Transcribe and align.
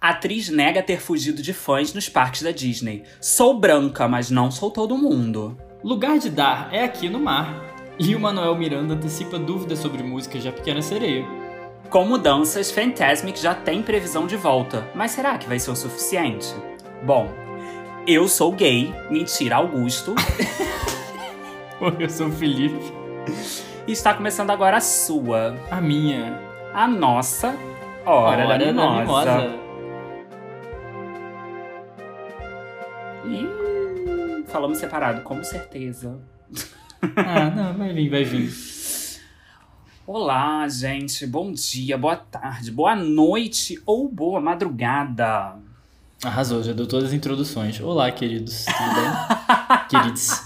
Atriz 0.00 0.48
nega 0.48 0.82
ter 0.82 0.98
fugido 0.98 1.42
de 1.42 1.52
fãs 1.52 1.92
nos 1.92 2.08
parques 2.08 2.40
da 2.40 2.50
Disney. 2.52 3.02
Sou 3.20 3.52
branca, 3.60 4.08
mas 4.08 4.30
não 4.30 4.50
sou 4.50 4.70
todo 4.70 4.96
mundo. 4.96 5.58
Lugar 5.84 6.18
de 6.18 6.30
dar 6.30 6.72
é 6.72 6.82
aqui 6.82 7.10
no 7.10 7.20
mar. 7.20 7.74
E 7.98 8.16
o 8.16 8.20
Manuel 8.20 8.56
Miranda 8.56 8.94
antecipa 8.94 9.38
dúvidas 9.38 9.78
sobre 9.78 10.02
músicas 10.02 10.42
da 10.42 10.52
Pequena 10.52 10.80
Sereia. 10.80 11.26
Com 11.90 12.06
mudanças, 12.06 12.70
Fantasmic 12.70 13.38
já 13.38 13.54
tem 13.54 13.82
previsão 13.82 14.26
de 14.26 14.36
volta, 14.36 14.88
mas 14.94 15.10
será 15.10 15.36
que 15.36 15.46
vai 15.46 15.58
ser 15.58 15.70
o 15.70 15.76
suficiente? 15.76 16.48
Bom, 17.02 17.28
eu 18.06 18.26
sou 18.26 18.52
gay, 18.52 18.94
mentira, 19.10 19.56
Augusto. 19.56 20.14
eu 22.00 22.08
sou 22.08 22.28
o 22.28 22.32
Felipe. 22.32 22.90
E 23.86 23.92
está 23.92 24.14
começando 24.14 24.50
agora 24.50 24.78
a 24.78 24.80
sua, 24.80 25.58
A 25.70 25.78
minha. 25.78 26.40
a 26.72 26.88
nossa 26.88 27.54
Hora, 28.06 28.46
da 28.46 28.56
Mimosa. 28.56 29.69
Falamos 34.46 34.78
separado, 34.78 35.22
com 35.22 35.42
certeza. 35.44 36.18
Ah, 37.16 37.50
não, 37.50 37.74
vai 37.74 37.92
vir, 37.92 38.08
vai 38.10 38.24
vir. 38.24 38.52
Olá, 40.06 40.68
gente. 40.68 41.26
Bom 41.26 41.52
dia, 41.52 41.96
boa 41.96 42.16
tarde, 42.16 42.70
boa 42.70 42.96
noite 42.96 43.80
ou 43.86 44.08
boa 44.08 44.40
madrugada. 44.40 45.56
Arrasou, 46.24 46.62
já 46.62 46.72
deu 46.72 46.86
todas 46.86 47.10
as 47.10 47.12
introduções. 47.14 47.80
Olá, 47.80 48.10
queridos. 48.10 48.64
Tudo 48.66 48.94
bem? 48.94 49.78
Queridos. 49.88 50.42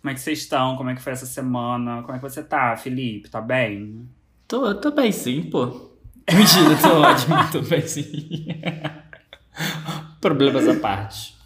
Como 0.00 0.10
é 0.10 0.14
que 0.14 0.20
vocês 0.20 0.38
estão? 0.38 0.76
Como 0.76 0.90
é 0.90 0.94
que 0.94 1.02
foi 1.02 1.12
essa 1.12 1.26
semana? 1.26 2.02
Como 2.02 2.12
é 2.12 2.18
que 2.18 2.22
você 2.22 2.42
tá, 2.42 2.76
Felipe? 2.76 3.28
Tá 3.28 3.40
bem? 3.40 4.08
Tô, 4.46 4.74
tô 4.74 4.92
bem 4.92 5.10
sim, 5.10 5.42
pô. 5.42 5.90
Mentira, 6.30 6.76
tô 6.80 7.00
ótimo, 7.00 7.36
tô 7.50 7.62
bem 7.62 7.86
sim. 7.86 8.46
Problemas 10.26 10.66
à 10.66 10.74
parte. 10.80 11.36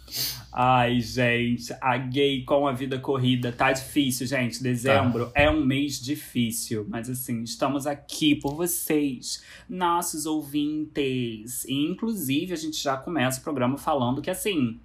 Ai, 0.51 0.99
gente, 1.01 1.71
a 1.79 1.97
gay 1.97 2.43
com 2.43 2.67
a 2.67 2.73
vida 2.73 2.97
corrida 2.97 3.51
tá 3.51 3.71
difícil, 3.71 4.25
gente. 4.25 4.61
Dezembro 4.61 5.31
é 5.35 5.47
um 5.51 5.63
mês 5.63 6.01
difícil, 6.01 6.87
mas 6.89 7.07
assim, 7.07 7.43
estamos 7.43 7.85
aqui 7.85 8.33
por 8.33 8.55
vocês, 8.55 9.43
nossos 9.69 10.25
ouvintes. 10.25 11.63
E, 11.65 11.91
inclusive, 11.91 12.53
a 12.53 12.57
gente 12.57 12.81
já 12.81 12.97
começa 12.97 13.39
o 13.39 13.43
programa 13.43 13.77
falando 13.77 14.19
que 14.19 14.31
assim, 14.31 14.79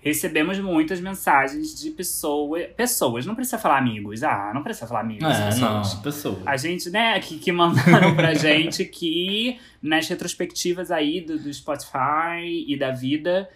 recebemos 0.00 0.58
muitas 0.58 1.00
mensagens 1.00 1.78
de 1.78 1.90
pessoas. 1.90 2.66
Pessoas, 2.76 3.26
não 3.26 3.34
precisa 3.34 3.58
falar 3.58 3.78
amigos. 3.78 4.22
Ah, 4.22 4.50
não 4.54 4.62
precisa 4.62 4.86
falar 4.86 5.00
amigos. 5.00 5.28
É, 5.28 5.46
pessoas. 5.46 5.94
não, 5.94 6.02
pessoa. 6.02 6.38
A 6.46 6.56
gente, 6.56 6.90
né, 6.90 7.20
que, 7.20 7.38
que 7.38 7.52
mandaram 7.52 8.14
pra 8.16 8.32
gente 8.34 8.84
que 8.84 9.58
nas 9.82 10.08
retrospectivas 10.08 10.90
aí 10.90 11.20
do, 11.20 11.38
do 11.38 11.52
Spotify 11.52 12.64
e 12.66 12.76
da 12.78 12.90
vida, 12.90 13.48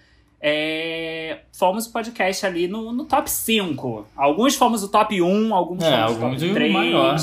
é, 0.47 1.39
fomos 1.53 1.87
o 1.87 1.93
podcast 1.93 2.45
ali 2.45 2.69
no, 2.69 2.93
no 2.93 3.07
top 3.07 3.31
5. 3.31 4.07
Alguns 4.15 4.55
fomos 4.55 4.83
o 4.83 4.89
top 4.89 5.23
1, 5.23 5.55
alguns 5.55 5.83
É, 5.83 5.91
fomos 5.91 6.11
o 6.19 6.25
alguns 6.25 6.41
top 6.43 6.49
de 6.49 6.53
3. 6.53 6.73
maior. 6.73 7.17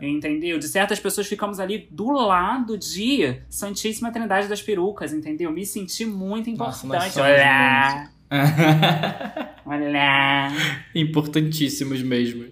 É. 0.00 0.06
Entendeu? 0.08 0.58
De 0.58 0.66
certas 0.66 0.98
pessoas 0.98 1.26
ficamos 1.26 1.60
ali 1.60 1.86
do 1.90 2.10
lado 2.10 2.78
de 2.78 3.36
Santíssima 3.50 4.10
Trindade 4.10 4.48
das 4.48 4.62
Perucas, 4.62 5.12
entendeu? 5.12 5.50
Me 5.52 5.66
senti 5.66 6.06
muito 6.06 6.50
Nossa, 6.52 6.86
importante. 6.86 7.04
nós 7.04 7.12
somos 7.12 8.13
Olha 8.34 8.76
lá, 8.80 9.56
olha 9.66 9.90
lá. 9.92 10.52
Importantíssimos 10.94 12.02
mesmo. 12.02 12.46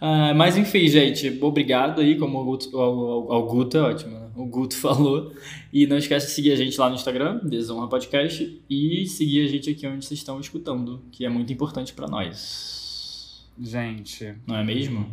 Ah, 0.00 0.32
mas 0.34 0.56
enfim, 0.56 0.88
gente, 0.88 1.38
obrigado 1.40 2.00
aí, 2.00 2.16
como 2.18 2.40
o 2.40 2.44
Guto, 2.44 2.76
o, 2.76 3.32
o, 3.32 3.42
Guto 3.46 3.76
é 3.76 3.82
ótimo, 3.82 4.18
né? 4.18 4.30
O 4.34 4.46
Guto 4.46 4.74
falou. 4.80 5.32
E 5.72 5.86
não 5.86 5.96
esquece 5.98 6.26
de 6.26 6.32
seguir 6.32 6.52
a 6.52 6.56
gente 6.56 6.78
lá 6.78 6.88
no 6.88 6.94
Instagram, 6.96 7.40
Desonra 7.44 7.86
Podcast, 7.88 8.60
e 8.68 9.06
seguir 9.06 9.44
a 9.44 9.48
gente 9.48 9.70
aqui 9.70 9.86
onde 9.86 10.04
vocês 10.04 10.18
estão 10.18 10.40
escutando, 10.40 11.02
que 11.12 11.24
é 11.24 11.28
muito 11.28 11.52
importante 11.52 11.92
pra 11.92 12.08
nós. 12.08 13.46
Gente, 13.60 14.34
Não 14.46 14.56
é 14.56 14.64
mesmo? 14.64 15.08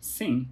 sim. 0.00 0.46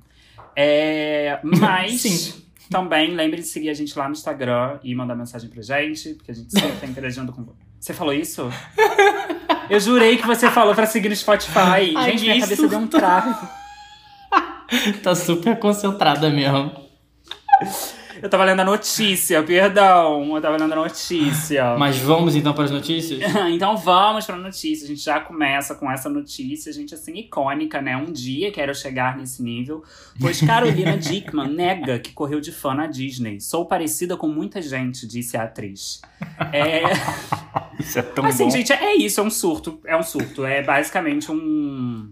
É, 0.56 1.40
mas 1.42 2.00
Sim. 2.02 2.42
também 2.70 3.10
lembre 3.14 3.40
de 3.40 3.46
seguir 3.46 3.70
a 3.70 3.74
gente 3.74 3.96
lá 3.98 4.06
no 4.06 4.12
Instagram 4.12 4.78
e 4.84 4.94
mandar 4.94 5.16
mensagem 5.16 5.50
pra 5.50 5.62
gente, 5.62 6.14
porque 6.14 6.30
a 6.30 6.34
gente 6.34 6.52
sempre 6.52 6.76
tá 6.80 6.86
interagindo 6.86 7.32
com 7.32 7.44
você. 7.84 7.94
falou 7.94 8.14
isso? 8.14 8.50
Eu 9.68 9.80
jurei 9.80 10.16
que 10.16 10.26
você 10.26 10.50
falou 10.50 10.74
pra 10.74 10.86
seguir 10.86 11.08
no 11.08 11.16
Spotify. 11.16 11.94
Ai, 11.94 12.10
gente, 12.10 12.22
minha 12.22 12.40
cabeça 12.40 12.68
deu 12.68 12.78
um 12.78 12.86
trave. 12.86 13.34
Tá 15.02 15.14
super 15.14 15.58
concentrada 15.58 16.30
mesmo. 16.30 16.72
Eu 18.24 18.30
tava 18.30 18.42
lendo 18.44 18.60
a 18.60 18.64
notícia, 18.64 19.42
perdão. 19.42 20.34
Eu 20.34 20.40
tava 20.40 20.56
lendo 20.56 20.72
a 20.72 20.76
notícia. 20.76 21.76
Mas 21.76 21.98
vamos 21.98 22.34
então 22.34 22.54
para 22.54 22.64
as 22.64 22.70
notícias? 22.70 23.20
Então 23.52 23.76
vamos 23.76 24.24
pra 24.24 24.34
notícia. 24.34 24.86
A 24.86 24.88
gente 24.88 25.02
já 25.02 25.20
começa 25.20 25.74
com 25.74 25.90
essa 25.90 26.08
notícia, 26.08 26.72
gente, 26.72 26.94
assim, 26.94 27.18
icônica, 27.18 27.82
né? 27.82 27.94
Um 27.94 28.10
dia 28.10 28.50
quero 28.50 28.74
chegar 28.74 29.18
nesse 29.18 29.42
nível, 29.42 29.84
pois 30.18 30.40
Carolina 30.46 30.96
Dickman 30.96 31.50
nega 31.50 31.98
que 31.98 32.12
correu 32.12 32.40
de 32.40 32.50
fã 32.50 32.72
na 32.72 32.86
Disney. 32.86 33.42
Sou 33.42 33.66
parecida 33.66 34.16
com 34.16 34.26
muita 34.26 34.62
gente, 34.62 35.06
disse 35.06 35.36
a 35.36 35.42
atriz. 35.42 36.00
É. 36.50 36.82
Isso 37.78 37.98
é 37.98 38.02
tão 38.02 38.24
Assim, 38.24 38.50
gente, 38.50 38.72
é 38.72 38.94
isso, 38.96 39.20
é 39.20 39.22
um 39.22 39.30
surto. 39.30 39.78
É 39.84 39.94
um 39.94 40.02
surto. 40.02 40.46
É 40.46 40.62
basicamente 40.62 41.30
um, 41.30 42.10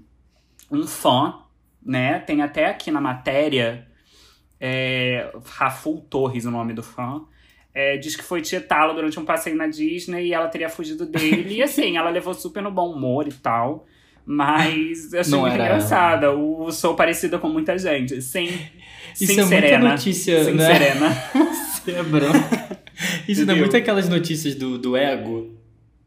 um 0.71 0.87
fã, 0.87 1.39
né? 1.83 2.19
Tem 2.19 2.43
até 2.43 2.67
aqui 2.67 2.91
na 2.91 3.01
matéria. 3.01 3.91
É, 4.65 5.29
Raful 5.45 6.01
Torres, 6.09 6.45
o 6.45 6.51
nome 6.53 6.73
do 6.73 6.85
fã. 6.85 7.23
é, 7.75 7.97
diz 7.97 8.15
que 8.15 8.23
foi 8.23 8.41
tietá-lo 8.41 8.95
durante 8.95 9.19
um 9.19 9.25
passeio 9.25 9.57
na 9.57 9.67
Disney 9.67 10.27
e 10.29 10.33
ela 10.35 10.47
teria 10.47 10.69
fugido 10.69 11.05
dele. 11.05 11.55
e 11.57 11.63
assim, 11.63 11.97
ela 11.97 12.11
levou 12.11 12.33
super 12.33 12.63
no 12.63 12.71
bom 12.71 12.93
humor 12.93 13.27
e 13.27 13.33
tal. 13.33 13.87
Mas 14.25 15.13
eu 15.13 15.21
achei 15.21 15.37
muito 15.39 15.55
engraçada. 15.55 16.31
O 16.33 16.71
sou 16.71 16.95
parecida 16.95 17.39
com 17.41 17.49
muita 17.49 17.77
gente. 17.77 18.23
Sim, 18.23 18.45
Isso 19.21 19.27
sim, 19.27 19.33
é 19.33 19.45
muita 19.45 19.47
Serena. 19.49 19.89
notícia, 19.91 20.45
sim, 20.45 20.53
né? 20.53 20.67
Serena. 20.73 21.07
É. 21.07 22.73
Isso 23.27 23.41
é 23.41 23.45
Entendeu? 23.45 23.57
muito 23.57 23.77
aquelas 23.77 24.09
notícias 24.09 24.55
do, 24.55 24.79
do 24.79 24.97
ego, 24.97 25.51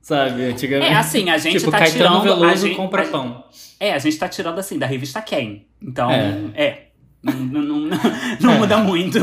sabe? 0.01 0.43
Antigamente. 0.45 0.91
É 0.91 0.95
assim, 0.95 1.29
a 1.29 1.37
gente 1.37 1.59
tipo, 1.59 1.71
tá 1.71 1.79
Caetano 1.79 2.21
tirando. 2.21 2.31
a 2.31 2.35
Veloso 2.35 2.67
gente, 2.67 2.75
compra 2.77 3.03
a- 3.03 3.07
pão. 3.07 3.43
É, 3.79 3.91
a 3.93 3.99
gente 3.99 4.17
tá 4.17 4.29
tirando 4.29 4.57
assim 4.59 4.77
da 4.79 4.85
revista 4.85 5.21
Quem. 5.21 5.67
Então, 5.81 6.09
É. 6.09 6.37
é. 6.55 6.87
Não, 7.25 7.61
não, 7.61 7.61
não, 7.63 7.89
não 8.41 8.51
É. 8.51 8.59
muda 8.59 8.77
muito. 8.77 9.17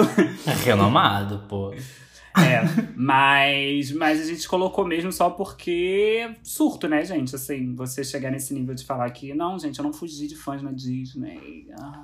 É 0.46 0.52
renomado, 0.64 1.44
pô. 1.48 1.72
É. 2.34 2.62
Mas, 2.96 3.92
mas 3.92 4.20
a 4.20 4.24
gente 4.24 4.48
colocou 4.48 4.86
mesmo 4.86 5.12
só 5.12 5.28
porque 5.30 6.30
surto, 6.42 6.88
né, 6.88 7.04
gente? 7.04 7.34
Assim, 7.34 7.74
você 7.74 8.02
chegar 8.02 8.30
nesse 8.30 8.54
nível 8.54 8.74
de 8.74 8.84
falar 8.84 9.10
que, 9.10 9.34
não, 9.34 9.58
gente, 9.58 9.78
eu 9.78 9.82
não 9.84 9.92
fugi 9.92 10.26
de 10.26 10.34
fãs 10.36 10.62
na 10.62 10.72
Disney. 10.72 11.66
Ah. 11.78 12.02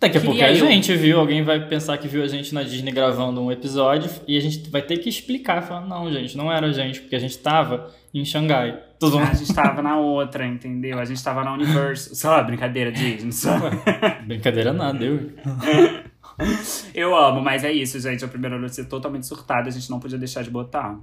Daqui 0.00 0.16
a 0.16 0.20
pouco 0.22 0.42
a 0.42 0.50
eu. 0.50 0.54
gente 0.56 0.96
viu, 0.96 1.20
alguém 1.20 1.44
vai 1.44 1.60
pensar 1.68 1.98
que 1.98 2.08
viu 2.08 2.22
a 2.22 2.26
gente 2.26 2.54
na 2.54 2.62
Disney 2.62 2.90
gravando 2.90 3.38
um 3.42 3.52
episódio 3.52 4.10
e 4.26 4.34
a 4.36 4.40
gente 4.40 4.70
vai 4.70 4.80
ter 4.80 4.96
que 4.96 5.10
explicar, 5.10 5.60
falar, 5.62 5.86
não, 5.86 6.10
gente, 6.10 6.38
não 6.38 6.50
era 6.50 6.68
a 6.68 6.72
gente, 6.72 7.02
porque 7.02 7.14
a 7.14 7.18
gente 7.18 7.36
tava 7.36 7.92
em 8.14 8.24
Xangai. 8.24 8.82
Tudo 8.98 9.18
A 9.18 9.34
gente 9.34 9.52
tava 9.54 9.82
na 9.82 9.98
outra, 9.98 10.46
entendeu? 10.46 10.98
A 10.98 11.04
gente 11.04 11.22
tava 11.22 11.44
na 11.44 11.52
Universal. 11.52 12.14
Só 12.14 12.42
brincadeira, 12.42 12.90
Disney. 12.90 13.32
Só. 13.32 13.50
Brincadeira 14.26 14.72
nada, 14.72 15.04
eu. 15.04 15.30
Eu 16.94 17.14
amo, 17.14 17.42
mas 17.42 17.64
é 17.64 17.72
isso, 17.72 18.00
gente. 18.00 18.24
A 18.24 18.28
primeira 18.28 18.58
notícia 18.58 18.84
totalmente 18.84 19.26
surtada, 19.26 19.68
a 19.68 19.70
gente 19.70 19.90
não 19.90 20.00
podia 20.00 20.16
deixar 20.16 20.42
de 20.42 20.50
botar. 20.50 20.98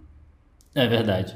É 0.73 0.87
verdade. 0.87 1.35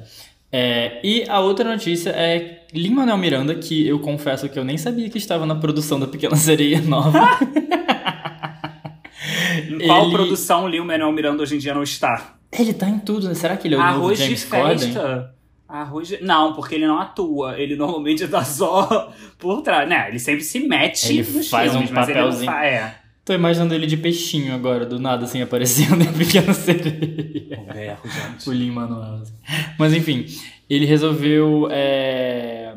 É, 0.51 0.99
e 1.03 1.23
a 1.29 1.39
outra 1.39 1.69
notícia 1.69 2.09
é 2.09 2.65
Lin-Manuel 2.73 3.17
Miranda, 3.17 3.55
que 3.55 3.87
eu 3.87 3.99
confesso 3.99 4.49
que 4.49 4.59
eu 4.59 4.63
nem 4.65 4.77
sabia 4.77 5.09
que 5.09 5.17
estava 5.17 5.45
na 5.45 5.55
produção 5.55 5.99
da 5.99 6.07
Pequena 6.07 6.35
Sereia 6.35 6.81
Nova. 6.81 7.37
Em 9.69 9.79
qual 9.87 10.03
Ele- 10.05 10.11
produção 10.13 10.65
o 10.65 10.67
Lil 10.67 10.83
Manuel 10.85 11.11
Miranda 11.11 11.43
hoje 11.43 11.55
em 11.55 11.59
dia 11.59 11.73
não 11.73 11.83
está? 11.83 12.35
ele 12.51 12.73
tá 12.73 12.89
em 12.89 12.99
tudo, 12.99 13.27
né? 13.29 13.33
Será 13.33 13.55
que 13.55 13.67
ele 13.67 13.75
é 13.75 13.77
o 13.77 13.81
novo 13.81 13.93
Arroz 13.95 14.17
de 14.19 14.25
James 14.25 14.43
Corden? 14.43 14.77
festa. 14.77 15.35
Arroz 15.69 16.07
de... 16.09 16.21
Não, 16.21 16.51
porque 16.53 16.75
ele 16.75 16.85
não 16.85 16.99
atua. 16.99 17.57
Ele 17.57 17.77
normalmente 17.77 18.27
tá 18.27 18.43
só 18.43 19.09
por 19.39 19.61
trás. 19.61 19.87
Né? 19.87 20.09
Ele 20.09 20.19
sempre 20.19 20.43
se 20.43 20.59
mete 20.67 21.09
Ele 21.17 21.31
nos 21.31 21.49
faz 21.49 21.69
um 21.71 21.75
filmes, 21.75 21.91
mas 21.91 22.09
ele 22.09 22.19
não 22.19 22.25
papelzinho. 22.25 22.51
fa... 22.51 22.65
É. 22.65 22.95
Tô 23.23 23.33
imaginando 23.33 23.73
ele 23.73 23.85
de 23.85 23.95
peixinho 23.97 24.53
agora, 24.53 24.85
do 24.85 24.99
nada, 24.99 25.25
assim, 25.25 25.41
aparecendo 25.41 26.01
em 26.03 26.11
Pequena 26.13 26.53
Sereia. 26.53 27.59
O 27.69 27.73
berro, 27.73 28.09
gente. 28.09 28.49
O 28.49 28.51
Lin-Manuel. 28.51 29.21
Mas 29.77 29.93
enfim, 29.93 30.25
ele 30.69 30.85
resolveu 30.85 31.67
é, 31.71 32.75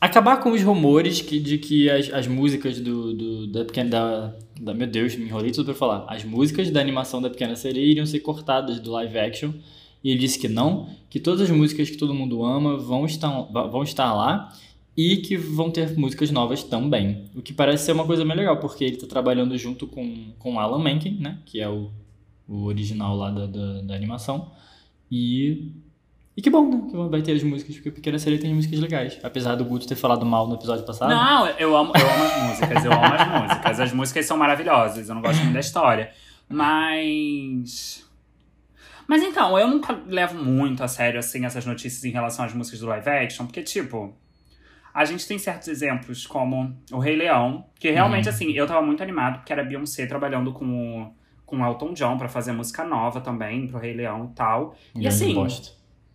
acabar 0.00 0.38
com 0.38 0.52
os 0.52 0.62
rumores 0.62 1.20
que, 1.20 1.40
de 1.40 1.58
que 1.58 1.90
as, 1.90 2.12
as 2.12 2.26
músicas 2.28 2.78
do, 2.80 3.12
do- 3.12 3.46
da 3.48 3.64
pequena. 3.64 3.90
Da, 3.90 4.32
da- 4.60 4.74
meu 4.74 4.86
Deus, 4.86 5.16
me 5.16 5.24
enrolei 5.24 5.50
tudo 5.50 5.66
pra 5.66 5.74
falar. 5.74 6.04
As 6.08 6.22
músicas 6.24 6.70
da 6.70 6.80
animação 6.80 7.20
da 7.20 7.28
Pequena 7.28 7.56
Sereia 7.56 7.84
iriam 7.90 8.06
ser 8.06 8.20
cortadas 8.20 8.78
do 8.78 8.92
live 8.92 9.18
action. 9.18 9.50
E 10.04 10.10
ele 10.12 10.20
disse 10.20 10.38
que 10.38 10.46
não, 10.48 10.88
que 11.10 11.18
todas 11.18 11.40
as 11.40 11.50
músicas 11.50 11.90
que 11.90 11.96
todo 11.96 12.14
mundo 12.14 12.44
ama 12.44 12.76
vão 12.76 13.04
estar, 13.04 13.28
vão 13.50 13.82
estar 13.82 14.14
lá 14.14 14.52
e 14.96 15.18
que 15.18 15.36
vão 15.36 15.70
ter 15.70 15.96
músicas 15.98 16.30
novas 16.30 16.62
também. 16.62 17.26
O 17.34 17.42
que 17.42 17.52
parece 17.52 17.84
ser 17.84 17.92
uma 17.92 18.06
coisa 18.06 18.24
bem 18.24 18.36
legal, 18.36 18.58
porque 18.58 18.84
ele 18.84 18.96
tá 18.96 19.06
trabalhando 19.06 19.56
junto 19.58 19.86
com, 19.86 20.32
com 20.38 20.58
Alan 20.58 20.82
Menken, 20.82 21.18
né? 21.20 21.38
Que 21.44 21.60
é 21.60 21.68
o 21.68 21.90
o 22.48 22.64
original 22.64 23.16
lá 23.16 23.30
da, 23.30 23.46
da, 23.46 23.82
da 23.82 23.94
animação. 23.94 24.52
E. 25.10 25.72
E 26.36 26.42
que 26.42 26.50
bom, 26.50 26.68
né? 26.68 26.90
Que 26.90 27.08
vai 27.08 27.22
ter 27.22 27.32
as 27.32 27.42
músicas, 27.42 27.76
porque 27.76 27.90
Pequena 27.90 28.18
Sereia 28.18 28.40
tem 28.40 28.54
músicas 28.54 28.78
legais. 28.78 29.18
Apesar 29.22 29.54
do 29.54 29.64
Guto 29.64 29.88
ter 29.88 29.96
falado 29.96 30.24
mal 30.26 30.46
no 30.46 30.54
episódio 30.54 30.84
passado. 30.84 31.08
Não, 31.08 31.48
eu 31.48 31.74
amo, 31.74 31.92
eu 31.96 32.10
amo 32.10 32.24
as 32.24 32.42
músicas, 32.42 32.84
eu 32.84 32.92
amo 32.92 33.14
as 33.14 33.42
músicas. 33.42 33.80
As 33.80 33.92
músicas 33.92 34.26
são 34.26 34.36
maravilhosas, 34.36 35.08
eu 35.08 35.14
não 35.14 35.22
gosto 35.22 35.40
muito 35.40 35.54
da 35.54 35.60
história. 35.60 36.12
Mas. 36.48 38.04
Mas 39.08 39.22
então, 39.22 39.58
eu 39.58 39.68
nunca 39.68 39.98
levo 40.06 40.42
muito 40.42 40.82
a 40.82 40.88
sério, 40.88 41.18
assim, 41.18 41.46
essas 41.46 41.64
notícias 41.64 42.04
em 42.04 42.10
relação 42.10 42.44
às 42.44 42.52
músicas 42.52 42.80
do 42.80 42.86
live 42.86 43.08
action, 43.08 43.46
porque, 43.46 43.62
tipo. 43.62 44.14
A 44.96 45.04
gente 45.04 45.26
tem 45.28 45.38
certos 45.38 45.68
exemplos, 45.68 46.26
como 46.26 46.74
o 46.90 46.98
Rei 46.98 47.16
Leão, 47.16 47.66
que 47.78 47.90
realmente, 47.90 48.28
Uhum. 48.28 48.34
assim, 48.34 48.52
eu 48.52 48.66
tava 48.66 48.80
muito 48.80 49.02
animado, 49.02 49.38
porque 49.38 49.52
era 49.52 49.62
Beyoncé 49.62 50.06
trabalhando 50.06 50.52
com 50.52 50.64
o, 50.64 51.14
com 51.44 51.58
o 51.60 51.66
Elton 51.66 51.92
John 51.92 52.16
pra 52.16 52.28
fazer 52.28 52.52
música 52.52 52.82
nova 52.84 53.20
também, 53.20 53.66
pro 53.66 53.78
Rei 53.78 53.92
Leão 53.94 54.30
e 54.32 54.34
tal. 54.34 54.74
E 54.94 55.00
Grande 55.00 55.08
assim, 55.08 55.34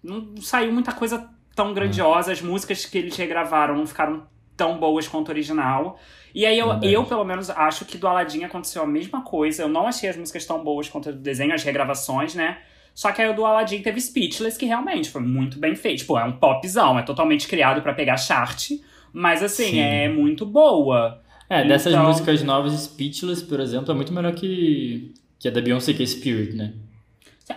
não 0.04 0.36
saiu 0.38 0.72
muita 0.74 0.92
coisa 0.94 1.30
tão 1.56 1.74
grandiosa. 1.74 2.32
As 2.32 2.42
músicas 2.42 2.86
que 2.86 2.98
eles 2.98 3.16
regravaram 3.16 3.76
não 3.76 3.86
ficaram 3.86 4.26
tão 4.58 4.80
boas 4.80 5.08
quanto 5.08 5.28
o 5.30 5.32
original. 5.32 6.00
E 6.34 6.46
aí 6.46 6.58
eu, 6.58 6.68
Verdade. 6.68 6.94
eu, 6.94 7.04
pelo 7.06 7.24
menos, 7.24 7.50
acho 7.50 7.86
que 7.86 7.98
do 7.98 8.08
Aladdin 8.08 8.44
aconteceu 8.44 8.82
a 8.84 8.88
mesma 8.88 9.22
coisa. 9.24 9.64
Eu 9.64 9.70
não 9.70 9.88
achei 9.88 10.10
as 10.10 10.18
músicas 10.18 10.46
tão 10.46 10.64
boas 10.64 10.90
quanto 10.90 11.10
a 11.10 11.12
do 11.12 11.20
desenho, 11.20 11.54
as 11.54 11.64
regravações, 11.64 12.34
né? 12.36 12.58
Só 12.94 13.12
que 13.12 13.22
aí 13.22 13.30
o 13.30 13.34
do 13.36 13.46
Aladdin 13.46 13.82
teve 13.82 14.00
Speechless, 14.02 14.58
que 14.58 14.66
realmente 14.66 15.10
foi 15.10 15.22
muito 15.22 15.58
bem 15.60 15.76
feito. 15.76 16.00
Tipo, 16.00 16.18
é 16.18 16.24
um 16.26 16.34
popzão, 16.34 17.00
é 17.00 17.02
totalmente 17.04 17.48
criado 17.48 17.82
pra 17.82 17.94
pegar 17.94 18.18
chart. 18.18 18.72
Mas 19.14 19.42
assim, 19.44 19.72
Sim. 19.72 19.80
é 19.80 20.10
muito 20.10 20.46
boa. 20.46 21.22
É, 21.50 21.66
dessas 21.68 21.94
Então- 21.94 22.06
músicas 22.08 22.44
novas, 22.44 22.74
Speechless, 22.82 23.44
por 23.44 23.60
exemplo, 23.60 23.92
é 23.92 23.96
muito 23.96 24.14
melhor 24.14 24.34
que, 24.34 25.14
que 25.40 25.48
a 25.48 25.52
da 25.52 25.60
Beyoncé, 25.62 25.94
que 25.94 26.04
é 26.04 26.06
Spirit, 26.06 26.56
né? 26.56 26.74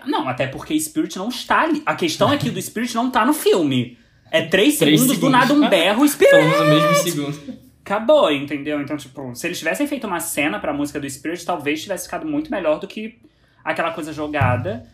Não, 0.07 0.29
até 0.29 0.47
porque 0.49 0.79
Spirit 0.81 1.17
não 1.17 1.29
está 1.29 1.61
ali. 1.63 1.81
A 1.87 1.95
questão 1.95 2.33
é 2.33 2.37
que 2.37 2.49
o 2.49 2.53
do 2.53 2.61
Spirit 2.61 2.93
não 2.97 3.11
tá 3.11 3.25
no 3.25 3.33
filme. 3.33 3.97
É 4.31 4.43
três, 4.43 4.79
Três 4.79 5.01
segundos, 5.01 5.07
do 5.07 5.15
segundos. 5.15 5.39
nada 5.49 5.55
um 5.55 5.69
berro, 5.71 6.07
Spirit. 6.09 6.31
Falamos 6.35 6.59
no 6.59 6.65
mesmo 6.67 6.95
segundo. 6.97 7.55
Acabou, 7.85 8.33
entendeu? 8.33 8.81
Então, 8.81 8.97
tipo, 8.97 9.33
se 9.37 9.47
eles 9.47 9.59
tivessem 9.59 9.87
feito 9.87 10.07
uma 10.09 10.19
cena 10.19 10.59
pra 10.59 10.73
música 10.73 10.99
do 10.99 11.09
Spirit, 11.09 11.45
talvez 11.45 11.83
tivesse 11.83 12.07
ficado 12.07 12.27
muito 12.27 12.51
melhor 12.51 12.81
do 12.81 12.89
que 12.89 13.19
aquela 13.63 13.93
coisa 13.93 14.13
jogada. 14.13 14.85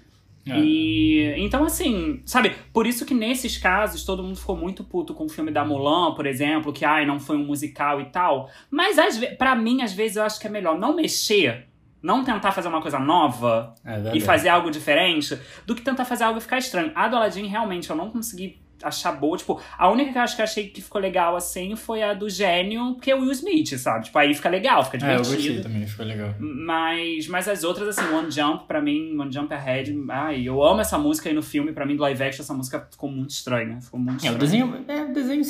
É. 0.53 0.59
E 0.59 1.35
então, 1.39 1.65
assim, 1.65 2.23
sabe, 2.25 2.55
por 2.73 2.87
isso 2.87 3.05
que 3.05 3.15
nesses 3.15 3.59
casos 3.59 4.05
todo 4.05 4.23
mundo 4.23 4.37
ficou 4.37 4.57
muito 4.57 4.85
puto 4.85 5.15
com 5.15 5.25
o 5.25 5.29
filme 5.29 5.51
da 5.51 5.65
Mulan, 5.65 6.15
por 6.15 6.27
exemplo, 6.27 6.73
que 6.73 6.85
ai, 6.85 7.07
não 7.07 7.19
foi 7.19 7.37
um 7.37 7.45
musical 7.45 8.01
e 8.01 8.07
tal. 8.07 8.51
Mas 8.71 8.99
às 8.99 9.19
pra 9.37 9.55
mim, 9.55 9.83
às 9.83 9.93
vezes, 9.93 10.17
eu 10.17 10.23
acho 10.23 10.41
que 10.41 10.47
é 10.47 10.51
melhor 10.51 10.79
não 10.79 10.95
mexer, 10.95 11.67
não 12.03 12.25
tentar 12.25 12.53
fazer 12.53 12.69
uma 12.69 12.81
coisa 12.81 12.99
nova 12.99 13.75
É 13.85 14.17
e 14.17 14.21
fazer 14.21 14.49
algo 14.49 14.71
diferente, 14.71 15.39
do 15.67 15.75
que 15.75 15.83
tentar 15.83 16.05
fazer 16.05 16.25
algo 16.25 16.39
e 16.39 16.43
ficar 16.43 16.59
estranho. 16.59 16.93
A 16.95 17.09
do 17.09 17.17
Aladdin, 17.17 17.47
realmente, 17.47 17.91
eu 17.91 17.97
não 17.97 18.11
consegui 18.11 18.61
achar 18.83 19.13
boa. 19.13 19.37
Tipo, 19.37 19.61
a 19.79 19.89
única 19.91 20.13
que 20.13 20.19
eu 20.19 20.23
acho 20.23 20.37
que 20.37 20.43
eu 20.43 20.45
achei 20.45 20.69
que 20.69 20.81
ficou 20.81 21.01
legal 21.01 21.37
assim 21.37 21.75
foi 21.77 22.03
a 22.03 22.15
do 22.15 22.29
gênio, 22.29 22.97
que 22.97 23.11
é 23.11 23.15
o 23.15 23.21
Will 23.21 23.33
Smith, 23.33 23.77
sabe? 23.79 24.05
Tipo, 24.07 24.19
aí 24.19 24.35
fica 24.35 24.49
legal, 24.49 24.85
fica 24.85 24.97
É, 24.99 25.17
eu 25.17 25.23
divertido. 25.23 25.55
gostei 25.55 25.63
também, 25.63 25.87
foi 25.87 26.05
legal. 26.05 26.35
Mas, 26.39 27.27
mas 27.29 27.49
as 27.49 27.65
outras, 27.65 27.99
assim, 27.99 28.13
One 28.15 28.31
Jump, 28.31 28.65
pra 28.67 28.81
mim, 28.81 29.17
One 29.19 29.33
Jump 29.33 29.53
Ahead, 29.53 29.95
ai, 30.11 30.43
eu 30.49 30.63
amo 30.63 30.81
essa 30.81 30.99
música 30.99 31.29
aí 31.29 31.35
no 31.35 31.43
filme, 31.43 31.73
pra 31.73 31.85
mim, 31.87 31.97
do 31.97 32.03
live 32.03 32.23
action, 32.23 32.43
essa 32.43 32.55
música 32.55 32.87
ficou 32.91 33.11
muito 33.11 33.31
estranha. 33.31 33.81
Ficou 33.81 33.99
muito 34.01 34.25
É, 34.27 34.31
o 34.31 34.33
estranha. 34.33 34.39
desenho, 34.39 34.85
é, 34.89 35.03
o 35.03 35.13
desenho, 35.13 35.43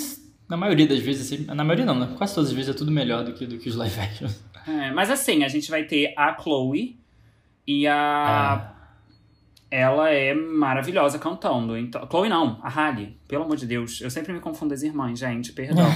na 0.49 0.57
maioria 0.57 0.87
das 0.87 0.99
vezes, 1.01 1.33
assim, 1.33 1.45
na 1.45 1.63
maioria 1.65 1.85
não, 1.87 1.99
né? 1.99 2.09
Quase 2.17 2.35
todas 2.35 2.51
as 2.51 2.57
vezes 2.57 2.75
é 2.75 2.77
tudo 2.77 2.91
melhor 2.91 3.25
do 3.25 3.33
que, 3.33 3.47
do 3.47 3.57
que 3.59 3.69
os 3.69 3.77
live 3.77 4.01
actions. 4.01 4.43
É, 4.69 4.91
mas 4.93 5.11
assim, 5.11 5.43
a 5.45 5.49
gente 5.49 5.71
vai 5.71 5.85
ter 5.85 6.13
a 6.17 6.37
Chloe 6.41 6.99
e 7.67 7.87
a. 7.87 8.73
Ela 9.71 10.11
é 10.11 10.35
maravilhosa 10.35 11.17
cantando. 11.19 11.77
Então, 11.79 12.05
Chloe 12.11 12.29
não, 12.29 12.59
a 12.61 12.69
Halle. 12.69 13.17
Pelo 13.29 13.45
amor 13.45 13.57
de 13.57 13.67
Deus. 13.67 14.01
Eu 14.01 14.11
sempre 14.11 14.33
me 14.33 14.41
confundo 14.41 14.75
as 14.75 14.83
irmãs, 14.83 15.19
gente. 15.19 15.53
Perdão. 15.53 15.87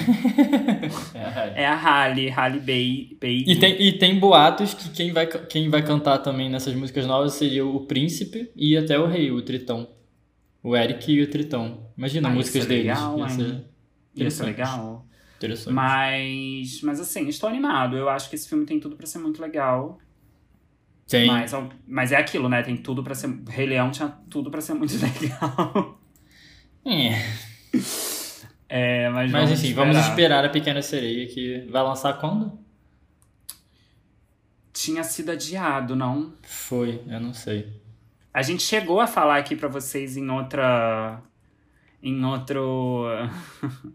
É, 1.15 1.63
é 1.63 1.67
a 1.67 1.75
Halle, 1.75 2.29
Halle 2.29 2.61
Bay, 2.61 3.17
Bailey. 3.21 3.45
E 3.49 3.57
tem, 3.59 3.83
e 3.83 3.93
tem 3.99 4.19
boatos 4.19 4.75
que 4.75 4.91
quem 4.91 5.13
vai, 5.13 5.27
quem 5.27 5.69
vai 5.69 5.83
cantar 5.83 6.19
também 6.19 6.49
nessas 6.51 6.75
músicas 6.75 7.07
novas 7.07 7.33
seria 7.35 7.65
o 7.67 7.81
príncipe 7.87 8.51
e 8.55 8.77
até 8.77 8.99
o 8.99 9.07
rei, 9.07 9.31
o 9.31 9.43
Tritão. 9.43 9.89
O 10.63 10.77
Eric 10.77 11.13
e 11.13 11.23
o 11.23 11.29
Tritão. 11.31 11.89
Imagina 11.97 12.29
Ah, 12.29 12.33
músicas 12.33 12.63
ser 12.63 12.69
deles. 12.69 12.87
legal, 12.87 13.19
ia 13.19 13.25
hein? 13.25 13.29
ser 13.31 13.45
ser 13.45 13.65
interessante. 14.15 14.47
legal. 14.47 15.07
Interessante. 15.37 15.75
Mas, 15.75 16.81
mas 16.83 17.01
assim, 17.01 17.29
estou 17.29 17.49
animado. 17.49 17.97
Eu 17.97 18.09
acho 18.09 18.29
que 18.31 18.37
esse 18.37 18.49
filme 18.49 18.65
tem 18.65 18.79
tudo 18.81 18.97
pra 18.97 19.07
ser 19.07 19.19
muito 19.19 19.41
legal. 19.43 19.99
Tem. 21.09 21.27
Mas, 21.27 21.53
mas 21.87 22.13
é 22.13 22.17
aquilo, 22.17 22.49
né? 22.49 22.63
Tem 22.63 22.77
tudo 22.77 23.03
pra 23.03 23.15
ser. 23.15 23.29
Rei 23.49 23.67
Leão 23.67 23.91
tinha 23.91 24.09
tudo 24.31 24.51
pra 24.51 24.61
ser 24.61 24.75
muito 24.75 24.95
legal. 24.99 26.01
É. 26.85 27.45
É, 28.69 29.09
mas, 29.11 29.31
Mas 29.31 29.51
enfim, 29.51 29.75
vamos 29.75 29.97
esperar 29.97 30.45
a 30.45 30.49
Pequena 30.49 30.83
Sereia 30.83 31.27
que 31.27 31.67
vai 31.71 31.83
lançar 31.83 32.15
quando? 32.15 32.59
Tinha 34.73 35.05
sido 35.05 35.31
adiado, 35.31 35.95
não? 35.95 36.33
Foi, 36.43 37.01
eu 37.07 37.21
não 37.21 37.33
sei. 37.33 37.81
A 38.33 38.43
gente 38.43 38.63
chegou 38.63 39.01
a 39.01 39.07
falar 39.07 39.37
aqui 39.39 39.55
pra 39.55 39.69
vocês 39.69 40.17
em 40.17 40.29
outra. 40.31 41.23
Em 42.03 42.25
outro. 42.25 43.05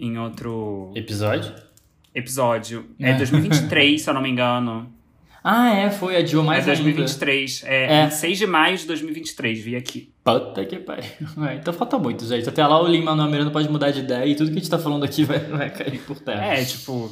em 0.00 0.18
outro 0.18 0.92
Episódio? 0.94 1.54
episódio. 2.14 2.90
É 2.98 3.10
É. 3.10 3.16
2023, 3.16 4.00
se 4.02 4.10
eu 4.10 4.14
não 4.14 4.20
me 4.22 4.28
engano. 4.28 4.92
Ah, 5.50 5.74
é, 5.74 5.90
foi, 5.90 6.14
adiou 6.14 6.44
mais 6.44 6.68
é 6.68 6.72
ainda. 6.72 6.82
2023. 6.82 7.62
É, 7.64 8.02
É. 8.02 8.04
em 8.04 8.10
6 8.10 8.36
de 8.36 8.46
maio 8.46 8.76
de 8.76 8.86
2023, 8.86 9.58
vi 9.58 9.76
aqui. 9.76 10.12
Puta 10.22 10.62
que 10.66 10.78
pariu. 10.78 11.06
É, 11.48 11.54
então 11.54 11.72
falta 11.72 11.98
muito, 11.98 12.26
gente. 12.26 12.46
Até 12.46 12.66
lá 12.66 12.78
o 12.78 12.86
Lin-Manuel 12.86 13.30
Miranda 13.30 13.50
pode 13.50 13.66
mudar 13.70 13.90
de 13.90 14.00
ideia 14.00 14.26
e 14.26 14.34
tudo 14.34 14.50
que 14.50 14.58
a 14.58 14.60
gente 14.60 14.68
tá 14.68 14.78
falando 14.78 15.06
aqui 15.06 15.24
vai, 15.24 15.38
vai 15.38 15.70
cair 15.70 16.02
por 16.02 16.20
terra. 16.20 16.44
É, 16.44 16.62
tipo. 16.62 17.10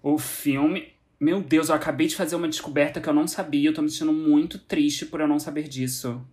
O 0.00 0.18
filme. 0.18 0.92
Meu 1.18 1.42
Deus, 1.42 1.68
eu 1.68 1.74
acabei 1.74 2.06
de 2.06 2.14
fazer 2.14 2.36
uma 2.36 2.46
descoberta 2.46 3.00
que 3.00 3.08
eu 3.08 3.12
não 3.12 3.26
sabia. 3.26 3.70
Eu 3.70 3.74
tô 3.74 3.82
me 3.82 3.90
sentindo 3.90 4.12
muito 4.12 4.56
triste 4.60 5.04
por 5.04 5.20
eu 5.20 5.26
não 5.26 5.40
saber 5.40 5.66
disso. 5.66 6.24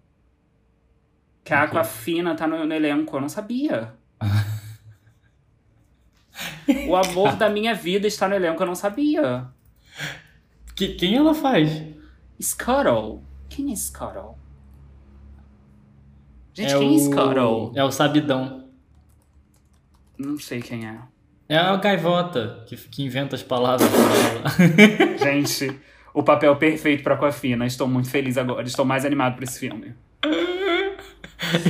Que 1.44 1.56
a? 1.56 1.64
Aquafina 1.64 2.36
tá 2.36 2.46
no, 2.46 2.68
no 2.68 2.74
elenco. 2.74 3.18
Eu 3.18 3.22
não 3.22 3.30
sabia. 3.30 3.94
o 6.88 6.96
amor 6.96 7.36
da 7.36 7.50
minha 7.50 7.74
vida 7.74 8.06
está 8.06 8.28
no 8.28 8.36
elenco. 8.36 8.62
Eu 8.62 8.68
não 8.68 8.76
sabia. 8.76 9.48
Que- 10.80 10.94
quem 10.94 11.18
ela 11.18 11.34
faz? 11.34 11.84
Scuttle. 12.42 13.22
Quem 13.50 13.74
é 13.74 13.76
Scuttle? 13.76 14.38
Gente, 16.54 16.74
é 16.74 16.80
quem 16.80 16.92
o... 16.92 16.96
é 16.96 17.00
Scuttle? 17.00 17.72
É 17.76 17.84
o 17.84 17.92
Sabidão. 17.92 18.64
Não 20.18 20.40
sei 20.40 20.62
quem 20.62 20.88
é. 20.88 20.98
É 21.50 21.58
a 21.58 21.76
gaivota 21.76 22.64
que, 22.66 22.78
que 22.78 23.04
inventa 23.04 23.36
as 23.36 23.44
palavras. 23.44 23.90
Gente, 25.20 25.78
o 26.14 26.24
papel 26.24 26.56
perfeito 26.56 27.04
pra 27.04 27.16
Aquafina. 27.16 27.66
Estou 27.66 27.86
muito 27.86 28.10
feliz 28.10 28.38
agora. 28.38 28.66
Estou 28.66 28.86
mais 28.86 29.04
animado 29.04 29.36
pra 29.36 29.44
esse 29.44 29.60
filme. 29.60 29.94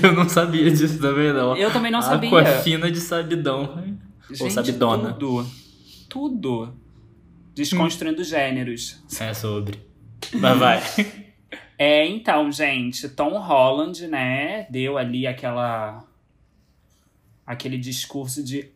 Eu 0.03 0.13
não 0.13 0.29
sabia 0.29 0.69
disso 0.69 0.99
também, 1.01 1.33
não. 1.33 1.57
Eu 1.57 1.73
também 1.73 1.91
não 1.91 2.03
sabia. 2.03 2.29
Aquafina 2.29 2.91
de 2.91 2.99
Sabidão. 2.99 3.83
Ou 4.29 4.35
Gente, 4.35 4.53
Sabidona. 4.53 5.13
Tudo. 5.13 5.49
Tudo. 6.07 6.88
Desconstruindo 7.59 8.23
gêneros. 8.23 9.01
É 9.19 9.33
sobre. 9.33 9.79
Mas 10.33 10.57
vai. 10.57 10.81
É, 11.81 12.05
então, 12.05 12.51
gente, 12.51 13.07
Tom 13.07 13.39
Holland, 13.39 14.05
né, 14.05 14.67
deu 14.69 14.97
ali 14.97 15.25
aquela. 15.25 16.03
aquele 17.47 17.77
discurso 17.77 18.43
de. 18.43 18.69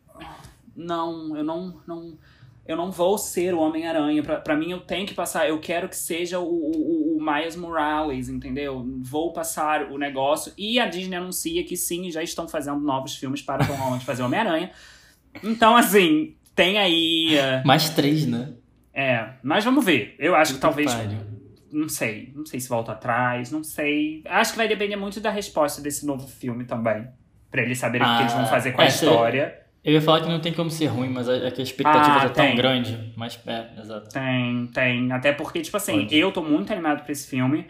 Não, 0.74 1.36
eu 1.36 1.44
não. 1.44 1.82
não 1.86 2.18
eu 2.66 2.78
não 2.78 2.90
vou 2.90 3.18
ser 3.18 3.54
o 3.54 3.60
Homem-Aranha. 3.60 4.24
Pra, 4.24 4.40
pra 4.40 4.56
mim, 4.56 4.72
eu 4.72 4.80
tenho 4.80 5.06
que 5.06 5.14
passar. 5.14 5.50
Eu 5.50 5.60
quero 5.60 5.90
que 5.90 5.98
seja 5.98 6.40
o, 6.40 6.46
o, 6.46 7.18
o 7.18 7.22
Miles 7.22 7.58
Morales, 7.58 8.30
entendeu? 8.30 8.88
Vou 9.02 9.34
passar 9.34 9.92
o 9.92 9.98
negócio. 9.98 10.54
E 10.58 10.80
a 10.80 10.86
Disney 10.88 11.18
anuncia 11.18 11.62
que 11.66 11.76
sim, 11.76 12.10
já 12.10 12.24
estão 12.24 12.48
fazendo 12.48 12.80
novos 12.80 13.16
filmes 13.18 13.42
para 13.42 13.66
Tom 13.68 13.74
Holland 13.74 14.06
fazer 14.06 14.24
Homem-Aranha. 14.24 14.72
Então, 15.44 15.76
assim, 15.76 16.36
tem 16.56 16.78
aí. 16.78 17.36
eh, 17.38 17.62
Mais 17.66 17.90
três, 17.90 18.26
né? 18.26 18.54
É, 18.94 19.30
mas 19.42 19.64
vamos 19.66 19.84
ver. 19.84 20.16
Eu 20.20 20.36
acho 20.36 20.54
que 20.54 20.58
Puta 20.60 20.68
talvez. 20.68 20.94
pariu. 20.94 21.18
Não 21.72 21.90
sei. 21.90 22.32
Não 22.36 22.46
sei 22.46 22.60
se 22.60 22.70
volta 22.70 22.92
atrás, 22.92 23.52
não 23.52 23.64
sei. 23.64 24.22
Acho 24.26 24.52
que 24.52 24.58
vai 24.58 24.68
depender 24.68 24.96
muito 24.96 25.20
da 25.20 25.32
resposta 25.32 25.82
desse 25.82 26.06
novo 26.06 26.28
filme 26.28 26.66
também. 26.66 27.08
Pra 27.50 27.62
eles 27.64 27.78
saberem 27.80 28.08
o 28.08 28.16
que 28.18 28.22
eles 28.24 28.34
vão 28.34 28.44
Ah, 28.44 28.48
fazer 28.48 28.72
com 28.72 28.82
a 28.82 28.86
é, 28.86 28.90
se- 28.90 29.06
história. 29.06 29.60
Eu 29.84 29.94
ia 29.94 30.02
falar 30.02 30.22
que 30.22 30.30
não 30.30 30.40
tem 30.40 30.54
como 30.54 30.70
ser 30.70 30.86
ruim, 30.86 31.10
mas 31.10 31.28
é 31.28 31.52
que 31.52 31.60
a 31.60 31.64
expectativa 31.64 32.16
Ah, 32.16 32.20
tá 32.22 32.30
tão 32.30 32.46
tem. 32.46 32.56
grande. 32.56 33.14
Mas 33.18 33.40
é, 33.46 33.68
exato. 33.82 34.10
Tem, 34.10 34.68
tem. 34.68 35.12
Até 35.12 35.34
porque, 35.34 35.62
tipo 35.62 35.76
assim, 35.76 36.02
Pode. 36.02 36.18
eu 36.18 36.32
tô 36.32 36.42
muito 36.42 36.72
animado 36.72 37.04
pra 37.04 37.12
esse 37.12 37.28
filme. 37.28 37.68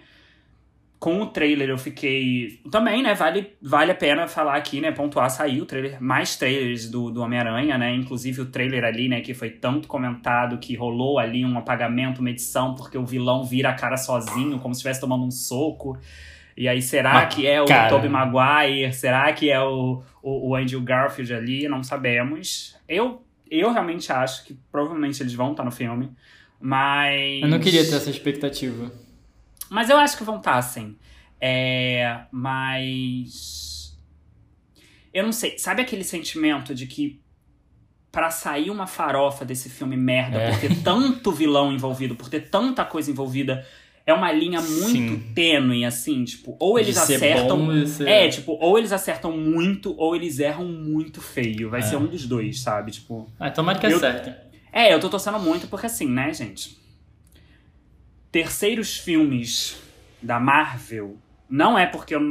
Com 1.03 1.22
o 1.22 1.25
trailer 1.25 1.67
eu 1.67 1.77
fiquei. 1.77 2.62
Também, 2.72 3.03
né? 3.03 3.13
Vale, 3.13 3.51
vale 3.62 3.91
a 3.91 3.95
pena 3.95 4.25
falar 4.25 4.55
aqui, 4.55 4.79
né? 4.79 4.89
Pontuar, 4.89 5.29
saiu 5.29 5.63
o 5.63 5.65
trailer, 5.65 6.01
mais 6.01 6.38
trailers 6.38 6.89
do, 6.89 7.12
do 7.12 7.22
Homem-Aranha, 7.22 7.77
né? 7.77 7.93
Inclusive 7.93 8.43
o 8.43 8.45
trailer 8.45 8.86
ali, 8.86 9.10
né? 9.10 9.19
Que 9.19 9.33
foi 9.33 9.50
tanto 9.50 9.86
comentado 9.86 10.57
que 10.60 10.77
rolou 10.77 11.19
ali 11.19 11.43
um 11.43 11.57
apagamento, 11.57 12.22
uma 12.22 12.29
edição, 12.29 12.74
porque 12.74 12.98
o 12.98 13.05
vilão 13.05 13.43
vira 13.43 13.72
a 13.72 13.74
cara 13.74 13.98
sozinho, 13.98 14.57
como 14.60 14.74
se 14.74 14.77
estivesse 14.77 15.01
tomando 15.01 15.25
um 15.25 15.29
soco. 15.29 16.00
E 16.55 16.69
aí, 16.69 16.81
será 16.81 17.25
que 17.25 17.45
é 17.45 17.62
o 17.62 17.65
cara. 17.65 17.89
Tobey 17.89 18.07
Maguire? 18.07 18.93
Será 18.93 19.33
que 19.33 19.51
é 19.51 19.60
o, 19.60 20.01
o, 20.22 20.51
o 20.51 20.55
Andrew 20.55 20.79
Garfield 20.79 21.33
ali? 21.33 21.67
Não 21.67 21.83
sabemos. 21.83 22.77
Eu, 22.88 23.22
eu 23.51 23.74
realmente 23.74 24.10
acho 24.10 24.45
que 24.45 24.57
provavelmente 24.72 25.22
eles 25.22 25.33
vão 25.33 25.51
estar 25.51 25.65
no 25.65 25.72
filme. 25.72 26.12
Mas. 26.62 27.41
Eu 27.41 27.50
não 27.50 27.60
queria 27.60 27.83
ter 27.83 27.93
essa 27.93 28.10
expectativa. 28.10 29.02
Mas 29.73 29.89
eu 29.89 29.97
acho 29.97 30.15
que 30.17 30.23
vão 30.23 30.37
estar, 30.37 30.61
sim. 30.61 30.95
É, 31.41 32.21
mas. 32.31 33.97
Eu 35.13 35.23
não 35.23 35.31
sei. 35.31 35.57
Sabe 35.57 35.81
aquele 35.81 36.03
sentimento 36.03 36.73
de 36.73 36.85
que 36.87 37.21
pra 38.11 38.29
sair 38.29 38.69
uma 38.69 38.85
farofa 38.85 39.43
desse 39.43 39.69
filme 39.69 39.97
merda, 39.97 40.37
É. 40.37 40.51
por 40.51 40.59
ter 40.59 40.75
tanto 40.83 41.31
vilão 41.31 41.73
envolvido, 41.73 42.15
por 42.15 42.29
ter 42.29 42.41
tanta 42.49 42.85
coisa 42.85 43.09
envolvida, 43.09 43.65
é 44.05 44.13
uma 44.13 44.31
linha 44.31 44.61
muito 44.61 44.91
Sim. 44.91 45.31
tênue, 45.33 45.83
assim, 45.83 46.23
tipo, 46.23 46.55
ou 46.59 46.77
eles 46.77 46.95
acertam. 46.97 47.65
bom 47.65 47.85
ser- 47.87 48.07
É, 48.07 48.27
tipo, 48.29 48.51
ou 48.61 48.77
eles 48.77 48.91
acertam 48.91 49.35
muito, 49.35 49.95
ou 49.97 50.15
eles 50.15 50.37
erram 50.39 50.65
muito 50.65 51.19
feio. 51.21 51.69
Vai 51.71 51.79
É. 51.79 51.83
ser 51.83 51.95
um 51.95 52.05
dos 52.05 52.27
dois, 52.27 52.59
sabe? 52.59 52.91
Tipo. 52.91 53.27
Ah, 53.39 53.49
tomara 53.49 53.79
que 53.79 53.87
Eu- 53.87 53.97
acertem. 53.97 54.35
É, 54.71 54.93
eu 54.93 54.99
tô 54.99 55.09
torcendo 55.09 55.39
muito 55.39 55.67
porque 55.67 55.85
assim, 55.87 56.07
né, 56.07 56.31
gente? 56.33 56.77
Terceiros 58.33 58.97
filmes 58.97 59.79
da 60.19 60.39
Marvel 60.39 61.17
não 61.47 61.77
é 61.77 61.85
porque 61.85 62.15
eu 62.15 62.21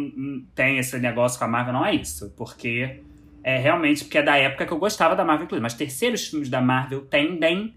tenho 0.53 0.81
esse 0.81 0.99
negócio 0.99 1.39
com 1.39 1.45
a 1.45 1.49
Marvel, 1.49 1.73
não 1.73 1.87
é 1.87 1.95
isso. 1.95 2.35
Porque 2.37 3.01
é 3.45 3.57
realmente 3.57 4.03
porque 4.03 4.19
é 4.19 4.23
da 4.23 4.37
época 4.37 4.67
que 4.67 4.73
eu 4.73 4.79
gostava 4.79 5.15
da 5.15 5.25
Marvel, 5.25 5.45
inclusive. 5.45 5.63
Mas 5.63 5.75
terceiros 5.75 6.27
filmes 6.27 6.49
da 6.49 6.61
Marvel 6.61 7.03
tendem 7.03 7.73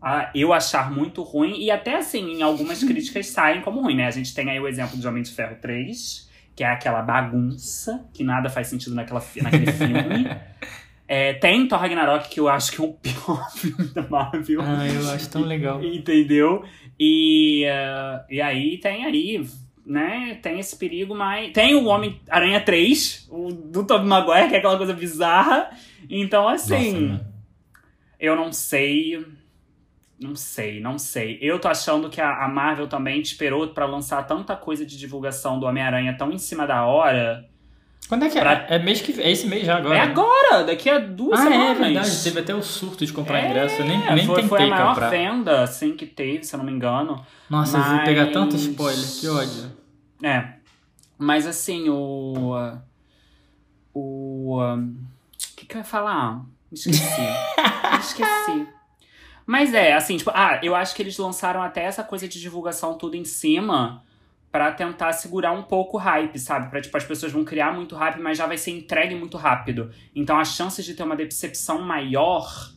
a 0.00 0.30
eu 0.34 0.54
achar 0.54 0.90
muito 0.90 1.22
ruim 1.22 1.60
e 1.60 1.70
até 1.70 1.96
assim, 1.96 2.38
em 2.38 2.42
algumas 2.42 2.80
críticas 2.84 3.26
saem 3.26 3.60
como 3.60 3.82
ruim, 3.82 3.96
né? 3.96 4.06
A 4.06 4.10
gente 4.10 4.34
tem 4.34 4.48
aí 4.48 4.58
o 4.58 4.66
exemplo 4.66 4.98
de 4.98 5.06
Homem 5.06 5.22
de 5.22 5.30
Ferro 5.30 5.56
3, 5.60 6.30
que 6.56 6.64
é 6.64 6.68
aquela 6.68 7.02
bagunça, 7.02 8.08
que 8.14 8.24
nada 8.24 8.48
faz 8.48 8.68
sentido 8.68 8.94
naquela, 8.94 9.22
naquele 9.42 9.70
filme. 9.72 10.26
É, 11.08 11.34
tem 11.34 11.68
Thor 11.68 11.78
Ragnarok, 11.78 12.28
que 12.28 12.40
eu 12.40 12.48
acho 12.48 12.72
que 12.72 12.80
é 12.80 12.84
o 12.84 12.92
pior 12.92 13.48
filme 13.54 13.84
da 13.94 14.02
Marvel. 14.02 14.60
Ah, 14.60 14.88
eu 14.88 15.08
acho 15.10 15.30
tão 15.30 15.42
legal. 15.42 15.82
Entendeu? 15.82 16.64
E, 16.98 17.64
eh, 17.64 18.24
e 18.30 18.40
aí 18.40 18.78
tem 18.78 19.04
aí, 19.04 19.46
né? 19.84 20.38
Tem 20.42 20.58
esse 20.58 20.76
perigo, 20.76 21.14
mas. 21.14 21.52
Tem 21.52 21.74
o 21.74 21.86
Homem-Aranha 21.86 22.60
3, 22.60 23.28
o 23.30 23.52
do 23.52 23.86
Tobey 23.86 24.06
Maguire, 24.06 24.48
que 24.48 24.54
é 24.54 24.58
aquela 24.58 24.76
coisa 24.76 24.92
bizarra. 24.92 25.70
Então, 26.08 26.48
assim, 26.48 27.08
Nossa, 27.08 27.14
né? 27.14 27.26
eu 28.18 28.34
não 28.34 28.52
sei. 28.52 29.24
Não 30.18 30.34
sei, 30.34 30.80
não 30.80 30.98
sei. 30.98 31.38
Eu 31.42 31.58
tô 31.58 31.68
achando 31.68 32.08
que 32.08 32.22
a, 32.22 32.44
a 32.44 32.48
Marvel 32.48 32.88
também 32.88 33.20
esperou 33.20 33.68
pra 33.68 33.84
lançar 33.84 34.22
tanta 34.26 34.56
coisa 34.56 34.84
de 34.84 34.96
divulgação 34.96 35.60
do 35.60 35.66
Homem-Aranha 35.66 36.16
tão 36.16 36.32
em 36.32 36.38
cima 36.38 36.66
da 36.66 36.86
hora. 36.86 37.46
Quando 38.08 38.24
é 38.24 38.28
que 38.28 38.38
é? 38.38 38.40
Pra- 38.40 38.66
É 38.68 38.78
mês 38.78 39.00
que 39.00 39.20
É 39.20 39.30
esse 39.30 39.46
mês 39.46 39.66
já 39.66 39.76
agora. 39.78 39.96
É 39.96 40.00
agora, 40.00 40.62
daqui 40.64 40.88
a 40.88 40.98
duas 40.98 41.40
Ah, 41.40 41.46
é 41.48 41.50
semanas. 41.52 41.78
verdade. 41.78 42.22
Teve 42.24 42.40
até 42.40 42.54
o 42.54 42.62
surto 42.62 43.04
de 43.04 43.12
comprar 43.12 43.40
É, 43.40 43.46
ingresso. 43.50 43.82
Eu 43.82 43.86
nem, 43.86 43.98
nem 43.98 44.26
foi, 44.26 44.34
tentei 44.36 44.48
foi 44.48 44.62
a 44.62 44.66
maior 44.68 44.88
comprar. 44.94 45.10
venda, 45.10 45.62
assim, 45.62 45.96
que 45.96 46.06
teve, 46.06 46.44
se 46.44 46.54
eu 46.54 46.58
não 46.58 46.64
me 46.64 46.72
engano. 46.72 47.24
Nossa, 47.50 47.78
eu 47.78 47.82
vou 47.82 47.98
pegar 48.04 48.26
tanto 48.32 48.52
Mas- 48.52 48.62
spoiler. 48.62 49.06
Que 49.20 49.28
ódio. 49.28 49.72
É. 50.22 50.48
Mas 51.18 51.46
assim, 51.46 51.88
o. 51.88 52.54
O. 53.92 54.58
O 54.60 54.78
que, 55.56 55.66
que 55.66 55.74
eu 55.74 55.78
ia 55.78 55.84
falar? 55.84 56.42
Esqueci. 56.70 57.02
Esqueci. 58.00 58.66
Mas 59.46 59.72
é, 59.72 59.94
assim, 59.94 60.16
tipo, 60.16 60.30
ah, 60.34 60.60
eu 60.62 60.74
acho 60.74 60.94
que 60.94 61.02
eles 61.02 61.16
lançaram 61.18 61.62
até 61.62 61.84
essa 61.84 62.02
coisa 62.02 62.26
de 62.28 62.40
divulgação 62.40 62.98
tudo 62.98 63.14
em 63.16 63.24
cima 63.24 64.02
pra 64.56 64.72
tentar 64.72 65.12
segurar 65.12 65.52
um 65.52 65.62
pouco 65.64 65.98
o 65.98 66.00
hype, 66.00 66.38
sabe? 66.38 66.70
Pra, 66.70 66.80
tipo, 66.80 66.96
as 66.96 67.04
pessoas 67.04 67.30
vão 67.30 67.44
criar 67.44 67.74
muito 67.74 67.94
hype, 67.94 68.18
mas 68.22 68.38
já 68.38 68.46
vai 68.46 68.56
ser 68.56 68.70
entregue 68.70 69.14
muito 69.14 69.36
rápido. 69.36 69.90
Então 70.14 70.38
as 70.40 70.48
chances 70.56 70.82
de 70.82 70.94
ter 70.94 71.02
uma 71.02 71.14
decepção 71.14 71.82
maior 71.82 72.70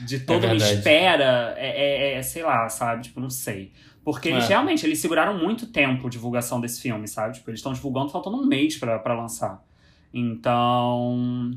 de 0.00 0.18
toda 0.18 0.48
uma 0.48 0.54
verdade. 0.56 0.74
espera 0.74 1.54
é, 1.56 2.14
é- 2.14 2.14
é, 2.18 2.22
sei 2.22 2.42
lá, 2.42 2.68
sabe? 2.68 3.04
Tipo, 3.04 3.20
não 3.20 3.30
sei. 3.30 3.70
Porque 4.04 4.28
eles 4.28 4.44
É. 4.46 4.48
realmente, 4.48 4.84
eles 4.84 4.98
seguraram 4.98 5.38
muito 5.38 5.68
tempo 5.68 6.08
a 6.08 6.10
divulgação 6.10 6.60
desse 6.60 6.82
filme, 6.82 7.06
sabe? 7.06 7.34
Tipo, 7.34 7.48
eles 7.50 7.60
estão 7.60 7.72
divulgando 7.72 8.08
faltando 8.10 8.36
um 8.36 8.44
mês 8.46 8.76
pra 8.76 9.14
lançar. 9.14 9.62
Então. 10.12 11.52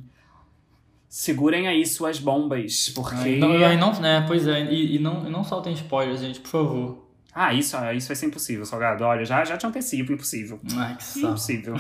Segurem 1.10 1.68
aí 1.68 1.84
suas 1.86 2.20
bombas, 2.20 2.90
porque. 2.94 3.16
Ai, 3.16 3.36
não, 3.38 3.52
ai, 3.66 3.76
não, 3.78 4.00
né, 4.00 4.24
pois 4.28 4.46
é. 4.48 4.72
E, 4.72 4.98
e 4.98 5.00
não, 5.00 5.26
e 5.26 5.32
não 5.32 5.44
soltem 5.44 5.74
spoilers, 5.74 6.20
gente, 6.22 6.40
por 6.42 6.50
favor. 6.50 7.07
Ah, 7.40 7.54
isso, 7.54 7.78
isso 7.96 8.08
vai 8.08 8.16
ser 8.16 8.26
impossível, 8.26 8.66
Salgado. 8.66 9.04
Olha, 9.04 9.24
já, 9.24 9.46
já 9.46 9.56
te 9.58 9.66
antecipo, 9.68 10.12
impossível. 10.12 10.60
Ai, 10.76 10.96
que 10.96 11.04
saco. 11.04 11.28
Impossível. 11.28 11.76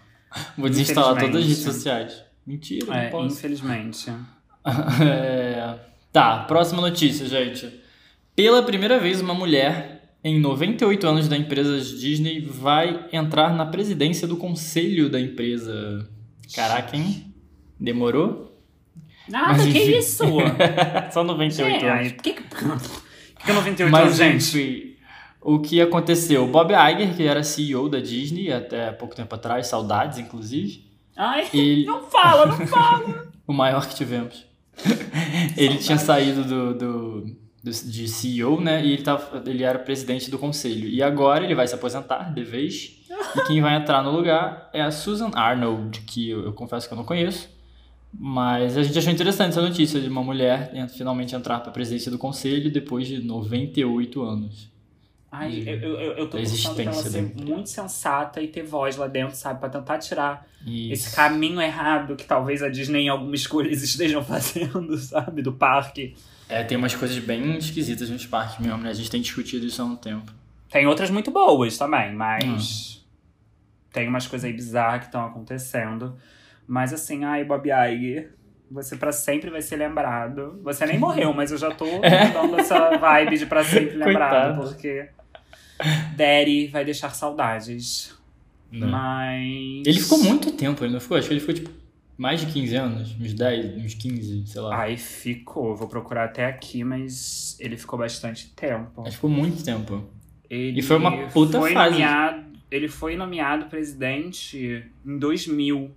Vou 0.58 0.68
desinstalar 0.68 1.18
todas 1.18 1.36
as 1.36 1.48
redes 1.48 1.62
sociais. 1.64 2.22
Mentira, 2.46 2.94
É, 2.94 3.04
não 3.04 3.10
posso. 3.10 3.36
infelizmente. 3.38 4.10
É, 5.02 5.78
Tá, 6.12 6.40
próxima 6.44 6.80
notícia, 6.82 7.26
gente. 7.26 7.80
Pela 8.36 8.62
primeira 8.62 8.98
vez, 8.98 9.20
uma 9.20 9.32
mulher 9.34 10.14
em 10.22 10.38
98 10.40 11.06
anos 11.06 11.28
da 11.28 11.36
empresa 11.36 11.78
Disney 11.80 12.40
vai 12.40 13.06
entrar 13.12 13.54
na 13.54 13.64
presidência 13.66 14.26
do 14.28 14.36
conselho 14.36 15.08
da 15.08 15.18
empresa. 15.20 16.06
Caraca, 16.54 16.96
hein? 16.96 17.32
Demorou? 17.80 18.60
Nada, 19.28 19.52
Mas, 19.54 19.62
que 19.64 19.68
enfim. 19.78 19.98
isso? 19.98 20.24
Só 21.12 21.22
98 21.24 21.72
Gente, 21.80 21.86
anos. 21.86 22.12
por 22.12 22.22
que, 22.22 22.32
que, 22.32 22.42
que 22.42 23.52
98 23.52 23.90
Mas, 23.92 24.02
anos, 24.02 24.16
gente? 24.16 24.58
enfim, 24.58 24.87
o 25.54 25.60
que 25.60 25.80
aconteceu? 25.80 26.46
Bob 26.46 26.72
Iger, 26.72 27.14
que 27.16 27.22
era 27.26 27.42
CEO 27.42 27.88
da 27.88 27.98
Disney 28.00 28.52
até 28.52 28.90
pouco 28.92 29.14
tempo 29.14 29.34
atrás, 29.34 29.66
saudades, 29.66 30.18
inclusive, 30.18 30.86
Ai, 31.16 31.48
ele, 31.54 31.84
não 31.84 32.02
fala, 32.02 32.46
não 32.46 32.66
fala. 32.66 33.26
o 33.46 33.52
maior 33.52 33.86
que 33.88 33.94
tivemos. 33.94 34.46
ele 35.56 35.76
tinha 35.78 35.98
saído 35.98 36.44
do, 36.44 36.74
do, 36.74 37.20
do- 37.64 37.70
de 37.90 38.08
CEO, 38.08 38.60
né? 38.60 38.84
E 38.84 38.92
ele, 38.92 39.02
tava, 39.02 39.42
ele 39.46 39.62
era 39.64 39.78
presidente 39.78 40.30
do 40.30 40.38
conselho. 40.38 40.88
E 40.88 41.02
agora 41.02 41.44
ele 41.44 41.54
vai 41.54 41.66
se 41.66 41.74
aposentar, 41.74 42.32
de 42.32 42.44
vez. 42.44 42.96
E 43.36 43.40
quem 43.46 43.60
vai 43.60 43.74
entrar 43.76 44.02
no 44.02 44.10
lugar 44.12 44.70
é 44.72 44.80
a 44.80 44.90
Susan 44.90 45.30
Arnold, 45.34 46.00
que 46.02 46.30
eu, 46.30 46.44
eu 46.44 46.52
confesso 46.52 46.86
que 46.86 46.94
eu 46.94 46.96
não 46.96 47.04
conheço. 47.04 47.48
Mas 48.18 48.76
a 48.78 48.82
gente 48.82 48.98
achou 48.98 49.12
interessante 49.12 49.50
essa 49.50 49.60
notícia 49.60 50.00
de 50.00 50.08
uma 50.08 50.22
mulher 50.22 50.70
en- 50.72 50.88
finalmente 50.88 51.34
entrar 51.34 51.60
para 51.60 51.68
a 51.70 51.72
presidência 51.72 52.10
do 52.10 52.16
conselho 52.16 52.72
depois 52.72 53.06
de 53.06 53.20
98 53.22 54.22
anos. 54.22 54.68
Ai, 55.30 55.50
De- 55.50 55.68
eu, 55.68 55.78
eu, 55.78 56.12
eu 56.12 56.30
tô 56.30 56.38
pensando 56.38 56.74
pra 56.74 56.84
ela 56.84 56.92
ser 56.94 57.22
muito 57.36 57.68
sensata 57.68 58.40
e 58.40 58.48
ter 58.48 58.62
voz 58.62 58.96
lá 58.96 59.06
dentro, 59.06 59.36
sabe? 59.36 59.60
Pra 59.60 59.68
tentar 59.68 59.98
tirar 59.98 60.46
E 60.64 60.90
esse 60.90 61.14
caminho 61.14 61.60
errado 61.60 62.16
que 62.16 62.24
talvez 62.24 62.62
a 62.62 62.68
Disney 62.70 63.02
em 63.02 63.08
algumas 63.10 63.40
escolhas 63.40 63.82
estejam 63.84 64.24
fazendo, 64.24 64.96
sabe? 64.96 65.42
Do 65.42 65.52
parque. 65.52 66.16
É, 66.48 66.64
tem 66.64 66.78
umas 66.78 66.94
coisas 66.94 67.18
bem 67.18 67.58
esquisitas 67.58 68.08
nos 68.08 68.24
parques 68.26 68.58
mesmo, 68.58 68.78
né? 68.78 68.88
A 68.88 68.94
gente 68.94 69.10
tem 69.10 69.20
discutido 69.20 69.66
isso 69.66 69.82
há 69.82 69.84
um 69.84 69.96
tempo. 69.96 70.32
Tem 70.70 70.86
outras 70.86 71.10
muito 71.10 71.30
boas 71.30 71.76
também, 71.76 72.14
mas 72.14 73.02
Hum. 73.04 73.08
tem 73.92 74.08
umas 74.08 74.26
coisas 74.26 74.46
aí 74.48 74.52
bizarras 74.54 75.00
que 75.00 75.06
estão 75.06 75.26
acontecendo. 75.26 76.16
Mas 76.66 76.92
assim, 76.92 77.24
ai, 77.24 77.44
Bob 77.44 77.68
Iger, 77.68 78.34
você 78.70 78.96
pra 78.96 79.12
sempre 79.12 79.50
vai 79.50 79.60
ser 79.62 79.76
lembrado. 79.76 80.58
Você 80.62 80.86
nem 80.86 80.96
morreu, 81.00 81.32
mas 81.34 81.50
eu 81.52 81.58
já 81.58 81.70
tô 81.70 81.84
dando 82.32 82.58
essa 82.58 82.96
vibe 82.96 83.36
de 83.38 83.44
pra 83.46 83.62
sempre 83.62 83.96
lembrado, 83.96 84.56
Coitado. 84.56 84.68
porque 84.70 85.08
Daddy 86.16 86.66
vai 86.68 86.84
deixar 86.84 87.14
saudades. 87.14 88.14
Mas. 88.70 89.86
Ele 89.86 90.00
ficou 90.00 90.18
muito 90.22 90.52
tempo, 90.52 90.84
ele 90.84 90.92
não 90.92 91.00
ficou? 91.00 91.16
Acho 91.16 91.28
que 91.28 91.34
ele 91.34 91.40
ficou 91.40 91.54
tipo 91.54 91.70
mais 92.18 92.40
de 92.40 92.46
15 92.46 92.74
anos, 92.74 93.16
uns 93.20 93.32
10, 93.32 93.84
uns 93.84 93.94
15, 93.94 94.46
sei 94.46 94.60
lá. 94.60 94.76
Ai, 94.76 94.96
ficou. 94.96 95.76
Vou 95.76 95.86
procurar 95.86 96.24
até 96.24 96.46
aqui, 96.46 96.82
mas 96.82 97.56
ele 97.60 97.76
ficou 97.76 97.96
bastante 97.96 98.52
tempo. 98.56 99.02
Acho 99.02 99.10
que 99.10 99.14
ficou 99.16 99.30
muito 99.30 99.64
tempo. 99.64 100.04
Ele 100.50 100.80
E 100.80 100.82
foi 100.82 100.96
uma 100.96 101.28
puta 101.28 101.60
foi 101.60 101.72
fase. 101.72 101.92
Nomeado, 101.92 102.44
ele 102.70 102.88
foi 102.88 103.16
nomeado 103.16 103.66
presidente 103.66 104.84
em 105.06 105.18
2000. 105.18 105.92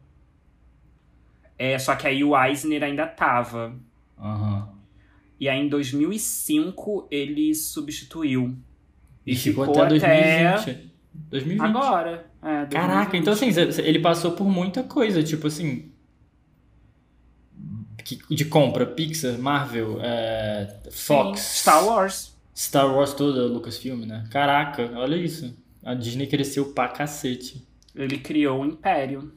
É, 1.57 1.79
só 1.79 1.95
que 1.95 2.07
aí 2.07 2.23
o 2.23 2.39
Eisner 2.39 2.83
ainda 2.83 3.07
tava. 3.07 3.75
Aham. 4.19 4.69
E 5.39 5.49
aí 5.49 5.59
em 5.59 5.67
2005 5.67 7.07
ele 7.09 7.55
substituiu. 7.55 8.55
E, 9.25 9.35
ficou, 9.35 9.63
até 9.63 9.85
2020. 9.87 10.91
2020. 11.13 11.61
Agora. 11.69 12.25
É, 12.41 12.65
Caraca, 12.65 13.11
2020. 13.11 13.15
então 13.21 13.33
assim, 13.33 13.81
ele 13.83 13.99
passou 13.99 14.31
por 14.31 14.45
muita 14.49 14.83
coisa, 14.83 15.21
tipo 15.21 15.47
assim. 15.47 15.91
que- 18.03 18.19
De 18.33 18.45
compra, 18.45 18.85
Pixar, 18.85 19.37
Marvel, 19.37 19.99
é, 20.01 20.79
Fox, 20.91 21.39
Sim, 21.39 21.59
Star 21.61 21.85
Wars. 21.85 22.35
Star 22.55 22.93
Wars 22.93 23.13
toda, 23.13 23.45
Lucasfilm, 23.45 24.05
né? 24.05 24.25
Caraca, 24.31 24.91
olha 24.95 25.15
isso. 25.15 25.55
A 25.83 25.93
Disney 25.93 26.27
cresceu 26.27 26.73
pra 26.73 26.87
cacete. 26.89 27.65
Ele 27.95 28.17
criou 28.17 28.61
o 28.61 28.65
império. 28.65 29.31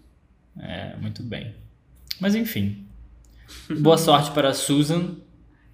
É, 0.58 0.96
muito 0.96 1.22
bem. 1.22 1.54
Mas 2.20 2.34
enfim. 2.34 2.86
Boa 3.80 3.98
sorte 3.98 4.30
para 4.30 4.48
a 4.50 4.54
Susan, 4.54 5.16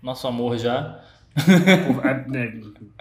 nosso 0.02 0.26
amor 0.26 0.58
já. 0.58 1.02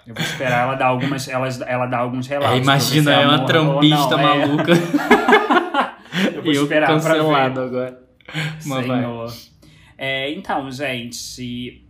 É, 0.10 0.12
eu 0.12 0.16
vou 0.16 0.24
esperar 0.24 0.64
ela 0.64 0.76
dar 0.76 0.88
algumas. 0.88 1.28
Ela, 1.28 1.48
ela 1.68 1.86
dar 1.86 2.00
alguns 2.00 2.28
relatos. 2.28 2.58
É, 2.58 2.62
imagina, 2.62 3.14
é 3.14 3.26
uma 3.28 3.46
trampista 3.46 4.18
não, 4.18 4.20
é. 4.20 4.24
maluca. 4.24 4.72
É. 4.74 6.28
eu 6.38 6.44
vou 6.44 6.54
eu 6.54 6.64
esperar 6.64 6.88
cancelado 6.88 7.54
pra 7.54 7.64
ver. 7.64 7.68
agora. 7.68 8.00
Mas 8.66 8.86
Senhor. 8.86 9.34
É, 9.98 10.32
então, 10.32 10.72
gente, 10.72 11.86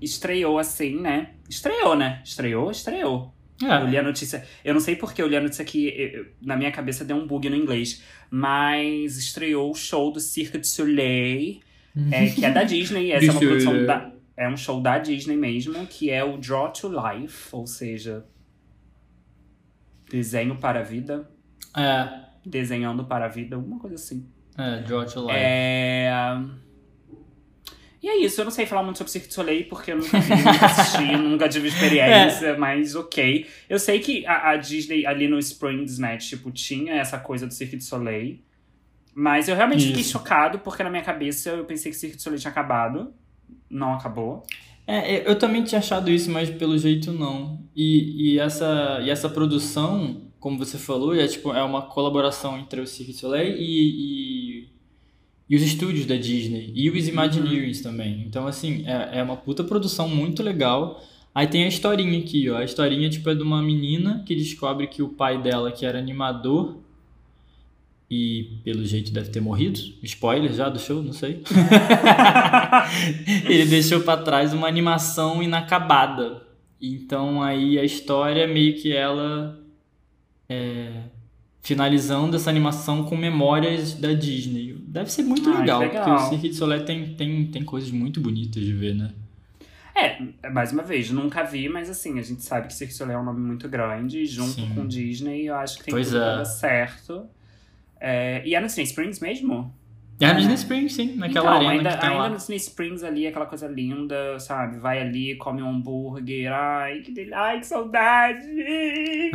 estreou 0.00 0.58
assim, 0.58 1.00
né? 1.00 1.30
Estreou, 1.48 1.96
né? 1.96 2.20
Estreou, 2.24 2.70
estreou. 2.70 3.34
É. 3.62 3.82
Eu 3.82 3.86
li 3.88 3.98
a 3.98 4.02
notícia. 4.02 4.44
Eu 4.64 4.72
não 4.72 4.80
sei 4.80 4.96
porque 4.96 5.20
eu 5.20 5.26
li 5.26 5.36
a 5.36 5.40
notícia 5.40 5.62
aqui, 5.62 6.26
na 6.40 6.56
minha 6.56 6.72
cabeça 6.72 7.04
deu 7.04 7.16
um 7.16 7.26
bug 7.26 7.50
no 7.50 7.56
inglês. 7.56 8.02
Mas 8.30 9.18
estreou 9.18 9.70
o 9.70 9.74
show 9.74 10.10
do 10.12 10.20
Cirque 10.20 10.56
du 10.56 10.66
Soleil, 10.66 11.60
é, 12.10 12.26
que 12.26 12.44
é 12.44 12.50
da 12.50 12.62
Disney. 12.62 13.12
Essa 13.12 13.26
é 13.26 13.30
uma 13.30 13.40
produção 13.40 13.84
da. 13.84 14.12
É 14.40 14.48
um 14.48 14.56
show 14.56 14.80
da 14.80 14.98
Disney 14.98 15.36
mesmo, 15.36 15.86
que 15.86 16.08
é 16.08 16.24
o 16.24 16.38
Draw 16.38 16.72
to 16.72 16.88
Life, 16.88 17.54
ou 17.54 17.66
seja, 17.66 18.24
desenho 20.10 20.56
para 20.56 20.80
a 20.80 20.82
vida. 20.82 21.28
É. 21.76 22.24
Desenhando 22.42 23.04
para 23.04 23.26
a 23.26 23.28
vida, 23.28 23.56
alguma 23.56 23.78
coisa 23.78 23.96
assim. 23.96 24.26
É, 24.56 24.80
Draw 24.80 25.04
to 25.04 25.20
Life. 25.20 25.34
É. 25.34 26.10
E 28.02 28.08
é 28.08 28.16
isso, 28.16 28.40
eu 28.40 28.46
não 28.46 28.50
sei 28.50 28.64
falar 28.64 28.82
muito 28.82 28.96
sobre 28.96 29.12
Cirque 29.12 29.28
du 29.28 29.34
Soleil, 29.34 29.66
porque 29.68 29.92
eu 29.92 29.98
nunca 29.98 30.18
vi, 30.18 30.30
nunca 30.42 30.66
assisti, 30.66 31.16
nunca 31.18 31.48
tive 31.50 31.68
experiência, 31.68 32.46
é. 32.46 32.56
mas 32.56 32.94
ok. 32.94 33.46
Eu 33.68 33.78
sei 33.78 34.00
que 34.00 34.24
a, 34.24 34.52
a, 34.52 34.56
Disney 34.56 35.04
ali 35.04 35.28
no 35.28 35.38
Springs, 35.38 35.98
né, 35.98 36.16
tipo, 36.16 36.50
tinha 36.50 36.94
essa 36.94 37.18
coisa 37.18 37.46
do 37.46 37.52
Cirque 37.52 37.76
du 37.76 37.84
Soleil. 37.84 38.40
Mas 39.14 39.50
eu 39.50 39.54
realmente 39.54 39.80
isso. 39.80 39.88
fiquei 39.88 40.04
chocado, 40.04 40.60
porque 40.60 40.82
na 40.82 40.88
minha 40.88 41.02
cabeça 41.02 41.50
eu 41.50 41.66
pensei 41.66 41.92
que 41.92 41.98
Cirque 41.98 42.16
du 42.16 42.22
Soleil 42.22 42.40
tinha 42.40 42.50
acabado. 42.50 43.12
Não 43.70 43.94
acabou. 43.94 44.42
É, 44.86 45.30
eu 45.30 45.38
também 45.38 45.62
tinha 45.62 45.78
achado 45.78 46.10
isso, 46.10 46.30
mas 46.30 46.50
pelo 46.50 46.76
jeito 46.76 47.12
não. 47.12 47.60
E, 47.76 48.34
e, 48.34 48.38
essa, 48.40 49.00
e 49.02 49.08
essa 49.08 49.28
produção, 49.28 50.22
como 50.40 50.58
você 50.58 50.76
falou, 50.76 51.14
é, 51.14 51.26
tipo, 51.28 51.52
é 51.52 51.62
uma 51.62 51.82
colaboração 51.82 52.58
entre 52.58 52.80
o 52.80 52.86
Cirque 52.86 53.12
du 53.12 53.18
Soleil 53.18 53.56
e, 53.56 54.66
e 54.66 54.70
e 55.50 55.56
os 55.56 55.62
estúdios 55.62 56.06
da 56.06 56.14
Disney 56.14 56.72
e 56.76 56.88
os 56.88 57.08
Imagineers 57.08 57.78
uhum. 57.78 57.82
também. 57.82 58.24
Então, 58.24 58.46
assim, 58.46 58.84
é, 58.86 59.18
é 59.18 59.22
uma 59.22 59.36
puta 59.36 59.64
produção 59.64 60.08
muito 60.08 60.44
legal. 60.44 61.02
Aí 61.34 61.48
tem 61.48 61.64
a 61.64 61.68
historinha 61.68 62.20
aqui, 62.20 62.48
ó. 62.48 62.58
A 62.58 62.64
historinha, 62.64 63.10
tipo, 63.10 63.28
é 63.28 63.34
de 63.34 63.42
uma 63.42 63.60
menina 63.60 64.22
que 64.24 64.36
descobre 64.36 64.86
que 64.86 65.02
o 65.02 65.08
pai 65.08 65.42
dela, 65.42 65.72
que 65.72 65.84
era 65.84 65.98
animador, 65.98 66.78
e 68.10 68.60
pelo 68.64 68.84
jeito 68.84 69.12
deve 69.12 69.30
ter 69.30 69.40
morrido. 69.40 69.78
Spoiler 70.02 70.52
já 70.52 70.68
do 70.68 70.80
show, 70.80 71.00
não 71.00 71.12
sei. 71.12 71.44
Ele 73.48 73.66
deixou 73.66 74.00
para 74.00 74.22
trás 74.22 74.52
uma 74.52 74.66
animação 74.66 75.40
inacabada. 75.40 76.42
Então 76.82 77.40
aí 77.40 77.78
a 77.78 77.84
história 77.84 78.48
meio 78.48 78.74
que 78.74 78.92
ela 78.92 79.60
é, 80.48 80.90
finalizando 81.60 82.34
essa 82.34 82.50
animação 82.50 83.04
com 83.04 83.16
memórias 83.16 83.94
da 83.94 84.12
Disney. 84.12 84.74
Deve 84.88 85.12
ser 85.12 85.22
muito 85.22 85.48
legal, 85.48 85.80
legal, 85.80 86.04
porque 86.04 86.10
o 86.10 86.28
Cirque 86.30 86.48
du 86.48 86.54
Soleil 86.56 86.84
tem, 86.84 87.14
tem, 87.14 87.46
tem 87.46 87.62
coisas 87.62 87.92
muito 87.92 88.20
bonitas 88.20 88.60
de 88.60 88.72
ver, 88.72 88.96
né? 88.96 89.12
É, 89.94 90.50
mais 90.50 90.72
uma 90.72 90.82
vez, 90.82 91.10
nunca 91.10 91.44
vi, 91.44 91.68
mas 91.68 91.90
assim, 91.90 92.18
a 92.18 92.22
gente 92.22 92.42
sabe 92.42 92.66
que 92.66 92.74
Cirque 92.74 92.92
du 92.92 92.96
Soleil 92.96 93.18
é 93.18 93.22
um 93.22 93.24
nome 93.24 93.40
muito 93.40 93.68
grande, 93.68 94.26
junto 94.26 94.52
Sim. 94.52 94.72
com 94.74 94.86
Disney, 94.86 95.46
eu 95.46 95.54
acho 95.54 95.78
que 95.78 95.84
tem 95.84 95.92
pois 95.92 96.08
tudo 96.08 96.22
é. 96.22 96.44
certo. 96.44 97.28
É, 98.00 98.42
e 98.44 98.54
é 98.54 98.60
no 98.60 98.66
Disney 98.66 98.84
Springs 98.84 99.20
mesmo? 99.20 99.74
É 100.20 100.32
no 100.32 100.38
Disney 100.38 100.54
Springs, 100.54 100.94
sim, 100.94 101.16
naquela 101.16 101.56
então, 101.56 101.66
arena 101.68 101.72
ainda, 101.72 101.90
que 101.92 102.00
tem 102.00 102.10
ainda 102.10 102.22
lá. 102.22 102.28
no 102.28 102.36
Disney 102.36 102.56
Springs 102.56 103.02
ali, 103.02 103.26
aquela 103.26 103.46
coisa 103.46 103.66
linda, 103.66 104.38
sabe? 104.38 104.78
Vai 104.78 105.00
ali, 105.00 105.34
come 105.36 105.62
um 105.62 105.70
hambúrguer, 105.70 106.52
ai, 106.52 107.00
que, 107.00 107.10
del... 107.10 107.34
ai, 107.34 107.60
que 107.60 107.66
saudade! 107.66 108.46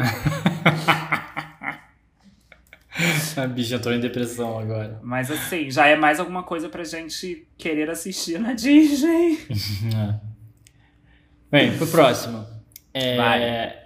A 3.36 3.48
bicha 3.48 3.76
entrou 3.76 3.94
em 3.94 4.00
depressão 4.00 4.58
agora. 4.58 5.00
Mas 5.04 5.30
assim, 5.30 5.70
já 5.70 5.86
é 5.86 5.98
mais 5.98 6.20
alguma 6.20 6.44
coisa 6.44 6.70
pra 6.70 6.84
gente 6.84 7.46
querer 7.58 7.90
assistir 7.90 8.40
na 8.40 8.54
Disney. 8.54 9.38
é. 9.94 10.16
Bem, 11.52 11.78
pro 11.78 11.88
próximo. 11.88 12.46
É, 12.94 13.18
Vai. 13.18 13.85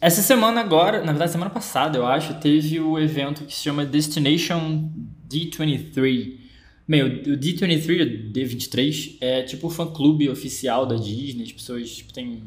Essa 0.00 0.20
semana 0.20 0.60
agora, 0.60 1.00
na 1.02 1.12
verdade 1.12 1.32
semana 1.32 1.50
passada 1.50 1.96
eu 1.96 2.06
acho, 2.06 2.34
teve 2.34 2.78
o 2.78 2.98
evento 2.98 3.44
que 3.44 3.54
se 3.54 3.62
chama 3.62 3.84
Destination 3.84 4.90
D23. 5.28 6.38
Bem, 6.86 7.02
o 7.02 7.36
D23, 7.36 8.02
o 8.02 8.32
D23, 8.32 9.16
é 9.20 9.42
tipo 9.42 9.66
o 9.66 9.70
fã-clube 9.70 10.28
oficial 10.28 10.84
da 10.84 10.96
Disney. 10.96 11.44
As 11.44 11.52
pessoas 11.52 11.96
tipo, 11.96 12.12
têm 12.12 12.42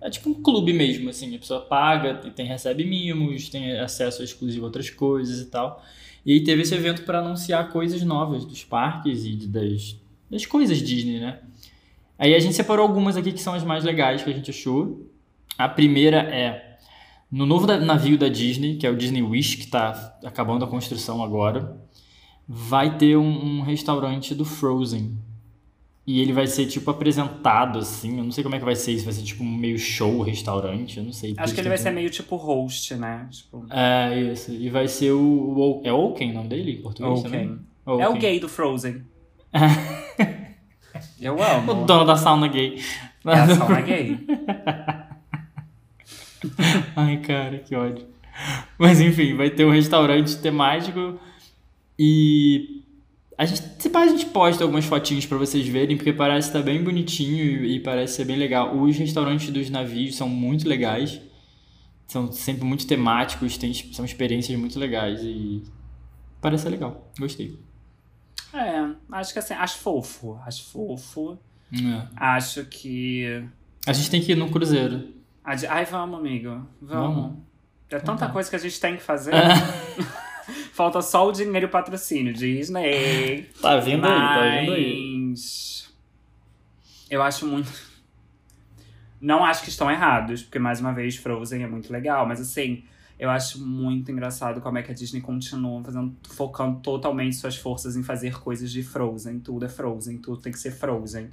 é 0.00 0.10
tipo 0.10 0.30
um 0.30 0.34
clube 0.34 0.72
mesmo, 0.72 1.10
assim, 1.10 1.34
a 1.36 1.38
pessoa 1.38 1.60
paga, 1.60 2.14
tem, 2.14 2.46
recebe 2.46 2.84
mimos, 2.84 3.50
tem 3.50 3.78
acesso 3.78 4.22
exclusivo 4.22 4.64
a 4.64 4.68
outras 4.68 4.88
coisas 4.90 5.40
e 5.40 5.46
tal. 5.46 5.84
E 6.24 6.32
aí 6.32 6.42
teve 6.42 6.62
esse 6.62 6.74
evento 6.74 7.02
para 7.02 7.20
anunciar 7.20 7.70
coisas 7.70 8.02
novas 8.02 8.44
dos 8.44 8.64
parques 8.64 9.24
e 9.24 9.36
das, 9.46 9.96
das 10.30 10.46
coisas 10.46 10.78
Disney, 10.78 11.20
né? 11.20 11.38
Aí 12.18 12.34
a 12.34 12.38
gente 12.38 12.54
separou 12.54 12.86
algumas 12.86 13.16
aqui 13.16 13.32
que 13.32 13.40
são 13.40 13.54
as 13.54 13.62
mais 13.62 13.84
legais 13.84 14.22
que 14.22 14.30
a 14.30 14.32
gente 14.32 14.50
achou. 14.50 15.06
A 15.56 15.68
primeira 15.68 16.18
é 16.18 16.69
no 17.30 17.46
novo 17.46 17.66
navio 17.66 18.18
da 18.18 18.28
Disney, 18.28 18.76
que 18.76 18.86
é 18.86 18.90
o 18.90 18.96
Disney 18.96 19.22
Wish, 19.22 19.56
que 19.56 19.64
está 19.64 20.18
acabando 20.24 20.64
a 20.64 20.68
construção 20.68 21.22
agora, 21.22 21.80
vai 22.46 22.98
ter 22.98 23.16
um, 23.16 23.58
um 23.58 23.62
restaurante 23.62 24.34
do 24.34 24.44
Frozen. 24.44 25.16
E 26.06 26.20
ele 26.20 26.32
vai 26.32 26.48
ser, 26.48 26.66
tipo, 26.66 26.90
apresentado, 26.90 27.78
assim. 27.78 28.18
Eu 28.18 28.24
não 28.24 28.32
sei 28.32 28.42
como 28.42 28.56
é 28.56 28.58
que 28.58 28.64
vai 28.64 28.74
ser 28.74 28.90
isso. 28.92 29.04
Vai 29.04 29.12
ser, 29.14 29.22
tipo, 29.22 29.44
um 29.44 29.56
meio 29.56 29.78
show, 29.78 30.22
restaurante. 30.22 30.98
Eu 30.98 31.04
não 31.04 31.12
sei. 31.12 31.34
Acho 31.36 31.54
que 31.54 31.60
ele 31.60 31.68
vai 31.68 31.78
ser 31.78 31.92
meio, 31.92 32.10
tipo, 32.10 32.34
host, 32.34 32.96
né? 32.96 33.28
Tipo... 33.30 33.64
É, 33.70 34.20
isso. 34.32 34.50
E 34.50 34.68
vai 34.68 34.88
ser 34.88 35.12
o... 35.12 35.20
o 35.20 35.82
é 35.84 35.92
Oaken 35.92 36.32
o 36.32 36.34
nome 36.34 36.48
dele 36.48 36.72
em 36.72 36.82
português 36.82 37.20
Oaken. 37.20 37.30
também? 37.30 37.60
Oaken. 37.86 38.04
É 38.04 38.08
o 38.08 38.14
gay 38.18 38.40
do 38.40 38.48
Frozen. 38.48 39.04
Eu 41.20 41.40
amo. 41.40 41.82
O 41.82 41.84
dono 41.84 42.04
da 42.04 42.16
sauna 42.16 42.48
gay. 42.48 42.80
É 43.24 43.32
a 43.32 43.54
sauna 43.54 43.80
gay. 43.82 44.18
Ai, 46.96 47.18
cara, 47.18 47.58
que 47.58 47.74
ódio. 47.74 48.06
Mas, 48.78 49.00
enfim, 49.00 49.34
vai 49.34 49.50
ter 49.50 49.64
um 49.64 49.70
restaurante 49.70 50.36
temático 50.38 51.18
e 51.98 52.80
a 53.36 53.46
gente, 53.46 53.62
se 53.78 53.88
pá, 53.88 54.00
a 54.02 54.06
gente 54.06 54.26
posta 54.26 54.64
algumas 54.64 54.84
fotinhos 54.84 55.24
para 55.24 55.38
vocês 55.38 55.66
verem, 55.66 55.96
porque 55.96 56.12
parece 56.12 56.48
estar 56.48 56.58
tá 56.58 56.64
bem 56.64 56.82
bonitinho 56.84 57.64
e, 57.64 57.76
e, 57.76 57.80
parece 57.80 58.16
ser 58.16 58.24
bem 58.24 58.36
legal. 58.36 58.76
Os 58.76 58.96
restaurantes 58.96 59.50
dos 59.50 59.70
navios 59.70 60.14
são 60.14 60.28
muito 60.28 60.68
legais. 60.68 61.20
São 62.06 62.30
sempre 62.32 62.64
muito 62.64 62.86
temáticos, 62.86 63.56
tem, 63.56 63.72
são 63.72 64.04
experiências 64.04 64.58
muito 64.58 64.78
legais 64.78 65.20
e 65.22 65.62
parece 66.40 66.64
ser 66.64 66.70
legal. 66.70 67.10
Gostei. 67.18 67.58
É, 68.52 68.90
acho 69.12 69.32
que 69.32 69.38
assim, 69.38 69.54
acho 69.54 69.78
fofo. 69.78 70.38
Acho 70.44 70.64
fofo. 70.64 71.38
É. 71.72 72.08
Acho 72.16 72.64
que. 72.64 73.44
A 73.86 73.92
gente 73.92 74.10
tem 74.10 74.20
que 74.20 74.32
ir 74.32 74.36
no 74.36 74.50
cruzeiro. 74.50 75.19
Ai, 75.68 75.84
vamos, 75.84 76.18
amigo. 76.18 76.66
Vamos. 76.80 77.14
vamos. 77.14 77.50
É 77.90 77.98
tanta 77.98 78.26
uhum. 78.26 78.32
coisa 78.32 78.48
que 78.48 78.56
a 78.56 78.58
gente 78.58 78.80
tem 78.80 78.96
que 78.96 79.02
fazer. 79.02 79.34
É. 79.34 79.48
Falta 80.72 81.02
só 81.02 81.28
o 81.28 81.32
dinheiro 81.32 81.66
e 81.66 81.68
o 81.68 81.70
patrocínio. 81.70 82.32
Disney. 82.32 83.50
Tá 83.60 83.76
vindo 83.78 84.02
Mas... 84.02 84.12
aí, 84.12 84.54
tá 84.54 84.60
vindo 84.60 84.72
aí. 84.72 85.34
Eu 87.10 87.22
acho 87.22 87.46
muito. 87.46 87.70
Não 89.20 89.44
acho 89.44 89.62
que 89.62 89.68
estão 89.68 89.90
errados, 89.90 90.42
porque 90.42 90.58
mais 90.58 90.80
uma 90.80 90.92
vez 90.92 91.16
Frozen 91.16 91.62
é 91.62 91.66
muito 91.66 91.92
legal, 91.92 92.26
mas 92.26 92.40
assim, 92.40 92.84
eu 93.18 93.28
acho 93.28 93.62
muito 93.62 94.10
engraçado 94.10 94.62
como 94.62 94.78
é 94.78 94.82
que 94.82 94.90
a 94.90 94.94
Disney 94.94 95.20
continua 95.20 95.82
fazendo, 95.84 96.16
focando 96.30 96.80
totalmente 96.80 97.36
suas 97.36 97.56
forças 97.56 97.96
em 97.96 98.02
fazer 98.02 98.38
coisas 98.40 98.70
de 98.70 98.82
Frozen. 98.82 99.40
Tudo 99.40 99.66
é 99.66 99.68
Frozen, 99.68 100.18
tudo 100.18 100.40
tem 100.40 100.52
que 100.52 100.58
ser 100.58 100.70
Frozen. 100.70 101.28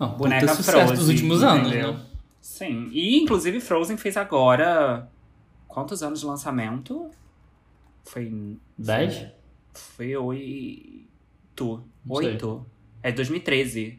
Não, 0.00 0.16
Boneca 0.16 0.48
Frozen. 0.56 0.96
dos 0.96 1.08
últimos 1.08 1.42
entendeu? 1.42 1.90
anos, 1.90 2.00
né? 2.00 2.06
Sim. 2.44 2.90
E 2.92 3.22
inclusive 3.22 3.58
Frozen 3.58 3.96
fez 3.96 4.18
agora. 4.18 5.08
Quantos 5.66 6.02
anos 6.02 6.20
de 6.20 6.26
lançamento? 6.26 7.10
Foi. 8.04 8.58
10? 8.76 9.28
Foi 9.72 10.14
oito. 10.14 11.82
Oito. 12.06 12.66
É 13.02 13.10
2013. 13.10 13.98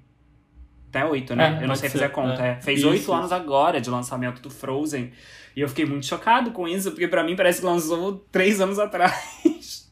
Até 0.90 1.04
oito, 1.06 1.36
né? 1.36 1.58
É, 1.60 1.64
eu 1.64 1.68
não 1.68 1.76
sei 1.76 1.90
ser. 1.90 1.94
fazer 1.94 2.06
a 2.06 2.10
conta. 2.10 2.46
É. 2.46 2.50
É. 2.52 2.62
Fez 2.62 2.84
oito 2.84 3.12
anos 3.12 3.32
agora 3.32 3.82
de 3.82 3.90
lançamento 3.90 4.44
do 4.44 4.52
Frozen. 4.52 5.12
E 5.56 5.62
eu 5.62 5.68
fiquei 5.68 5.86
muito 5.86 6.06
chocado 6.06 6.52
com 6.52 6.68
isso, 6.68 6.92
porque 6.92 7.08
para 7.08 7.24
mim 7.24 7.36
parece 7.36 7.62
que 7.62 7.66
lançou 7.66 8.20
três 8.32 8.62
anos 8.62 8.78
atrás. 8.78 9.84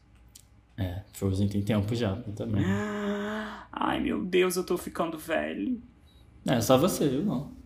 É, 0.76 1.02
Frozen 1.12 1.46
tem 1.46 1.62
tempo 1.62 1.94
já, 1.94 2.20
eu 2.26 2.32
também. 2.34 2.64
Ai, 3.70 4.00
meu 4.00 4.24
Deus, 4.24 4.56
eu 4.56 4.64
tô 4.64 4.76
ficando 4.76 5.16
velho. 5.16 5.80
É, 6.44 6.60
só 6.60 6.76
você, 6.76 7.04
eu 7.04 7.24
não. 7.24 7.63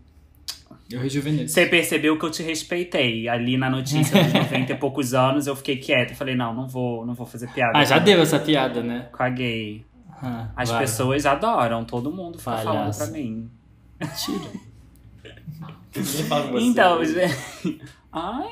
Eu 0.90 1.00
rejuvenesço. 1.00 1.52
Você 1.54 1.66
percebeu 1.66 2.18
que 2.18 2.24
eu 2.24 2.30
te 2.30 2.42
respeitei. 2.42 3.28
Ali 3.28 3.56
na 3.58 3.68
notícia 3.68 4.22
dos 4.24 4.32
90 4.32 4.72
e 4.72 4.76
poucos 4.76 5.12
anos, 5.14 5.46
eu 5.46 5.54
fiquei 5.54 5.76
quieta. 5.76 6.14
Falei, 6.14 6.34
não, 6.34 6.54
não 6.54 6.66
vou, 6.66 7.04
não 7.04 7.12
vou 7.14 7.26
fazer 7.26 7.48
piada. 7.52 7.72
Ah, 7.76 7.84
já 7.84 7.98
deu 7.98 8.20
essa 8.22 8.38
piada, 8.38 8.82
né? 8.82 9.08
Com 9.12 9.22
a 9.22 9.28
gay. 9.28 9.84
Ah, 10.22 10.48
As 10.56 10.70
vai. 10.70 10.80
pessoas 10.80 11.26
adoram, 11.26 11.84
todo 11.84 12.10
mundo 12.10 12.38
fica 12.38 12.50
falando 12.52 12.64
Palhaça. 12.78 13.04
pra 13.04 13.12
mim. 13.18 13.50
Mentira. 14.00 14.50
Então, 16.60 17.04
gente. 17.04 17.80
Ai. 18.12 18.48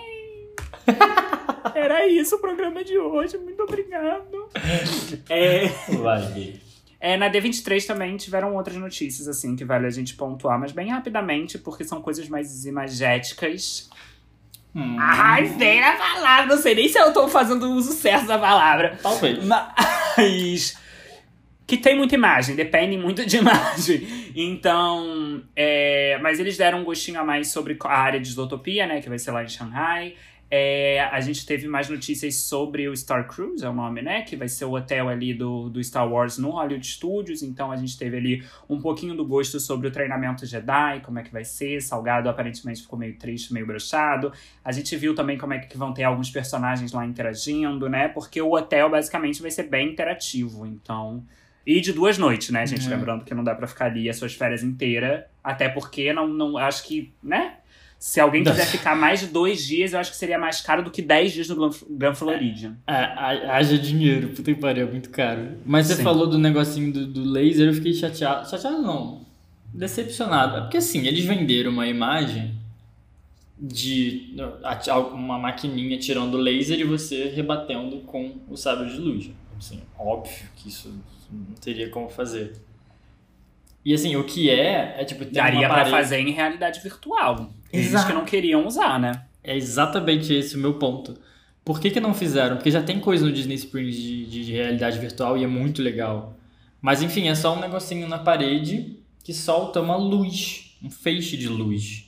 Era 1.75 2.07
isso 2.07 2.37
o 2.37 2.41
programa 2.41 2.85
de 2.85 2.97
hoje. 2.99 3.37
Muito 3.39 3.63
obrigado. 3.63 4.27
É, 5.29 5.67
Vai. 6.03 6.55
É, 6.99 7.17
na 7.17 7.31
D23 7.31 7.87
também 7.87 8.17
tiveram 8.17 8.55
outras 8.55 8.77
notícias, 8.77 9.29
assim, 9.29 9.55
que 9.55 9.65
vale 9.65 9.87
a 9.87 9.91
gente 9.91 10.15
pontuar, 10.15 10.59
mas 10.59 10.73
bem 10.73 10.91
rapidamente, 10.91 11.59
porque 11.59 11.85
são 11.85 12.01
coisas 12.01 12.29
mais 12.29 12.65
imagéticas. 12.65 13.91
Hum, 14.75 14.99
Arrasei 14.99 15.81
na 15.81 15.93
palavra. 15.93 16.55
Não 16.55 16.61
sei 16.61 16.75
nem 16.75 16.89
se 16.89 16.99
eu 16.99 17.13
tô 17.13 17.29
fazendo 17.29 17.67
o 17.67 17.73
uso 17.73 17.93
certo 17.93 18.27
da 18.27 18.39
palavra. 18.39 18.99
Talvez. 19.03 19.39
Mas. 19.45 20.77
Que 21.67 21.77
tem 21.77 21.97
muita 21.97 22.15
imagem, 22.15 22.55
depende 22.55 22.97
muito 22.97 23.27
de 23.27 23.39
imagem. 23.39 24.07
Então. 24.37 25.43
é, 25.57 26.19
mas 26.23 26.39
eles 26.39 26.57
deram 26.57 26.81
um 26.81 26.85
gostinho 26.85 27.19
a 27.19 27.25
mais 27.25 27.49
sobre 27.49 27.77
a 27.83 27.99
área 27.99 28.21
de 28.21 28.31
Zootopia, 28.31 28.87
né? 28.87 29.01
Que 29.01 29.09
vai 29.09 29.19
ser 29.19 29.33
lá 29.33 29.43
em 29.43 29.49
Shanghai. 29.49 30.15
É, 30.49 31.01
a 31.01 31.21
gente 31.21 31.45
teve 31.45 31.67
mais 31.67 31.89
notícias 31.89 32.37
sobre 32.37 32.89
o 32.89 32.97
Star 32.97 33.27
Cruise, 33.27 33.65
é 33.65 33.69
o 33.69 33.73
nome, 33.73 34.01
né? 34.01 34.23
Que 34.23 34.37
vai 34.37 34.49
ser 34.49 34.65
o 34.65 34.75
hotel 34.75 35.09
ali 35.09 35.35
do, 35.35 35.69
do 35.69 35.83
Star 35.83 36.09
Wars 36.09 36.39
no 36.39 36.51
Hollywood 36.51 36.87
Studios. 36.87 37.43
Então 37.43 37.73
a 37.73 37.77
gente 37.77 37.99
teve 37.99 38.17
ali 38.17 38.45
um 38.69 38.81
pouquinho 38.81 39.15
do 39.15 39.25
gosto 39.27 39.59
sobre 39.59 39.89
o 39.89 39.91
treinamento 39.91 40.47
Jedi, 40.47 41.01
como 41.01 41.19
é 41.19 41.23
que 41.23 41.33
vai 41.33 41.45
ser. 41.45 41.83
Salgado 41.83 42.29
aparentemente 42.29 42.83
ficou 42.83 42.99
meio 42.99 43.17
triste, 43.17 43.53
meio 43.53 43.67
brochado. 43.67 44.33
A 44.65 44.71
gente 44.71 44.97
viu 44.97 45.15
também 45.15 45.37
como 45.37 45.53
é 45.53 45.59
que 45.59 45.77
vão 45.77 45.93
ter 45.93 46.05
alguns 46.05 46.31
personagens 46.31 46.93
lá 46.93 47.05
interagindo, 47.05 47.89
né? 47.89 48.07
Porque 48.09 48.41
o 48.41 48.53
hotel 48.53 48.89
basicamente 48.89 49.43
vai 49.43 49.51
ser 49.51 49.65
bem 49.65 49.91
interativo. 49.91 50.65
Então. 50.65 51.25
E 51.67 51.81
de 51.81 51.93
duas 51.93 52.17
noites, 52.17 52.51
né, 52.51 52.65
gente? 52.65 52.85
Uhum. 52.85 52.91
Lembrando 52.91 53.25
que 53.25 53.35
não 53.35 53.43
dá 53.43 53.53
pra 53.53 53.67
ficar 53.67 53.87
ali 53.87 54.09
as 54.09 54.17
suas 54.17 54.33
férias 54.33 54.63
inteiras. 54.63 55.25
Até 55.43 55.69
porque 55.69 56.13
não, 56.13 56.29
não 56.29 56.57
acho 56.57 56.85
que, 56.85 57.13
né? 57.21 57.57
Se 57.99 58.21
alguém 58.21 58.45
quiser 58.45 58.67
ficar 58.67 58.95
mais 58.95 59.21
de 59.21 59.27
dois 59.29 59.65
dias, 59.65 59.93
eu 59.93 59.99
acho 59.99 60.11
que 60.11 60.17
seria 60.17 60.39
mais 60.39 60.61
caro 60.61 60.85
do 60.85 60.91
que 60.91 61.01
dez 61.01 61.33
dias 61.33 61.49
no 61.49 61.57
Gran, 61.57 61.71
Gran 61.91 62.15
Floridian. 62.15 62.77
Ah, 62.87 63.15
ah, 63.17 63.57
haja 63.57 63.79
dinheiro, 63.79 64.29
puta 64.29 64.55
que 64.55 64.61
pariu, 64.61 64.87
é 64.87 64.91
muito 64.91 65.11
caro. 65.11 65.59
Mas 65.65 65.87
você 65.87 65.97
Sim. 65.97 66.03
falou 66.03 66.27
do 66.27 66.39
negocinho 66.39 66.93
do, 66.93 67.07
do 67.07 67.25
laser, 67.25 67.69
eu 67.69 67.75
fiquei 67.75 67.95
chateado. 67.95 68.49
Chateado 68.49 68.83
não. 68.83 69.25
Decepcionado. 69.73 70.59
É 70.59 70.61
porque 70.61 70.77
assim, 70.77 71.07
eles 71.07 71.25
venderam 71.25 71.71
uma 71.71 71.87
imagem 71.87 72.55
de 73.59 74.35
uma 75.13 75.39
maquininha 75.39 75.99
tirando 75.99 76.37
laser 76.37 76.79
e 76.79 76.85
você 76.85 77.29
rebatendo 77.29 77.99
com 78.01 78.37
o 78.49 78.57
sábio 78.57 78.87
de 78.87 78.99
luz. 78.99 79.31
Assim, 79.59 79.81
óbvio 79.99 80.47
que 80.55 80.69
isso 80.69 80.93
não 81.33 81.55
teria 81.55 81.89
como 81.89 82.09
fazer. 82.09 82.53
E 83.87 83.95
assim, 83.95 84.17
o 84.17 84.25
que 84.25 84.51
é, 84.51 84.97
é 84.99 85.05
tipo, 85.05 85.23
tem 85.25 85.35
Daria 85.35 85.69
parede... 85.69 85.91
fazer 85.91 86.19
em 86.19 86.33
realidade 86.33 86.81
virtual. 86.81 87.53
Eles 87.73 87.87
Exato. 87.87 88.09
que 88.09 88.13
não 88.13 88.25
queriam 88.25 88.67
usar, 88.67 88.99
né? 88.99 89.13
É 89.45 89.57
exatamente 89.57 90.35
esse 90.35 90.57
o 90.57 90.59
meu 90.59 90.75
ponto. 90.75 91.17
Por 91.65 91.79
que, 91.81 91.91
que 91.91 92.01
não 92.01 92.13
fizeram? 92.13 92.57
Porque 92.57 92.71
já 92.71 92.83
tem 92.83 92.99
coisa 92.99 93.25
no 93.25 93.31
Disney 93.33 93.55
Springs 93.55 93.97
de, 93.97 94.27
de 94.27 94.53
realidade 94.53 94.99
virtual 94.99 95.39
e 95.39 95.45
é 95.45 95.47
muito 95.47 95.81
legal. 95.83 96.37
Mas 96.83 97.01
enfim, 97.01 97.29
é 97.29 97.35
só 97.37 97.55
um 97.57 97.61
negocinho 97.61 98.09
na 98.09 98.19
parede 98.19 98.99
que 99.23 99.33
solta 99.33 99.81
uma 99.81 99.97
luz, 99.97 100.77
um 100.83 100.91
feixe 100.91 101.37
de 101.37 101.49
luz. 101.49 102.07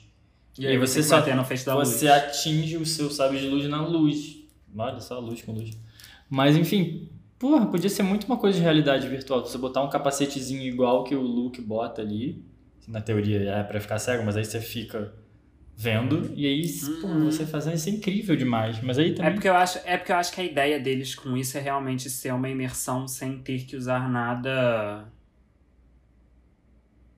E 0.58 0.66
aí 0.66 0.76
você 0.76 1.00
só- 1.00 1.18
só 1.18 1.22
tem 1.22 1.36
no 1.36 1.44
Feixe 1.44 1.64
da 1.64 1.76
Luz. 1.76 1.88
Você 1.90 2.08
atinge 2.08 2.76
o 2.76 2.84
seu 2.84 3.08
sábio 3.08 3.38
de 3.38 3.46
luz 3.46 3.68
na 3.68 3.80
luz. 3.86 4.38
Olha 4.76 5.00
só 5.00 5.14
a 5.14 5.20
luz 5.20 5.42
com 5.42 5.52
luz. 5.52 5.70
Mas 6.28 6.56
enfim, 6.56 7.08
porra, 7.38 7.66
podia 7.66 7.88
ser 7.90 8.02
muito 8.02 8.24
uma 8.24 8.36
coisa 8.36 8.58
de 8.58 8.62
realidade 8.64 9.08
virtual. 9.08 9.40
Você 9.44 9.58
botar 9.58 9.82
um 9.82 9.88
capacetezinho 9.90 10.62
igual 10.62 11.04
que 11.04 11.14
o 11.14 11.22
Luke 11.22 11.60
bota 11.60 12.02
ali. 12.02 12.44
Na 12.86 13.00
teoria 13.00 13.40
é 13.50 13.62
pra 13.62 13.80
ficar 13.80 13.98
cego, 13.98 14.24
mas 14.24 14.36
aí 14.36 14.44
você 14.44 14.60
fica 14.60 15.12
vendo. 15.76 16.32
E 16.34 16.46
aí, 16.46 16.62
pô, 17.00 17.06
Uhum. 17.08 17.24
você 17.30 17.46
fazendo 17.46 17.74
isso 17.76 17.88
é 17.88 17.92
incrível 17.92 18.34
demais. 18.34 18.80
Mas 18.82 18.98
aí 18.98 19.10
É 19.10 19.14
também. 19.14 19.32
porque, 19.34 19.48
eu 19.48 19.54
acho, 19.54 19.78
é 19.84 19.96
porque 19.96 20.10
eu 20.10 20.16
acho 20.16 20.32
que 20.32 20.40
a 20.40 20.44
ideia 20.44 20.80
deles 20.80 21.14
com 21.14 21.36
isso 21.36 21.56
é 21.58 21.60
realmente 21.60 22.08
ser 22.08 22.32
uma 22.32 22.48
imersão 22.48 23.06
sem 23.06 23.38
ter 23.38 23.64
que 23.66 23.76
usar 23.76 24.08
nada. 24.10 25.04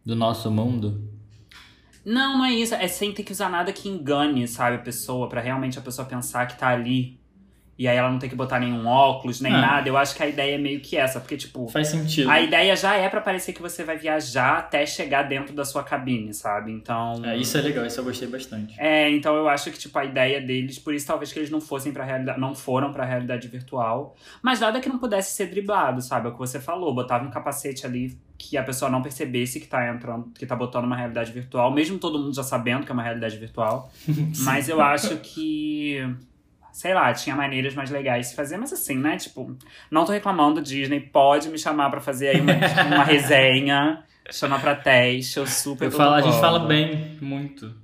Do 0.04 0.16
nosso 0.16 0.50
mundo. 0.50 1.09
Não, 2.04 2.38
não 2.38 2.44
é 2.44 2.52
isso. 2.54 2.74
É 2.74 2.88
sem 2.88 3.12
ter 3.12 3.22
que 3.22 3.33
usar 3.33 3.48
nada 3.50 3.72
que 3.72 3.88
engane, 3.88 4.48
sabe, 4.48 4.76
a 4.76 4.80
pessoa, 4.80 5.28
pra 5.28 5.40
realmente 5.40 5.78
a 5.78 5.83
pessoa 5.83 6.06
pensar 6.09 6.46
que 6.46 6.59
tá 6.59 6.68
ali. 6.68 7.19
E 7.81 7.88
aí 7.88 7.97
ela 7.97 8.11
não 8.11 8.19
tem 8.19 8.29
que 8.29 8.37
botar 8.37 8.61
nenhum 8.61 8.87
óculos, 8.87 9.40
nem 9.40 9.51
Ah. 9.55 9.59
nada. 9.62 9.88
Eu 9.88 9.97
acho 9.97 10.14
que 10.14 10.23
a 10.23 10.27
ideia 10.29 10.57
é 10.57 10.59
meio 10.59 10.81
que 10.81 10.99
essa, 10.99 11.19
porque, 11.19 11.35
tipo, 11.35 11.66
Faz 11.69 11.88
sentido. 11.88 12.29
a 12.29 12.38
ideia 12.38 12.77
já 12.77 12.95
é 12.95 13.09
pra 13.09 13.23
parecer 13.23 13.55
que 13.55 13.62
você 13.62 13.83
vai 13.83 13.97
viajar 13.97 14.59
até 14.59 14.85
chegar 14.85 15.23
dentro 15.23 15.55
da 15.55 15.64
sua 15.64 15.83
cabine, 15.83 16.35
sabe? 16.35 16.71
Então. 16.73 17.23
É, 17.25 17.38
isso 17.38 17.57
é 17.57 17.62
legal, 17.62 17.87
isso 17.87 17.99
eu 17.99 18.05
gostei 18.05 18.29
bastante. 18.29 18.79
É, 18.79 19.09
então 19.09 19.35
eu 19.35 19.49
acho 19.49 19.71
que, 19.71 19.79
tipo, 19.79 19.99
a 19.99 20.05
ideia 20.05 20.43
deles, 20.43 20.79
por 20.79 20.93
isso 20.93 21.07
talvez 21.07 21.33
que 21.33 21.38
eles 21.38 21.51
não 21.51 21.59
fossem 21.59 21.90
pra 21.90 22.05
realidade, 22.05 22.38
não 22.38 22.55
foram 22.55 22.93
pra 22.93 23.03
realidade 23.07 23.49
virtual. 23.49 24.14
Mas 24.43 24.61
nada 24.61 24.79
que 24.79 24.88
não 24.90 24.99
pudesse 24.99 25.35
ser 25.35 25.47
driblado, 25.47 26.03
sabe? 26.03 26.27
É 26.27 26.29
o 26.29 26.33
que 26.35 26.38
você 26.38 26.61
falou, 26.61 26.95
botava 26.95 27.25
um 27.25 27.31
capacete 27.31 27.87
ali 27.87 28.14
que 28.37 28.59
a 28.59 28.62
pessoa 28.62 28.90
não 28.90 29.01
percebesse 29.01 29.59
que 29.59 29.66
tá 29.66 29.88
entrando, 29.88 30.31
que 30.38 30.45
tá 30.45 30.55
botando 30.55 30.85
uma 30.85 30.97
realidade 30.97 31.33
virtual, 31.33 31.71
mesmo 31.73 31.99
todo 31.99 32.19
mundo 32.19 32.35
já 32.35 32.43
sabendo 32.43 32.85
que 32.85 32.90
é 32.90 32.95
uma 32.95 33.03
realidade 33.03 33.38
virtual. 33.38 33.90
mas 34.45 34.69
eu 34.69 34.83
acho 34.83 35.16
que. 35.16 35.99
Sei 36.72 36.94
lá, 36.94 37.12
tinha 37.12 37.35
maneiras 37.35 37.74
mais 37.74 37.90
legais 37.90 38.30
de 38.30 38.37
fazer, 38.37 38.56
mas 38.56 38.72
assim, 38.72 38.96
né? 38.96 39.16
Tipo, 39.16 39.56
não 39.90 40.04
tô 40.04 40.12
reclamando, 40.12 40.62
Disney 40.62 41.00
pode 41.00 41.48
me 41.48 41.59
chamar 41.59 41.90
pra 41.90 42.00
fazer 42.00 42.28
aí 42.28 42.40
uma, 42.40 42.52
uma 42.87 43.04
resenha, 43.04 44.04
chama 44.30 44.59
pra 44.59 44.74
teste, 44.74 45.38
eu 45.38 45.46
super 45.46 45.87
Eu 45.87 45.90
falo, 45.90 46.14
a 46.14 46.20
gente 46.20 46.40
fala 46.40 46.61
bem, 46.61 47.18
muito. 47.20 47.74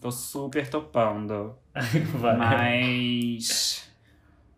Tô 0.00 0.10
super 0.10 0.68
topando. 0.68 1.54
Mas. 2.38 3.88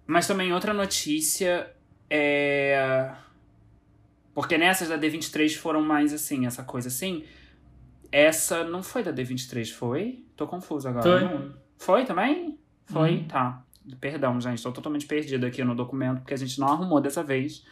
Mas 0.07 0.27
também 0.27 0.53
outra 0.53 0.73
notícia 0.73 1.71
é. 2.09 3.11
Porque 4.35 4.59
nessas 4.59 4.89
da 4.89 4.99
D23 4.99 5.57
foram 5.57 5.81
mais 5.81 6.13
assim, 6.13 6.47
essa 6.47 6.65
coisa 6.65 6.89
assim. 6.89 7.25
Essa 8.11 8.65
não 8.65 8.83
foi 8.83 9.03
da 9.03 9.13
D23, 9.13 9.73
foi? 9.73 10.25
Tô 10.37 10.47
confuso 10.47 10.89
agora. 10.89 11.03
Foi. 11.03 11.29
Não. 11.29 11.55
Foi 11.77 12.05
também? 12.05 12.59
Foi? 12.87 13.17
Uhum. 13.17 13.29
Tá. 13.29 13.64
Perdão, 14.01 14.41
gente. 14.41 14.63
Tô 14.63 14.73
totalmente 14.73 15.07
perdido 15.07 15.45
aqui 15.47 15.63
no 15.63 15.75
documento, 15.75 16.21
porque 16.21 16.35
a 16.35 16.39
gente 16.39 16.59
não 16.59 16.69
arrumou 16.69 17.01
dessa 17.01 17.23
vez. 17.23 17.65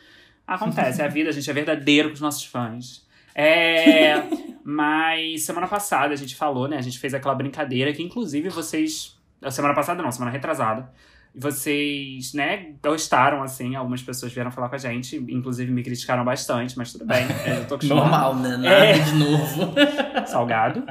Acontece, 0.46 1.00
é 1.00 1.04
a 1.04 1.08
vida, 1.08 1.30
a 1.30 1.32
gente 1.32 1.48
é 1.48 1.52
verdadeiro 1.52 2.08
com 2.08 2.14
os 2.14 2.20
nossos 2.20 2.44
fãs. 2.44 3.06
É. 3.34 4.14
Mas 4.64 5.44
semana 5.44 5.66
passada 5.66 6.12
a 6.12 6.16
gente 6.16 6.34
falou, 6.36 6.68
né? 6.68 6.76
A 6.76 6.82
gente 6.82 6.98
fez 6.98 7.14
aquela 7.14 7.34
brincadeira 7.34 7.92
que, 7.92 8.02
inclusive, 8.02 8.48
vocês. 8.48 9.18
Semana 9.50 9.74
passada 9.74 10.02
não, 10.02 10.12
semana 10.12 10.30
retrasada. 10.30 10.90
Vocês, 11.34 12.34
né, 12.34 12.74
gostaram, 12.82 13.42
assim. 13.42 13.74
Algumas 13.74 14.02
pessoas 14.02 14.32
vieram 14.32 14.50
falar 14.50 14.68
com 14.68 14.74
a 14.74 14.78
gente, 14.78 15.16
inclusive 15.16 15.72
me 15.72 15.82
criticaram 15.82 16.24
bastante, 16.24 16.76
mas 16.76 16.92
tudo 16.92 17.06
bem. 17.06 17.24
Eu 17.46 17.66
tô 17.66 17.74
acostumado. 17.76 18.02
Normal, 18.10 18.34
né? 18.36 18.56
Nada 18.58 18.86
É. 18.86 18.98
de 18.98 19.14
novo. 19.14 19.72
Salgado. 20.26 20.84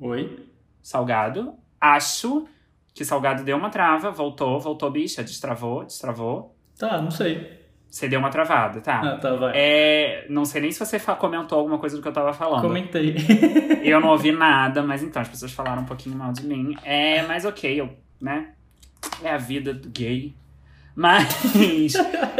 Oi? 0.00 0.44
Salgado. 0.82 1.54
Acho 1.80 2.46
que 2.94 3.04
Salgado 3.04 3.44
deu 3.44 3.56
uma 3.56 3.70
trava, 3.70 4.10
voltou, 4.10 4.58
voltou, 4.60 4.90
bicha, 4.90 5.22
destravou, 5.22 5.84
destravou. 5.84 6.56
Tá, 6.78 7.00
não 7.00 7.10
sei. 7.10 7.60
Você 7.90 8.08
deu 8.08 8.20
uma 8.20 8.30
travada, 8.30 8.80
tá? 8.80 9.00
Ah, 9.00 9.16
tá, 9.18 9.34
vai. 9.34 9.52
É, 9.54 10.26
não 10.30 10.44
sei 10.44 10.60
nem 10.60 10.70
se 10.70 10.78
você 10.78 10.98
comentou 11.00 11.58
alguma 11.58 11.78
coisa 11.78 11.96
do 11.96 12.02
que 12.02 12.06
eu 12.06 12.12
tava 12.12 12.32
falando. 12.32 12.62
Comentei. 12.62 13.16
Eu 13.82 14.00
não 14.00 14.10
ouvi 14.10 14.30
nada, 14.30 14.82
mas 14.82 15.02
então, 15.02 15.20
as 15.20 15.28
pessoas 15.28 15.50
falaram 15.52 15.82
um 15.82 15.86
pouquinho 15.86 16.16
mal 16.16 16.32
de 16.32 16.46
mim. 16.46 16.76
É, 16.84 17.22
mas 17.22 17.44
ok, 17.44 17.80
eu, 17.80 17.90
né? 18.20 18.52
É 19.22 19.30
a 19.30 19.38
vida 19.38 19.74
do 19.74 19.88
gay. 19.88 20.34
Mas 20.94 21.94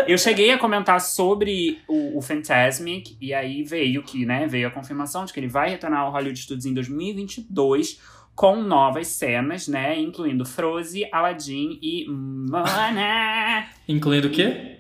eu 0.06 0.18
cheguei 0.18 0.52
a 0.52 0.58
comentar 0.58 1.00
sobre 1.00 1.78
o, 1.88 2.18
o 2.18 2.22
Fantasmic, 2.22 3.16
e 3.20 3.32
aí 3.32 3.62
veio 3.62 4.02
que, 4.02 4.26
né? 4.26 4.46
Veio 4.46 4.68
a 4.68 4.70
confirmação 4.70 5.24
de 5.24 5.32
que 5.32 5.40
ele 5.40 5.48
vai 5.48 5.70
retornar 5.70 6.00
ao 6.00 6.12
Hollywood 6.12 6.38
Studios 6.38 6.66
em 6.66 6.74
2022 6.74 8.00
com 8.34 8.62
novas 8.62 9.08
cenas, 9.08 9.68
né? 9.68 9.98
Incluindo 9.98 10.44
Frozen, 10.44 11.08
Aladdin 11.12 11.78
e 11.82 12.06
Moana. 12.08 13.66
Incluindo 13.86 14.28
o 14.28 14.30
quê? 14.30 14.78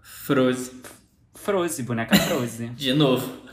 Froze. 0.00 0.82
Frozen, 1.34 1.84
boneca 1.84 2.16
Frozen. 2.16 2.74
De 2.74 2.92
novo. 2.92 3.48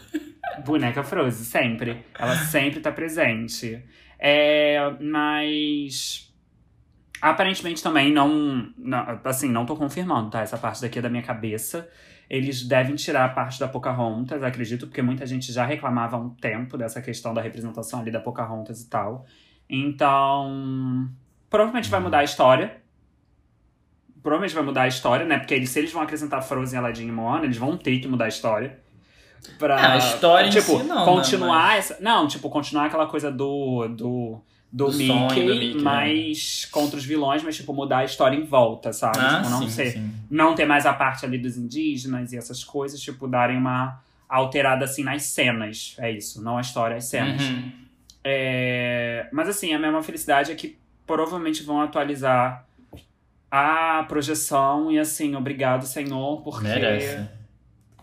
Boneca 0.66 1.04
Frozen, 1.04 1.44
sempre. 1.44 2.06
Ela 2.18 2.36
sempre 2.36 2.80
tá 2.80 2.92
presente. 2.92 3.84
É, 4.20 4.80
mas. 5.00 6.34
Aparentemente 7.22 7.82
também 7.82 8.12
não, 8.12 8.70
não. 8.78 9.20
Assim, 9.24 9.50
não 9.50 9.66
tô 9.66 9.76
confirmando, 9.76 10.30
tá? 10.30 10.42
Essa 10.42 10.58
parte 10.58 10.82
daqui 10.82 11.00
é 11.00 11.02
da 11.02 11.10
minha 11.10 11.24
cabeça. 11.24 11.90
Eles 12.30 12.64
devem 12.64 12.96
tirar 12.96 13.26
a 13.26 13.30
parte 13.30 13.60
da 13.60 13.68
Pocahontas, 13.68 14.42
acredito, 14.42 14.88
porque 14.88 15.02
muita 15.02 15.26
gente 15.26 15.52
já 15.52 15.66
reclamava 15.66 16.18
há 16.18 16.20
um 16.20 16.30
tempo 16.30 16.78
dessa 16.78 17.02
questão 17.02 17.34
da 17.34 17.42
representação 17.42 18.00
ali 18.02 18.12
da 18.12 18.20
Pocahontas 18.20 18.82
e 18.82 18.90
tal. 18.90 19.26
Então. 19.70 21.10
Provavelmente 21.50 21.90
vai 21.90 22.00
mudar 22.00 22.20
a 22.20 22.24
história. 22.24 22.78
Provavelmente 24.22 24.56
vai 24.56 24.64
mudar 24.64 24.82
a 24.84 24.88
história, 24.88 25.26
né? 25.26 25.38
Porque 25.38 25.54
eles, 25.54 25.70
se 25.70 25.80
eles 25.80 25.92
vão 25.92 26.02
acrescentar 26.02 26.42
Frozen, 26.42 26.80
Aladdin 26.80 27.08
e 27.08 27.12
Moana, 27.12 27.46
eles 27.46 27.58
vão 27.58 27.78
ter 27.78 28.00
que 28.00 28.08
mudar 28.08 28.26
a 28.26 28.30
história. 28.30 28.80
Pra, 29.60 29.80
É, 29.80 29.86
a 29.86 29.98
história 29.98 30.50
tipo, 30.50 30.80
si 30.80 30.84
não, 30.84 31.06
né, 31.06 31.06
continuar 31.06 31.78
essa. 31.78 31.98
Não, 32.02 32.28
tipo, 32.28 32.50
continuar 32.50 32.86
aquela 32.86 33.06
coisa 33.06 33.32
do. 33.32 33.88
do 33.90 34.42
do, 34.76 34.88
Do 34.88 34.98
Mickey, 34.98 35.46
do 35.46 35.56
Mickey, 35.56 35.76
né? 35.76 35.82
mas 35.82 36.66
contra 36.70 36.98
os 36.98 37.06
vilões, 37.06 37.42
mas 37.42 37.56
tipo, 37.56 37.74
mudar 37.74 38.00
a 38.00 38.04
história 38.04 38.36
em 38.36 38.44
volta, 38.44 38.92
sabe? 38.92 39.20
Ah, 39.22 39.38
tipo, 39.38 39.50
não 39.50 39.62
sim, 39.62 39.70
ser 39.70 39.92
sim. 39.94 40.12
não 40.30 40.54
ter 40.54 40.66
mais 40.66 40.86
a 40.86 40.92
parte 40.92 41.26
ali 41.26 41.38
dos 41.38 41.56
indígenas 41.56 42.34
e 42.34 42.38
essas 42.38 42.62
coisas, 42.62 43.00
tipo, 43.00 43.26
darem 43.26 43.58
uma 43.58 44.02
alterada 44.28 44.84
assim 44.84 45.02
nas 45.02 45.24
cenas. 45.24 45.96
É 45.98 46.12
isso, 46.12 46.44
não 46.44 46.58
a 46.58 46.62
história, 46.62 46.98
as 46.98 47.06
cenas. 47.06 47.42
Uhum. 47.42 47.72
É, 48.22 49.30
Mas 49.32 49.48
assim, 49.48 49.74
a 49.74 49.80
mesma 49.80 50.04
felicidade 50.04 50.52
é 50.52 50.56
que 50.56 50.78
provavelmente 51.08 51.64
vão 51.64 51.80
atualizar 51.80 52.66
a 53.50 54.04
projeção 54.10 54.92
e 54.92 55.00
assim, 55.00 55.36
obrigado, 55.36 55.86
Senhor, 55.86 56.42
porque. 56.42 56.68
Merece. 56.68 57.30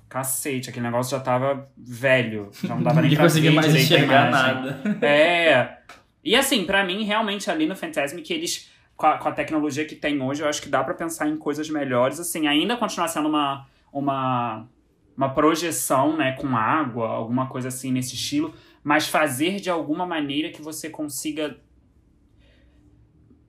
Cacete, 0.09 0.71
aquele 0.71 0.87
negócio 0.87 1.11
já 1.11 1.23
tava 1.23 1.69
velho. 1.77 2.51
Já 2.65 2.75
não 2.75 2.83
dava 2.83 3.01
nem 3.03 3.15
pra 3.15 3.27
ver 3.27 3.51
mais 3.51 3.67
direito 3.67 3.93
a 3.93 3.97
enxergar 3.97 4.31
nada. 4.31 4.81
É. 5.07 5.83
E 6.25 6.37
assim, 6.37 6.65
pra 6.65 6.85
mim, 6.85 7.05
realmente, 7.05 7.51
ali 7.51 7.67
no 7.67 7.77
Fantasmic, 7.77 8.33
eles. 8.33 8.71
Com 8.97 9.07
a, 9.07 9.19
com 9.19 9.29
a 9.29 9.33
tecnologia 9.33 9.85
que 9.85 9.97
tem 9.97 10.21
hoje, 10.21 10.43
eu 10.43 10.49
acho 10.49 10.63
que 10.63 10.69
dá 10.69 10.85
pra 10.85 10.95
pensar 10.95 11.29
em 11.29 11.37
coisas 11.37 11.69
melhores. 11.71 12.21
Assim, 12.21 12.47
ainda 12.47 12.77
continuar 12.77 13.09
sendo 13.09 13.29
uma. 13.29 13.67
uma 13.93 14.67
uma 15.15 15.29
projeção, 15.29 16.17
né, 16.17 16.33
com 16.33 16.57
água, 16.57 17.07
alguma 17.07 17.47
coisa 17.47 17.69
assim 17.69 17.93
nesse 17.93 18.15
estilo, 18.15 18.55
mas 18.83 19.07
fazer 19.07 19.57
de 19.61 19.69
alguma 19.69 20.07
maneira 20.07 20.49
que 20.51 20.63
você 20.63 20.89
consiga 20.89 21.59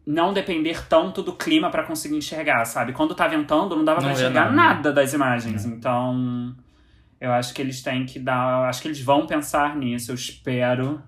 não 0.06 0.34
depender 0.34 0.86
tanto 0.88 1.24
do 1.24 1.34
clima 1.34 1.70
pra 1.70 1.84
conseguir 1.84 2.18
enxergar, 2.18 2.66
sabe? 2.66 2.92
Quando 2.92 3.16
tá 3.16 3.28
ventando, 3.28 3.76
não 3.76 3.86
dava 3.86 4.02
Não 4.02 4.10
pra 4.10 4.14
vê 4.16 4.24
enxergar 4.24 4.52
nada. 4.52 4.56
nada 4.76 4.94
das 4.94 5.14
imagens. 5.14 5.66
Então, 5.66 6.54
eu 7.20 7.32
acho 7.32 7.54
que 7.54 7.62
eles 7.62 7.82
têm 7.82 8.06
que 8.06 8.20
dar, 8.20 8.68
acho 8.68 8.82
que 8.82 8.90
eles 8.90 9.00
vão 9.02 9.26
pensar 9.26 9.78
nisso, 9.78 10.12
eu 10.12 10.16
espero. 10.16 11.02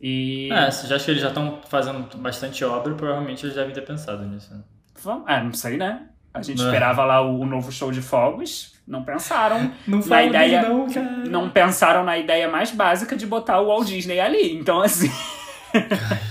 E 0.00 0.48
É, 0.50 0.70
já 0.70 0.96
acho 0.96 1.04
que 1.04 1.10
eles 1.10 1.22
já 1.22 1.28
estão 1.28 1.60
fazendo 1.68 2.16
bastante 2.18 2.64
obra, 2.64 2.94
provavelmente 2.94 3.44
eles 3.44 3.54
devem 3.54 3.72
ter 3.74 3.82
pensado 3.82 4.24
nisso. 4.24 4.52
né? 4.54 4.60
Vamos- 5.02 5.28
é, 5.28 5.42
não 5.42 5.52
sei, 5.52 5.76
né? 5.76 6.06
A 6.32 6.40
gente 6.42 6.62
É. 6.62 6.64
esperava 6.64 7.04
lá 7.04 7.20
o, 7.20 7.40
o 7.40 7.46
novo 7.46 7.70
show 7.72 7.90
de 7.92 8.00
fogos, 8.00 8.74
não 8.86 9.02
pensaram. 9.04 9.70
Não 9.86 10.00
fala 10.02 10.22
ideia- 10.24 10.62
não. 10.68 10.86
Não 11.28 11.50
pensaram 11.50 12.04
na 12.04 12.16
ideia 12.18 12.48
mais 12.48 12.70
básica 12.70 13.16
de 13.16 13.26
botar 13.26 13.60
o 13.60 13.66
Walt 13.66 13.86
Disney 13.88 14.20
ali. 14.20 14.56
Então, 14.56 14.80
assim. 14.80 15.10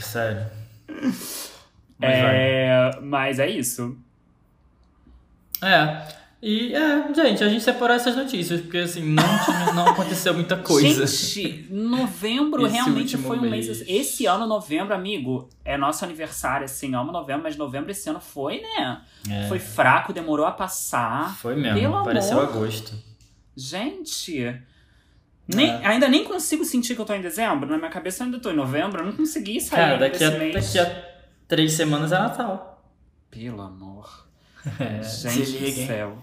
Sério. 0.02 0.46
Mas 2.00 2.22
vai. 2.22 2.36
É, 2.36 2.92
mas 3.02 3.40
é 3.40 3.50
isso. 3.50 3.98
É. 5.62 6.02
E, 6.42 6.74
é, 6.74 7.14
gente, 7.14 7.44
a 7.44 7.50
gente 7.50 7.62
separou 7.62 7.94
essas 7.96 8.16
notícias, 8.16 8.62
porque, 8.62 8.78
assim, 8.78 9.02
não, 9.04 9.24
tinha, 9.44 9.74
não 9.74 9.88
aconteceu 9.90 10.34
muita 10.34 10.56
coisa. 10.64 11.06
Gente, 11.06 11.68
novembro 11.70 12.66
Esse 12.66 12.76
realmente 12.76 13.18
foi 13.18 13.38
um 13.38 13.42
mês. 13.42 13.68
mês. 13.68 13.84
Esse 13.88 14.26
ano, 14.26 14.48
novembro, 14.48 14.94
amigo, 14.96 15.50
é 15.66 15.76
nosso 15.78 16.06
aniversário, 16.06 16.64
assim, 16.64 16.96
amo 16.96 17.12
novembro, 17.12 17.44
mas 17.44 17.58
novembro 17.58 17.92
esse 17.92 18.10
ano 18.10 18.22
foi, 18.22 18.62
né? 18.62 19.02
É, 19.30 19.48
Foi 19.50 19.60
fraco, 19.60 20.14
demorou 20.14 20.46
a 20.46 20.52
passar. 20.52 21.36
foi 21.38 21.56
mesmo, 21.58 21.78
Pelo 21.78 22.04
pareceu 22.06 22.40
amor. 22.40 22.54
agosto. 22.54 22.94
Gente. 23.56 24.56
Nem, 25.46 25.70
É. 25.72 25.88
Ainda 25.88 26.08
nem 26.08 26.24
consigo 26.24 26.64
sentir 26.64 26.96
que 26.96 27.02
eu 27.02 27.06
tô 27.06 27.14
em 27.14 27.22
dezembro. 27.22 27.70
Na 27.70 27.78
minha 27.78 27.90
cabeça 27.90 28.24
eu 28.24 28.26
ainda 28.28 28.40
tô 28.40 28.50
em 28.50 28.56
novembro. 28.56 29.02
Eu 29.02 29.08
não 29.08 29.14
consegui 29.14 29.60
sair 29.60 29.80
Cara, 29.80 29.98
daqui 29.98 30.24
a, 30.24 30.32
mês. 30.32 30.54
daqui 30.54 30.80
a 30.80 31.04
três 31.50 31.74
semanas 31.74 32.14
é 32.14 32.18
Natal. 32.18 32.82
Pelo 33.30 33.62
amor. 33.62 34.28
É, 34.80 35.02
Gente 35.02 35.58
do 35.58 35.88
céu. 35.88 36.18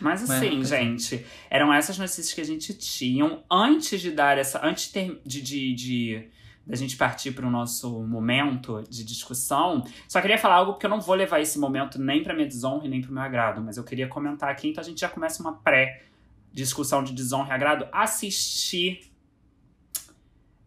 Mas 0.00 0.20
Mas, 0.22 0.30
assim, 0.30 0.56
pois 0.56 0.68
gente, 0.68 1.26
eram 1.48 1.72
essas 1.72 1.96
notícias 1.98 2.32
que 2.32 2.40
a 2.40 2.44
gente 2.44 2.74
tinha 2.74 3.38
antes 3.50 4.00
de 4.00 4.10
dar 4.10 4.36
essa. 4.38 4.64
Antes 4.64 4.92
de, 4.92 5.42
de, 5.42 5.74
de, 5.74 6.30
da 6.66 6.76
gente 6.76 6.96
partir 6.96 7.32
para 7.32 7.46
o 7.46 7.50
nosso 7.50 8.02
momento 8.02 8.82
de 8.88 9.04
discussão. 9.04 9.84
Só 10.08 10.20
queria 10.20 10.38
falar 10.38 10.56
algo 10.56 10.72
porque 10.72 10.86
eu 10.86 10.90
não 10.90 11.00
vou 11.00 11.14
levar 11.14 11.40
esse 11.40 11.58
momento 11.58 12.00
nem 12.00 12.22
para 12.22 12.34
minha 12.34 12.46
desonra 12.46 12.86
e 12.86 12.88
nem 12.88 13.00
para 13.00 13.10
o 13.10 13.14
meu 13.14 13.22
agrado, 13.22 13.60
mas 13.60 13.76
eu 13.76 13.84
queria 13.84 14.06
comentar 14.06 14.50
aqui, 14.50 14.68
então 14.68 14.82
a 14.82 14.84
gente 14.84 15.00
já 15.00 15.08
começa 15.08 15.42
uma 15.42 15.54
pré-discussão 15.54 17.02
de 17.02 17.12
desonra 17.12 17.50
e 17.50 17.52
agrado. 17.52 17.88
Assistir. 17.92 19.10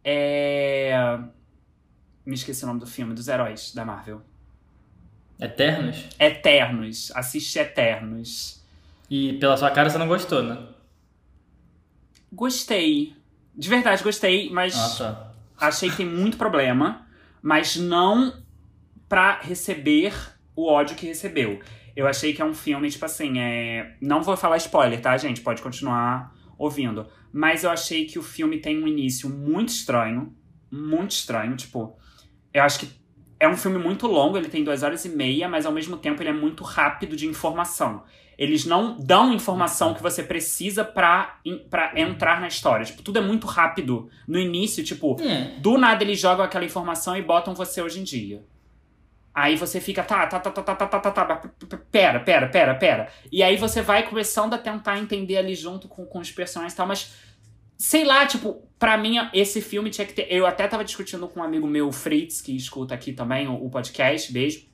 É. 0.03 1.19
Me 2.25 2.35
esqueci 2.35 2.63
o 2.63 2.67
nome 2.67 2.79
do 2.79 2.87
filme, 2.87 3.13
dos 3.13 3.27
heróis 3.27 3.73
da 3.73 3.85
Marvel. 3.85 4.21
Eternos? 5.39 6.07
Eternos. 6.19 7.11
Assiste 7.15 7.59
Eternos. 7.59 8.62
E 9.09 9.33
pela 9.33 9.57
sua 9.57 9.69
cara 9.71 9.89
você 9.89 9.97
não 9.97 10.07
gostou, 10.07 10.41
né? 10.43 10.57
Gostei. 12.31 13.15
De 13.55 13.69
verdade, 13.69 14.03
gostei, 14.03 14.49
mas 14.49 14.75
Ah, 14.75 14.97
tá. 15.59 15.67
achei 15.67 15.89
que 15.89 15.97
tem 15.97 16.05
muito 16.05 16.37
problema. 16.37 17.05
Mas 17.41 17.75
não 17.75 18.41
pra 19.07 19.39
receber 19.41 20.13
o 20.55 20.65
ódio 20.67 20.95
que 20.95 21.05
recebeu. 21.05 21.59
Eu 21.95 22.07
achei 22.07 22.33
que 22.33 22.41
é 22.41 22.45
um 22.45 22.53
filme, 22.53 22.89
tipo 22.89 23.05
assim, 23.05 23.37
é... 23.39 23.95
não 24.01 24.23
vou 24.23 24.35
falar 24.35 24.57
spoiler, 24.57 24.99
tá, 25.01 25.15
gente? 25.17 25.41
Pode 25.41 25.61
continuar 25.61 26.33
ouvindo. 26.57 27.05
Mas 27.31 27.63
eu 27.63 27.69
achei 27.69 28.05
que 28.05 28.17
o 28.17 28.23
filme 28.23 28.59
tem 28.59 28.81
um 28.83 28.87
início 28.87 29.29
muito 29.29 29.69
estranho. 29.69 30.33
Muito 30.71 31.11
estranho, 31.11 31.55
tipo... 31.55 31.95
Eu 32.51 32.63
acho 32.63 32.79
que 32.79 32.89
é 33.43 33.47
um 33.47 33.57
filme 33.57 33.77
muito 33.77 34.07
longo, 34.07 34.37
ele 34.37 34.47
tem 34.47 34.63
duas 34.63 34.83
horas 34.83 35.03
e 35.05 35.09
meia, 35.09 35.49
mas 35.49 35.65
ao 35.65 35.71
mesmo 35.71 35.97
tempo 35.97 36.21
ele 36.21 36.29
é 36.29 36.33
muito 36.33 36.63
rápido 36.63 37.15
de 37.15 37.25
informação. 37.27 38.03
Eles 38.37 38.65
não 38.65 38.97
dão 38.99 39.31
informação 39.33 39.93
que 39.93 40.01
você 40.01 40.23
precisa 40.23 40.83
pra, 40.83 41.39
pra 41.69 41.91
entrar 41.99 42.41
na 42.41 42.47
história. 42.47 42.85
Tipo, 42.85 43.03
tudo 43.03 43.19
é 43.19 43.21
muito 43.21 43.45
rápido. 43.45 44.09
No 44.27 44.39
início, 44.39 44.83
tipo, 44.83 45.21
É. 45.21 45.59
do 45.59 45.77
nada 45.77 46.03
eles 46.03 46.19
jogam 46.19 46.43
aquela 46.43 46.65
informação 46.65 47.15
e 47.15 47.21
botam 47.21 47.53
você 47.53 47.81
hoje 47.81 47.99
em 47.99 48.03
dia. 48.03 48.43
Aí 49.35 49.55
você 49.57 49.81
fica, 49.81 50.03
tá, 50.03 50.25
tá, 50.27 50.39
tá, 50.39 50.51
tá, 50.51 50.61
tá, 50.63 50.75
tá, 50.75 50.87
tá, 50.87 50.99
tá, 51.11 51.25
tá, 51.25 51.77
pera, 51.91 52.19
pera, 52.19 52.47
pera, 52.47 52.75
pera. 52.75 53.09
E 53.31 53.41
aí 53.43 53.57
você 53.57 53.81
vai 53.81 54.03
começando 54.03 54.53
a 54.53 54.57
tentar 54.57 54.99
entender 54.99 55.37
ali 55.37 55.55
junto 55.55 55.87
com, 55.87 56.05
com 56.05 56.19
os 56.19 56.31
personagens 56.31 56.73
e 56.73 56.77
tal, 56.77 56.87
mas 56.87 57.13
sei 57.77 58.03
lá, 58.03 58.25
tipo, 58.25 58.61
pra 58.79 58.97
mim 58.97 59.15
esse 59.33 59.61
filme 59.61 59.89
tinha 59.89 60.05
que 60.05 60.13
ter. 60.13 60.27
Eu 60.29 60.45
até 60.45 60.67
tava 60.67 60.83
discutindo 60.83 61.27
com 61.27 61.39
um 61.39 61.43
amigo 61.43 61.67
meu, 61.67 61.91
Fritz, 61.91 62.41
que 62.41 62.55
escuta 62.55 62.93
aqui 62.93 63.13
também 63.13 63.47
o, 63.47 63.53
o 63.53 63.69
podcast, 63.69 64.31
beijo. 64.31 64.65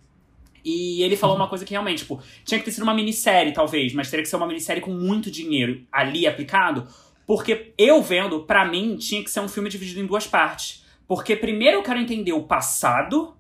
E 0.64 1.02
ele 1.04 1.16
falou 1.16 1.36
uma 1.36 1.48
coisa 1.48 1.64
que 1.64 1.72
realmente, 1.72 2.00
tipo, 2.00 2.22
tinha 2.44 2.60
que 2.60 2.66
ter 2.66 2.72
sido 2.72 2.84
uma 2.84 2.94
minissérie, 2.94 3.54
talvez, 3.54 3.94
mas 3.94 4.10
teria 4.10 4.24
que 4.24 4.30
ser 4.30 4.36
uma 4.36 4.48
minissérie 4.48 4.82
com 4.82 4.92
muito 4.92 5.32
dinheiro 5.32 5.86
ali 5.92 6.28
aplicado. 6.28 6.88
Porque 7.26 7.74
eu 7.78 8.02
vendo, 8.02 8.44
pra 8.44 8.66
mim, 8.66 8.98
tinha 8.98 9.24
que 9.24 9.30
ser 9.30 9.40
um 9.40 9.48
filme 9.48 9.70
dividido 9.70 10.00
em 10.00 10.06
duas 10.06 10.28
partes. 10.28 10.84
Porque 11.08 11.36
primeiro 11.36 11.78
eu 11.78 11.84
quero 11.84 12.00
entender 12.00 12.34
o 12.34 12.44
passado 12.44 13.36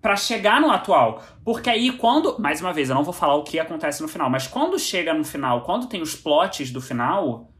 pra 0.00 0.16
chegar 0.16 0.60
no 0.60 0.70
atual. 0.70 1.22
Porque 1.44 1.70
aí 1.70 1.92
quando, 1.92 2.38
mais 2.40 2.60
uma 2.60 2.72
vez, 2.72 2.88
eu 2.88 2.94
não 2.94 3.04
vou 3.04 3.12
falar 3.12 3.34
o 3.34 3.44
que 3.44 3.58
acontece 3.58 4.02
no 4.02 4.08
final, 4.08 4.30
mas 4.30 4.46
quando 4.46 4.78
chega 4.78 5.14
no 5.14 5.24
final, 5.24 5.62
quando 5.62 5.86
tem 5.86 6.00
os 6.00 6.14
plots 6.14 6.70
do 6.70 6.80
final, 6.80 7.50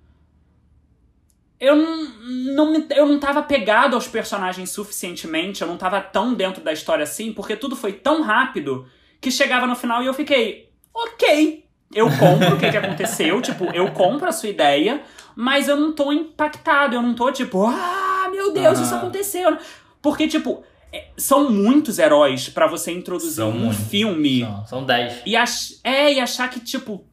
eu 1.60 1.76
não, 1.76 2.72
me- 2.72 2.86
eu 2.90 3.06
não 3.06 3.18
tava 3.20 3.42
pegado 3.42 3.94
aos 3.94 4.08
personagens 4.08 4.70
suficientemente, 4.70 5.60
eu 5.62 5.68
não 5.68 5.76
tava 5.76 6.00
tão 6.00 6.32
dentro 6.34 6.62
da 6.64 6.72
história 6.72 7.02
assim, 7.04 7.32
porque 7.32 7.54
tudo 7.56 7.76
foi 7.76 7.92
tão 7.92 8.22
rápido 8.22 8.86
que 9.20 9.30
chegava 9.30 9.66
no 9.66 9.76
final 9.76 10.02
e 10.02 10.06
eu 10.06 10.14
fiquei, 10.14 10.70
ok, 10.94 11.64
eu 11.94 12.06
compro 12.18 12.54
o 12.54 12.58
que, 12.58 12.70
que 12.70 12.76
aconteceu, 12.76 13.40
tipo, 13.42 13.64
eu 13.74 13.90
compro 13.92 14.28
a 14.28 14.32
sua 14.32 14.48
ideia, 14.48 15.02
mas 15.36 15.68
eu 15.68 15.76
não 15.76 15.92
tô 15.92 16.10
impactado, 16.12 16.94
eu 16.96 17.02
não 17.02 17.14
tô 17.14 17.30
tipo, 17.30 17.66
ah, 17.66 18.28
meu 18.32 18.52
Deus, 18.52 18.78
isso 18.78 18.94
Aham. 18.94 19.02
aconteceu. 19.02 19.56
Porque, 20.02 20.26
tipo, 20.26 20.62
é, 20.92 21.08
são 21.16 21.50
muitos 21.50 21.98
heróis 21.98 22.48
pra 22.48 22.66
você 22.66 22.90
introduzir 22.90 23.34
São 23.36 23.50
um 23.50 23.52
muitos. 23.66 23.86
filme 23.88 24.40
São, 24.40 24.66
são 24.66 24.84
10. 24.86 25.22
e 25.26 25.36
ach... 25.36 25.72
É, 25.84 26.12
e 26.14 26.18
achar 26.20 26.48
que, 26.48 26.58
tipo, 26.60 27.04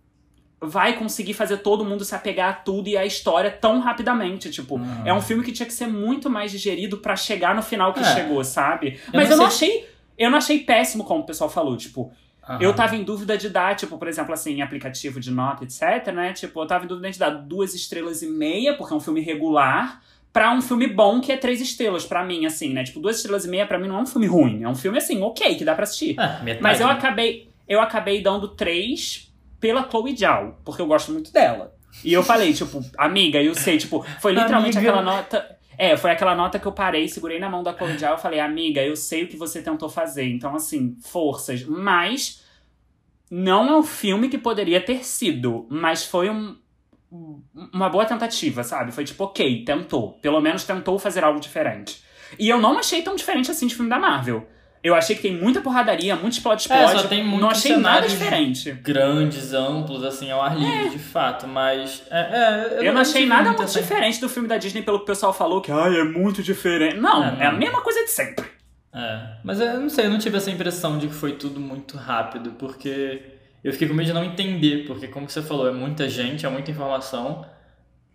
vai 0.60 0.94
conseguir 0.98 1.34
fazer 1.34 1.58
todo 1.58 1.86
mundo 1.86 2.04
se 2.04 2.16
apegar 2.16 2.50
a 2.50 2.54
tudo 2.54 2.88
e 2.90 2.98
a 2.98 3.06
história 3.06 3.52
tão 3.52 3.80
rapidamente. 3.80 4.50
Tipo, 4.50 4.76
Uhum. 4.76 5.02
é 5.06 5.14
um 5.14 5.22
filme 5.22 5.44
que 5.44 5.52
tinha 5.52 5.68
que 5.68 5.74
ser 5.74 5.88
muito 5.88 6.30
mais 6.30 6.52
digerido 6.52 6.98
pra 6.98 7.16
chegar 7.16 7.54
no 7.56 7.62
final 7.62 7.94
que 7.94 8.00
É. 8.00 8.16
chegou, 8.16 8.44
sabe? 8.44 9.00
Eu 9.14 9.20
Mas 9.20 9.30
não 9.30 9.36
eu 9.38 9.44
não 9.44 9.52
sei- 9.52 9.70
achei. 9.70 9.90
Eu 10.18 10.32
não 10.32 10.38
achei 10.40 10.60
péssimo, 10.60 11.04
como 11.04 11.22
o 11.22 11.26
pessoal 11.28 11.48
falou. 11.48 11.78
Tipo, 11.78 12.12
Aham. 12.50 12.58
eu 12.60 12.74
tava 12.74 12.96
em 12.96 13.04
dúvida 13.04 13.38
de 13.38 13.50
dar, 13.50 13.76
tipo, 13.76 14.00
por 14.00 14.08
exemplo, 14.08 14.34
assim, 14.34 14.54
em 14.56 14.62
aplicativo 14.64 15.20
de 15.20 15.30
nota, 15.30 15.64
etc, 15.64 16.12
né? 16.12 16.34
Tipo, 16.34 16.60
eu 16.64 16.66
tava 16.66 16.86
em 16.86 16.88
dúvida 16.88 17.12
de 17.12 17.20
dar 17.20 17.30
duas 17.30 17.76
estrelas 17.76 18.24
e 18.24 18.28
meia, 18.28 18.74
porque 18.76 18.92
é 18.94 18.98
um 18.98 19.00
filme 19.00 19.22
regular, 19.22 20.02
pra 20.34 20.52
um 20.52 20.62
filme 20.62 20.88
bom 20.88 21.22
que 21.22 21.32
é 21.32 21.38
três 21.38 21.62
estrelas, 21.62 22.04
pra 22.04 22.24
mim, 22.26 22.48
assim, 22.48 22.74
né? 22.74 22.84
Tipo, 22.84 23.00
duas 23.00 23.18
estrelas 23.18 23.46
e 23.46 23.48
meia 23.48 23.68
pra 23.68 23.78
mim 23.78 23.88
não 23.88 24.00
é 24.00 24.02
um 24.02 24.06
filme 24.08 24.26
ruim. 24.26 24.64
É 24.64 24.68
um 24.68 24.74
filme, 24.76 24.98
assim, 24.98 25.22
ok, 25.22 25.54
que 25.56 25.64
dá 25.64 25.76
pra 25.76 25.84
assistir. 25.84 26.16
Ah, 26.20 26.40
metade, 26.44 26.64
Mas 26.64 26.80
eu 26.80 26.88
né? 26.88 26.94
acabei, 26.94 27.48
eu 27.70 27.80
acabei 27.80 28.20
dando 28.22 28.48
três 28.48 29.27
pela 29.60 29.90
Chloe 29.90 30.16
Zhao, 30.16 30.58
porque 30.64 30.82
eu 30.82 30.88
gosto 30.88 31.12
muito 31.12 31.32
dela. 31.32 31.76
E 32.04 32.14
eu 32.14 32.24
falei, 32.24 32.54
tipo, 32.54 32.84
amiga, 32.98 33.42
eu 33.42 33.56
sei, 33.56 33.78
tipo, 33.78 34.06
foi 34.20 34.34
literalmente 34.34 34.78
Amiga. 34.78 34.92
aquela 34.92 35.04
nota. 35.04 35.58
É, 35.78 35.96
foi 35.96 36.12
aquela 36.12 36.36
nota 36.36 36.60
que 36.60 36.66
eu 36.66 36.72
parei, 36.72 37.08
segurei 37.08 37.40
na 37.40 37.50
mão 37.50 37.62
da 37.62 37.74
Chloe 37.74 37.98
Zhao 37.98 38.18
e 38.18 38.22
falei, 38.22 38.40
amiga, 38.40 38.82
eu 38.82 38.96
sei 38.96 39.24
o 39.24 39.28
que 39.28 39.38
você 39.38 39.62
tentou 39.62 39.90
fazer. 39.90 40.28
Então, 40.28 40.56
assim, 40.56 40.98
forças. 41.02 41.64
Mas 41.64 42.44
não 43.30 43.70
é 43.70 43.76
o 43.78 43.84
filme 43.84 44.30
que 44.30 44.38
poderia 44.38 44.82
ter 44.82 45.06
sido, 45.06 45.68
mas 45.70 46.04
foi 46.06 46.30
um, 46.30 46.56
uma 47.74 47.90
boa 47.90 48.06
tentativa, 48.06 48.64
sabe? 48.64 48.92
Foi 48.92 49.04
tipo, 49.04 49.24
ok, 49.24 49.64
tentou. 49.64 50.14
Pelo 50.14 50.42
menos 50.42 50.64
tentou 50.64 50.98
fazer 50.98 51.24
algo 51.24 51.40
diferente. 51.40 52.02
E 52.40 52.50
eu 52.50 52.60
não 52.60 52.78
achei 52.78 53.02
tão 53.02 53.16
diferente 53.16 53.52
assim 53.52 53.68
de 53.68 53.76
filme 53.76 53.90
da 53.90 54.00
Marvel. 54.00 54.48
Eu 54.84 54.96
achei 54.96 55.16
que 55.16 55.22
tem 55.24 55.36
muita 55.36 55.60
porradaria, 55.60 56.16
muito 56.16 56.34
explode 56.34 56.62
explode. 56.62 56.84
É, 56.96 56.98
só 57.00 57.08
tem 57.08 57.24
não 57.24 57.32
muitos 57.32 57.58
achei 57.58 57.76
nada 57.78 58.08
diferente. 58.08 58.72
Grandes, 58.72 59.54
amplos, 59.54 60.04
assim, 60.04 60.30
ao 60.32 60.42
ar 60.42 60.58
livre, 60.58 60.90
de 60.90 61.00
fato, 61.00 61.48
mas. 61.48 62.04
É, 62.10 62.78
é, 62.82 62.88
Eu 62.88 62.94
não 62.94 63.02
achei 63.02 63.24
tive 63.24 63.26
nada 63.28 63.52
muito 63.52 63.66
diferente 63.72 64.22
do 64.22 64.30
filme 64.30 64.48
da 64.48 64.58
Disney 64.58 64.82
pelo 64.82 65.00
que 65.00 65.04
o 65.04 65.08
pessoal 65.08 65.34
falou 65.34 65.62
que 65.62 65.72
ai, 65.72 66.00
é 66.00 66.04
muito 66.04 66.42
diferente. 66.44 66.98
Não, 66.98 67.24
É, 67.24 67.38
é, 67.40 67.46
a 67.48 67.52
não. 67.52 67.60
mesma 67.60 67.82
coisa 67.82 68.04
de 68.04 68.12
sempre. 68.12 68.46
É, 68.94 69.38
mas 69.44 69.60
eu 69.60 69.80
não 69.80 69.90
sei, 69.90 70.06
eu 70.06 70.10
não 70.10 70.18
tive 70.18 70.38
essa 70.38 70.50
impressão 70.50 70.98
de 70.98 71.08
que 71.08 71.14
foi 71.14 71.34
tudo 71.34 71.60
muito 71.60 71.98
rápido, 71.98 72.52
porque 72.54 73.22
eu 73.64 73.72
fiquei 73.74 73.88
com 73.88 73.94
medo 73.94 74.08
de 74.08 74.14
não 74.14 74.24
entender, 74.24 74.86
porque 74.88 75.08
como 75.08 75.30
você 75.30 75.42
falou, 75.42 75.68
é 75.68 75.72
muita 75.72 76.08
gente, 76.08 76.46
é 76.46 76.50
muita 76.50 76.72
informação, 76.72 77.46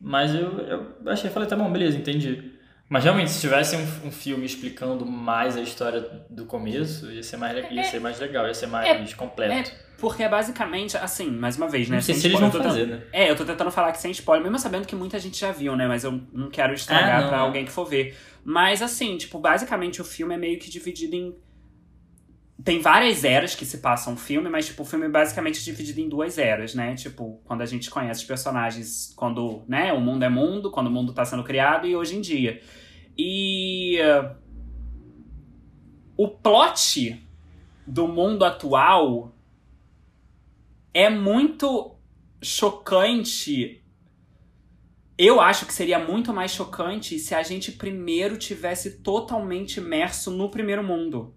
mas 0.00 0.34
eu, 0.34 0.58
eu 0.58 1.12
achei, 1.12 1.30
falei, 1.30 1.48
tá 1.48 1.54
bom, 1.54 1.70
beleza, 1.70 1.96
entendi. 1.96 2.51
Mas 2.92 3.04
realmente, 3.04 3.30
se 3.30 3.40
tivesse 3.40 3.74
um, 3.74 4.08
um 4.08 4.10
filme 4.10 4.44
explicando 4.44 5.06
mais 5.06 5.56
a 5.56 5.62
história 5.62 6.06
do 6.28 6.44
começo, 6.44 7.10
ia 7.10 7.22
ser 7.22 7.38
mais, 7.38 7.56
ia 7.70 7.84
ser 7.84 8.00
mais 8.00 8.20
legal, 8.20 8.46
ia 8.46 8.52
ser 8.52 8.66
mais 8.66 9.14
completo. 9.14 9.70
É, 9.70 9.74
porque 9.96 10.22
é 10.22 10.28
basicamente, 10.28 10.94
assim, 10.98 11.30
mais 11.30 11.56
uma 11.56 11.68
vez, 11.68 11.88
né? 11.88 11.96
não 11.96 12.02
sei 12.02 12.14
sem 12.14 12.20
se 12.20 12.26
eles 12.28 12.38
vão 12.38 12.52
fazer, 12.52 12.80
tentando- 12.84 13.00
né? 13.00 13.06
É, 13.10 13.30
eu 13.30 13.34
tô 13.34 13.46
tentando 13.46 13.70
falar 13.70 13.92
que 13.92 13.98
sem 13.98 14.10
spoiler, 14.10 14.42
mesmo 14.44 14.58
sabendo 14.58 14.86
que 14.86 14.94
muita 14.94 15.18
gente 15.18 15.40
já 15.40 15.50
viu, 15.50 15.74
né? 15.74 15.88
Mas 15.88 16.04
eu 16.04 16.20
não 16.34 16.50
quero 16.50 16.74
estragar 16.74 17.16
Ah, 17.16 17.20
não, 17.22 17.28
pra 17.30 17.38
é. 17.38 17.40
alguém 17.40 17.64
que 17.64 17.72
for 17.72 17.86
ver. 17.86 18.14
Mas, 18.44 18.82
assim, 18.82 19.16
tipo, 19.16 19.38
basicamente 19.38 20.02
o 20.02 20.04
filme 20.04 20.34
é 20.34 20.36
meio 20.36 20.58
que 20.58 20.68
dividido 20.68 21.16
em. 21.16 21.34
Tem 22.62 22.78
várias 22.78 23.24
eras 23.24 23.54
que 23.54 23.64
se 23.64 23.78
passam 23.78 24.12
o 24.12 24.16
filme, 24.18 24.50
mas, 24.50 24.66
tipo, 24.66 24.82
o 24.82 24.84
filme 24.84 25.06
é 25.06 25.08
basicamente 25.08 25.64
dividido 25.64 25.98
em 25.98 26.10
duas 26.10 26.36
eras, 26.36 26.74
né? 26.74 26.94
Tipo, 26.94 27.40
quando 27.46 27.62
a 27.62 27.66
gente 27.66 27.88
conhece 27.88 28.20
os 28.20 28.26
personagens, 28.26 29.14
quando, 29.16 29.62
né, 29.66 29.94
o 29.94 30.00
mundo 30.00 30.24
é 30.24 30.28
mundo, 30.28 30.70
quando 30.70 30.88
o 30.88 30.90
mundo 30.90 31.14
tá 31.14 31.24
sendo 31.24 31.42
criado 31.42 31.86
e 31.86 31.96
hoje 31.96 32.16
em 32.16 32.20
dia. 32.20 32.60
E. 33.16 33.98
uh, 34.00 34.36
O 36.16 36.28
plot 36.28 37.20
do 37.86 38.06
mundo 38.06 38.44
atual 38.44 39.34
é 40.94 41.08
muito 41.10 41.96
chocante. 42.42 43.82
Eu 45.16 45.40
acho 45.40 45.66
que 45.66 45.72
seria 45.72 45.98
muito 45.98 46.32
mais 46.32 46.52
chocante 46.52 47.18
se 47.18 47.34
a 47.34 47.42
gente 47.42 47.72
primeiro 47.72 48.36
tivesse 48.36 49.02
totalmente 49.02 49.78
imerso 49.78 50.30
no 50.30 50.50
primeiro 50.50 50.82
mundo. 50.82 51.34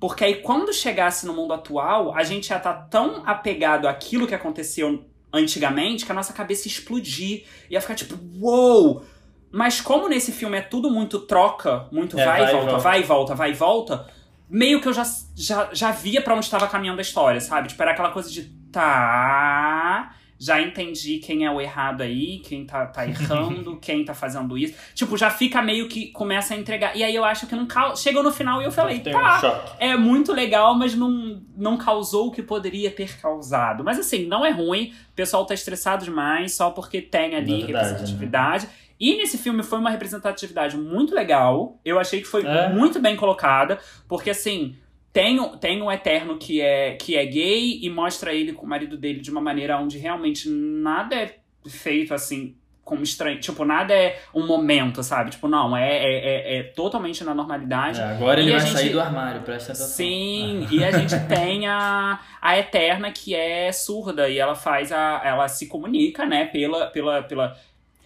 Porque 0.00 0.24
aí 0.24 0.42
quando 0.42 0.72
chegasse 0.72 1.26
no 1.26 1.34
mundo 1.34 1.52
atual, 1.52 2.14
a 2.14 2.22
gente 2.22 2.48
já 2.48 2.58
tá 2.58 2.72
tão 2.72 3.26
apegado 3.26 3.88
àquilo 3.88 4.26
que 4.26 4.34
aconteceu 4.34 5.04
antigamente 5.32 6.06
que 6.06 6.12
a 6.12 6.14
nossa 6.14 6.32
cabeça 6.32 6.68
ia 6.68 6.72
explodir. 6.72 7.44
Ia 7.68 7.80
ficar 7.80 7.94
tipo, 7.94 8.14
uou! 8.40 9.04
Mas 9.50 9.80
como 9.80 10.08
nesse 10.08 10.32
filme 10.32 10.58
é 10.58 10.62
tudo 10.62 10.90
muito 10.90 11.20
troca, 11.20 11.86
muito 11.90 12.18
É, 12.18 12.24
vai, 12.24 12.40
vai 12.40 12.48
e 12.48 12.52
volta, 12.52 12.66
volta. 12.70 12.82
vai 12.82 13.00
e 13.00 13.02
volta, 13.02 13.34
vai 13.34 13.50
e 13.50 13.54
volta, 13.54 14.06
meio 14.48 14.80
que 14.80 14.88
eu 14.88 14.92
já, 14.92 15.04
já, 15.34 15.68
já 15.72 15.90
via 15.90 16.20
pra 16.22 16.34
onde 16.34 16.44
estava 16.44 16.66
caminhando 16.66 16.98
a 16.98 17.02
história, 17.02 17.40
sabe? 17.40 17.68
Tipo, 17.68 17.82
era 17.82 17.92
aquela 17.92 18.10
coisa 18.10 18.30
de 18.30 18.42
tá. 18.70 20.14
Já 20.40 20.62
entendi 20.62 21.18
quem 21.18 21.44
é 21.44 21.50
o 21.50 21.60
errado 21.60 22.00
aí, 22.00 22.38
quem 22.44 22.64
tá, 22.64 22.86
tá 22.86 23.02
errando, 23.08 23.76
quem 23.80 24.04
tá 24.04 24.14
fazendo 24.14 24.56
isso. 24.56 24.72
Tipo, 24.94 25.16
já 25.16 25.30
fica 25.30 25.60
meio 25.60 25.88
que 25.88 26.12
começa 26.12 26.54
a 26.54 26.56
entregar. 26.56 26.96
E 26.96 27.02
aí 27.02 27.12
eu 27.12 27.24
acho 27.24 27.48
que 27.48 27.56
não 27.56 27.66
chegou 27.96 28.22
no 28.22 28.30
final 28.30 28.62
e 28.62 28.64
eu 28.64 28.70
falei, 28.70 29.00
Tem 29.00 29.16
um 29.16 29.18
tá, 29.20 29.40
choque. 29.40 29.72
é 29.80 29.96
muito 29.96 30.32
legal, 30.32 30.76
mas 30.76 30.94
não, 30.94 31.42
não 31.56 31.76
causou 31.76 32.28
o 32.28 32.30
que 32.30 32.40
poderia 32.40 32.88
ter 32.88 33.18
causado. 33.20 33.82
Mas 33.82 33.98
assim, 33.98 34.26
não 34.26 34.46
é 34.46 34.50
ruim. 34.52 34.92
O 35.10 35.14
pessoal 35.16 35.44
tá 35.44 35.54
estressado 35.54 36.04
demais 36.04 36.54
só 36.54 36.70
porque 36.70 37.02
tem 37.02 37.34
ali 37.34 37.64
Verdade, 37.64 38.66
né? 38.66 38.72
E 39.00 39.16
nesse 39.16 39.38
filme 39.38 39.62
foi 39.62 39.78
uma 39.78 39.90
representatividade 39.90 40.76
muito 40.76 41.14
legal. 41.14 41.78
Eu 41.84 41.98
achei 41.98 42.20
que 42.20 42.26
foi 42.26 42.44
É. 42.44 42.68
muito 42.68 42.98
bem 43.00 43.14
colocada. 43.16 43.78
Porque 44.08 44.30
assim, 44.30 44.76
tem, 45.12 45.38
tem 45.58 45.80
um 45.82 45.90
Eterno 45.90 46.36
que 46.38 46.60
é, 46.60 46.92
que 46.94 47.16
é 47.16 47.24
gay 47.24 47.78
e 47.82 47.88
mostra 47.90 48.32
ele 48.32 48.52
com 48.52 48.66
o 48.66 48.68
marido 48.68 48.96
dele 48.96 49.20
de 49.20 49.30
uma 49.30 49.40
maneira 49.40 49.78
onde 49.78 49.98
realmente 49.98 50.48
nada 50.48 51.14
é 51.16 51.36
feito 51.68 52.12
assim. 52.14 52.54
Como 52.82 53.02
estranho. 53.02 53.38
Tipo, 53.38 53.66
nada 53.66 53.92
é 53.92 54.18
um 54.34 54.46
momento, 54.46 55.02
sabe? 55.02 55.28
Tipo, 55.30 55.46
não, 55.46 55.76
é, 55.76 55.90
é, 55.98 56.56
é, 56.56 56.58
é 56.58 56.62
totalmente 56.62 57.22
na 57.22 57.34
normalidade. 57.34 58.00
É, 58.00 58.04
agora 58.04 58.40
ele 58.40 58.48
E 58.48 58.54
a 58.54 58.56
vai 58.56 58.66
gente- 58.66 58.78
sair 58.78 58.88
do 58.88 58.98
armário, 58.98 59.42
presta 59.42 59.72
atenção. 59.72 59.88
Sim, 59.88 60.66
e 60.70 60.82
a 60.82 60.90
gente 60.92 61.12
tem 61.28 61.66
a, 61.66 62.18
a 62.40 62.58
Eterna 62.58 63.12
que 63.12 63.34
é 63.34 63.70
surda 63.72 64.26
e 64.30 64.38
ela 64.38 64.54
faz 64.54 64.90
a. 64.90 65.20
Ela 65.22 65.46
se 65.48 65.66
comunica, 65.66 66.24
né, 66.24 66.46
pela. 66.46 66.86
pela, 66.86 67.22
pela 67.24 67.54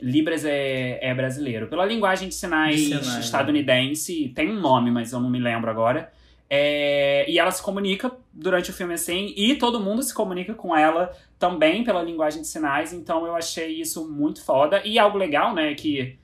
Libras 0.03 0.45
é, 0.45 0.99
é 1.01 1.15
brasileiro. 1.15 1.69
Pela 1.69 1.87
linguagem 1.87 2.29
de 2.29 2.35
sinais, 2.35 2.77
De 2.77 2.87
sinais, 2.87 3.15
né? 3.15 3.21
estadunidense, 3.21 4.33
tem 4.35 4.51
um 4.51 4.61
nome, 4.61 4.91
mas 4.91 5.13
eu 5.13 5.21
não 5.21 5.31
me 5.31 5.39
lembro 5.39 5.71
agora. 5.71 6.13
É, 6.51 7.25
e 7.31 7.39
ela 7.39 7.51
se 7.51 7.63
comunica 7.63 8.13
durante 8.31 8.69
o 8.69 8.75
filme 8.75 8.93
assim, 8.93 9.33
e 9.37 9.55
todo 9.55 9.81
mundo 9.81 10.03
se 10.03 10.13
comunica 10.13 10.53
com 10.53 10.77
ela 10.77 11.11
também 11.39 11.83
pela 11.83 12.03
linguagem 12.03 12.43
de 12.43 12.49
sinais, 12.49 12.93
então 12.93 13.25
eu 13.25 13.35
achei 13.35 13.81
isso 13.81 14.07
muito 14.07 14.45
foda. 14.45 14.83
E 14.85 14.99
algo 14.99 15.17
legal, 15.17 15.55
né, 15.55 15.73
que 15.75 16.19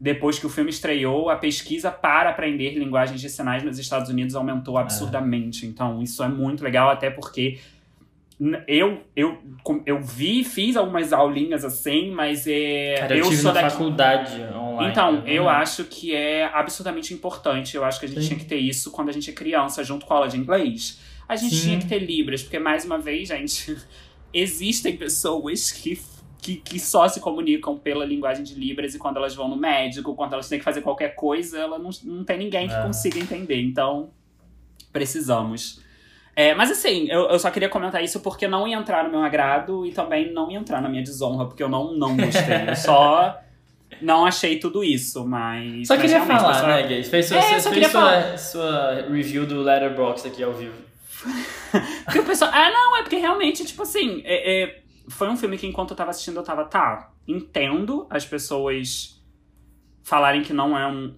depois 0.00 0.38
que 0.38 0.46
o 0.46 0.48
filme 0.48 0.70
estreou, 0.70 1.28
a 1.28 1.36
pesquisa 1.36 1.90
para 1.90 2.30
aprender 2.30 2.74
linguagens 2.74 3.20
de 3.20 3.28
sinais 3.28 3.62
nos 3.62 3.78
Estados 3.78 4.08
Unidos 4.08 4.34
aumentou 4.34 4.78
absurdamente. 4.78 5.66
Então, 5.66 6.02
isso 6.02 6.22
é 6.22 6.28
muito 6.28 6.62
legal, 6.62 6.88
até 6.88 7.10
porque 7.10 7.58
eu, 8.68 9.02
eu, 9.16 9.38
eu 9.84 10.00
vi, 10.00 10.44
fiz 10.44 10.76
algumas 10.76 11.12
aulinhas 11.12 11.64
assim, 11.64 12.10
mas 12.12 12.46
é, 12.46 12.94
Cara, 13.00 13.14
eu, 13.14 13.24
eu 13.24 13.30
tive 13.30 13.42
sou 13.42 13.52
daqui. 13.52 13.70
faculdade 13.70 14.40
online. 14.54 14.90
Então, 14.92 15.26
eu 15.26 15.42
Uhum. 15.44 15.48
acho 15.48 15.84
que 15.84 16.14
é 16.14 16.44
absurdamente 16.44 17.12
importante. 17.12 17.76
Eu 17.76 17.84
acho 17.84 17.98
que 17.98 18.06
a 18.06 18.08
gente 18.08 18.20
Sim. 18.22 18.28
tinha 18.28 18.38
que 18.38 18.44
ter 18.46 18.58
isso 18.58 18.92
quando 18.92 19.08
a 19.08 19.12
gente 19.12 19.28
é 19.28 19.32
criança, 19.32 19.82
junto 19.82 20.06
com 20.06 20.14
a 20.14 20.18
aula 20.18 20.28
de 20.28 20.36
inglês. 20.36 21.00
A 21.28 21.34
gente 21.36 21.54
Sim. 21.56 21.62
tinha 21.62 21.78
que 21.80 21.86
ter 21.88 21.98
Libras, 21.98 22.42
porque, 22.42 22.58
mais 22.60 22.84
uma 22.84 22.96
vez, 22.98 23.28
gente, 23.28 23.76
existem 24.32 24.96
pessoas 24.96 25.72
que, 25.72 26.00
que, 26.40 26.56
que 26.56 26.78
só 26.78 27.08
se 27.08 27.18
comunicam 27.20 27.76
pela 27.76 28.04
linguagem 28.04 28.44
de 28.44 28.54
Libras 28.54 28.94
e 28.94 28.98
quando 28.98 29.16
elas 29.16 29.34
vão 29.34 29.48
no 29.48 29.56
médico, 29.56 30.14
quando 30.14 30.34
elas 30.34 30.48
têm 30.48 30.60
que 30.60 30.64
fazer 30.64 30.80
qualquer 30.82 31.16
coisa, 31.16 31.58
ela 31.58 31.76
não, 31.78 31.90
não 32.04 32.22
tem 32.24 32.38
ninguém 32.38 32.68
que 32.68 32.74
É. 32.74 32.82
consiga 32.82 33.18
entender. 33.18 33.60
Então, 33.60 34.10
precisamos. 34.92 35.80
É, 36.38 36.54
mas 36.54 36.70
assim, 36.70 37.08
eu, 37.10 37.22
eu 37.30 37.36
só 37.40 37.50
queria 37.50 37.68
comentar 37.68 38.00
isso 38.00 38.20
porque 38.20 38.46
não 38.46 38.68
ia 38.68 38.76
entrar 38.76 39.02
no 39.02 39.10
meu 39.10 39.24
agrado 39.24 39.84
e 39.84 39.90
também 39.90 40.32
não 40.32 40.48
ia 40.48 40.58
entrar 40.60 40.80
na 40.80 40.88
minha 40.88 41.02
desonra, 41.02 41.46
porque 41.46 41.60
eu 41.60 41.68
não, 41.68 41.94
não 41.94 42.16
gostei. 42.16 42.68
Eu 42.68 42.76
só 42.76 43.36
não 44.00 44.24
achei 44.24 44.56
tudo 44.60 44.84
isso, 44.84 45.26
mas. 45.26 45.88
Só 45.88 45.94
mas 45.96 46.02
queria 46.02 46.24
falar, 46.24 46.52
pessoal, 46.52 46.68
né, 46.68 46.82
Gay? 46.86 47.02
Fez, 47.02 47.26
sua, 47.26 47.38
É, 47.38 47.58
só 47.58 47.70
fez 47.70 47.74
queria 47.74 47.88
sua, 47.88 48.38
sua 48.38 48.94
review 49.10 49.46
do 49.46 49.62
Letterboxd 49.62 50.28
aqui 50.28 50.44
ao 50.44 50.52
vivo. 50.52 50.76
Porque 52.04 52.20
o 52.20 52.24
pessoal. 52.24 52.52
Ah, 52.54 52.70
não, 52.70 52.96
é 52.98 53.02
porque 53.02 53.16
realmente, 53.16 53.64
tipo 53.64 53.82
assim, 53.82 54.22
é- 54.24 54.62
é, 54.62 54.80
foi 55.08 55.28
um 55.28 55.36
filme 55.36 55.58
que 55.58 55.66
enquanto 55.66 55.90
eu 55.90 55.96
tava 55.96 56.10
assistindo, 56.10 56.36
eu 56.36 56.44
tava, 56.44 56.64
tá, 56.66 57.10
entendo 57.26 58.06
as 58.08 58.24
pessoas 58.24 59.20
falarem 60.04 60.42
que 60.42 60.52
não 60.52 60.78
é 60.78 60.86
um, 60.86 61.16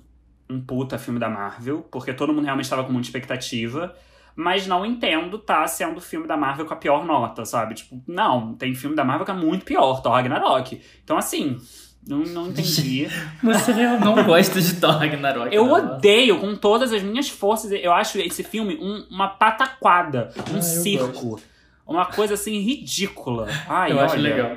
um 0.49 0.61
puta 0.63 0.97
filme 0.97 1.21
da 1.21 1.29
Marvel, 1.29 1.87
porque 1.91 2.15
todo 2.15 2.33
mundo 2.33 2.47
realmente 2.47 2.71
tava 2.71 2.85
com 2.85 2.93
muita 2.93 3.09
expectativa. 3.09 3.95
Mas 4.37 4.67
não 4.67 4.87
entendo 4.87 5.39
tá 5.39 5.67
sendo 5.67 5.99
o 5.99 6.01
filme 6.01 6.27
da 6.27 6.37
Marvel 6.37 6.65
com 6.67 6.73
a 6.75 6.77
pior 6.77 7.05
nota, 7.05 7.45
sabe? 7.45 7.75
Tipo, 7.75 8.03
não, 8.07 8.55
tem 8.55 8.75
filme 8.75 8.97
da 8.97 9.05
Marvel 9.05 9.25
que 9.25 9.31
é 9.31 9.35
muito 9.35 9.65
pior, 9.65 10.01
Thor 10.01 10.13
Ragnarok. 10.13 10.81
Então, 11.05 11.19
assim, 11.19 11.59
não, 12.07 12.19
não 12.21 12.47
entendi. 12.49 13.07
Você 13.43 13.73
não 13.99 14.23
gosta 14.25 14.61
de 14.61 14.75
Thor 14.81 14.97
Ragnarok. 14.99 15.55
Eu 15.55 15.67
né? 15.67 15.73
odeio 15.73 16.39
com 16.41 16.55
todas 16.57 16.93
as 16.93 17.03
minhas 17.03 17.29
forças. 17.29 17.71
Eu 17.73 17.93
acho 17.93 18.19
esse 18.19 18.43
filme 18.43 18.77
um- 18.81 19.05
uma 19.11 19.29
pataquada, 19.29 20.33
um 20.53 20.59
Ah, 20.59 20.63
circo. 20.63 21.41
Uma 21.87 22.07
coisa 22.07 22.35
assim 22.35 22.59
ridícula. 22.61 23.49
Ai, 23.69 23.91
Eu 23.93 23.97
olha. 23.97 24.07
acho 24.07 24.17
legal. 24.17 24.57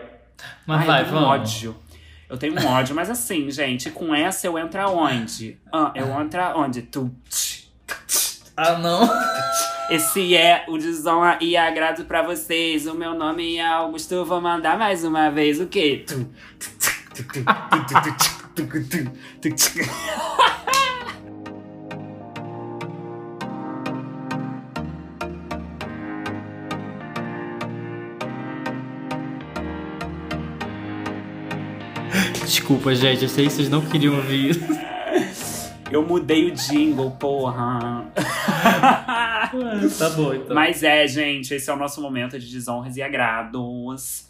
Mas 0.68 0.82
Ai, 0.82 0.86
vai, 0.88 1.04
um 1.04 1.08
vamos. 1.08 1.30
ódio. 1.30 1.76
Eu 2.30 2.38
tenho 2.38 2.54
um 2.60 2.68
ódio, 2.68 2.96
mas 2.96 3.10
assim, 3.10 3.50
gente, 3.52 3.90
com 3.92 4.14
essa 4.14 4.48
eu 4.48 4.58
entro 4.58 4.80
aonde? 4.82 5.58
Ah, 5.72 5.92
eu 5.96 6.08
entro 6.22 6.42
aonde? 6.42 6.82
Tu. 6.84 7.12
Ah, 8.56 8.78
não. 8.78 9.02
Esse 9.94 10.36
é 10.36 10.66
o 10.68 10.76
desonra 10.76 11.38
e 11.40 11.56
agrado 11.56 12.06
pra 12.06 12.24
vocês. 12.24 12.88
O 12.88 12.96
meu 12.96 13.14
nome 13.14 13.58
é 13.58 13.68
Augusto. 13.68 14.26
Vou 14.26 14.42
mandar 14.42 14.76
mais 14.76 15.04
uma 15.04 15.30
vez 15.30 15.62
o 15.62 15.68
quê? 15.68 16.04
Desculpa, 32.44 32.96
gente, 32.96 33.22
eu 33.22 33.30
sei 33.30 33.46
que 33.46 33.54
vocês 33.54 33.70
não 33.70 33.82
queriam 33.82 34.16
ouvir 34.16 34.50
isso. 34.50 34.94
Eu 35.94 36.02
mudei 36.02 36.50
o 36.50 36.52
jingle, 36.56 37.12
porra. 37.12 38.12
tá 38.16 40.10
bom, 40.16 40.34
então. 40.34 40.56
Mas 40.56 40.82
é, 40.82 41.08
gente, 41.08 41.54
esse 41.54 41.70
é 41.70 41.74
o 41.74 41.78
nosso 41.78 42.02
momento 42.02 42.40
de 42.40 42.52
desonras 42.52 42.98
e 42.98 43.02
agrados. 43.04 44.28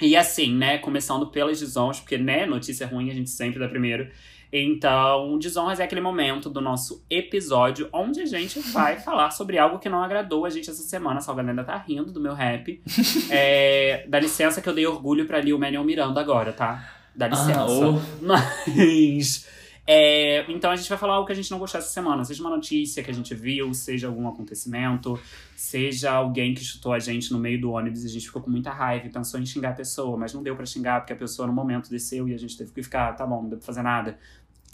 E 0.00 0.16
assim, 0.16 0.52
né, 0.52 0.78
começando 0.78 1.28
pelas 1.28 1.60
desonras, 1.60 2.00
porque, 2.00 2.18
né, 2.18 2.46
notícia 2.46 2.84
ruim 2.84 3.10
a 3.10 3.14
gente 3.14 3.30
sempre 3.30 3.60
dá 3.60 3.68
primeiro. 3.68 4.10
Então, 4.52 5.38
desonras 5.38 5.78
é 5.78 5.84
aquele 5.84 6.00
momento 6.00 6.50
do 6.50 6.60
nosso 6.60 7.04
episódio 7.08 7.88
onde 7.92 8.20
a 8.20 8.26
gente 8.26 8.58
vai 8.58 8.98
falar 9.00 9.30
sobre 9.30 9.56
algo 9.56 9.78
que 9.78 9.88
não 9.88 10.02
agradou 10.02 10.44
a 10.44 10.50
gente 10.50 10.68
essa 10.68 10.82
semana. 10.82 11.18
A 11.18 11.20
Salgada 11.20 11.50
ainda 11.50 11.62
tá 11.62 11.76
rindo 11.76 12.10
do 12.10 12.20
meu 12.20 12.34
rap. 12.34 12.82
é, 13.30 14.04
dá 14.08 14.18
licença 14.18 14.60
que 14.60 14.68
eu 14.68 14.74
dei 14.74 14.84
orgulho 14.84 15.26
pra 15.26 15.40
Lil 15.40 15.60
Manuel 15.60 15.84
Miranda 15.84 16.20
agora, 16.20 16.52
tá? 16.52 16.92
Dá 17.14 17.28
licença. 17.28 17.60
Ah, 17.60 17.66
oh. 17.68 18.00
Mas. 18.20 19.46
É, 19.90 20.44
então 20.52 20.70
a 20.70 20.76
gente 20.76 20.86
vai 20.86 20.98
falar 20.98 21.14
algo 21.14 21.26
que 21.26 21.32
a 21.32 21.34
gente 21.34 21.50
não 21.50 21.58
gostou 21.58 21.78
essa 21.78 21.88
semana. 21.88 22.22
Seja 22.22 22.42
uma 22.42 22.50
notícia 22.50 23.02
que 23.02 23.10
a 23.10 23.14
gente 23.14 23.34
viu, 23.34 23.72
seja 23.72 24.06
algum 24.06 24.28
acontecimento, 24.28 25.18
seja 25.56 26.10
alguém 26.12 26.52
que 26.52 26.62
chutou 26.62 26.92
a 26.92 26.98
gente 26.98 27.32
no 27.32 27.38
meio 27.38 27.58
do 27.58 27.70
ônibus 27.72 28.04
e 28.04 28.06
a 28.06 28.10
gente 28.10 28.26
ficou 28.26 28.42
com 28.42 28.50
muita 28.50 28.70
raiva 28.70 29.06
e 29.06 29.10
pensou 29.10 29.40
em 29.40 29.46
xingar 29.46 29.70
a 29.70 29.72
pessoa, 29.72 30.14
mas 30.18 30.34
não 30.34 30.42
deu 30.42 30.54
para 30.54 30.66
xingar 30.66 31.00
porque 31.00 31.14
a 31.14 31.16
pessoa 31.16 31.46
no 31.48 31.54
momento 31.54 31.88
desceu 31.88 32.28
e 32.28 32.34
a 32.34 32.38
gente 32.38 32.54
teve 32.58 32.70
que 32.70 32.82
ficar, 32.82 33.14
tá 33.14 33.26
bom, 33.26 33.40
não 33.40 33.48
deu 33.48 33.58
pra 33.58 33.66
fazer 33.66 33.80
nada. 33.82 34.18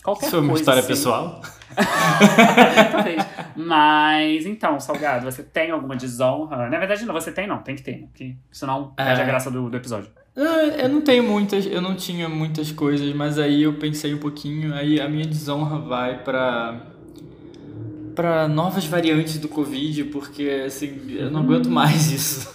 Qualquer 0.02 0.26
Isso 0.26 0.30
foi 0.32 0.40
uma 0.40 0.48
coisa, 0.48 0.60
história 0.62 0.80
assim. 0.80 0.88
pessoal? 0.88 1.40
Talvez. 2.92 3.22
Mas, 3.56 4.46
então, 4.46 4.78
Salgado, 4.80 5.24
você 5.30 5.42
tem 5.42 5.70
alguma 5.70 5.96
desonra? 5.96 6.68
Na 6.68 6.78
verdade, 6.78 7.04
não, 7.06 7.14
você 7.14 7.32
tem 7.32 7.46
não, 7.46 7.58
tem 7.62 7.76
que 7.76 7.82
ter, 7.82 8.00
né? 8.00 8.06
Porque 8.10 8.34
senão 8.50 8.90
perde 8.94 9.20
a 9.20 9.24
É. 9.24 9.26
graça 9.26 9.50
do, 9.50 9.70
do 9.70 9.76
episódio. 9.76 10.10
Ah, 10.36 10.66
Eu 10.82 10.88
não 10.88 11.00
tenho 11.00 11.22
muitas, 11.22 11.64
eu 11.66 11.80
não 11.80 11.94
tinha 11.94 12.28
muitas 12.28 12.72
coisas, 12.72 13.12
mas 13.14 13.38
aí 13.38 13.62
eu 13.62 13.74
pensei 13.74 14.12
um 14.14 14.18
pouquinho, 14.18 14.74
aí 14.74 15.00
a 15.00 15.08
minha 15.08 15.26
desonra 15.26 15.78
vai 15.78 16.22
pra 16.22 16.80
para 18.14 18.46
novas 18.46 18.84
variantes 18.84 19.38
do 19.38 19.48
Covid, 19.48 20.04
porque 20.04 20.62
assim, 20.66 21.00
eu 21.16 21.30
não 21.30 21.40
aguento 21.40 21.68
mais 21.68 22.10
isso. 22.12 22.54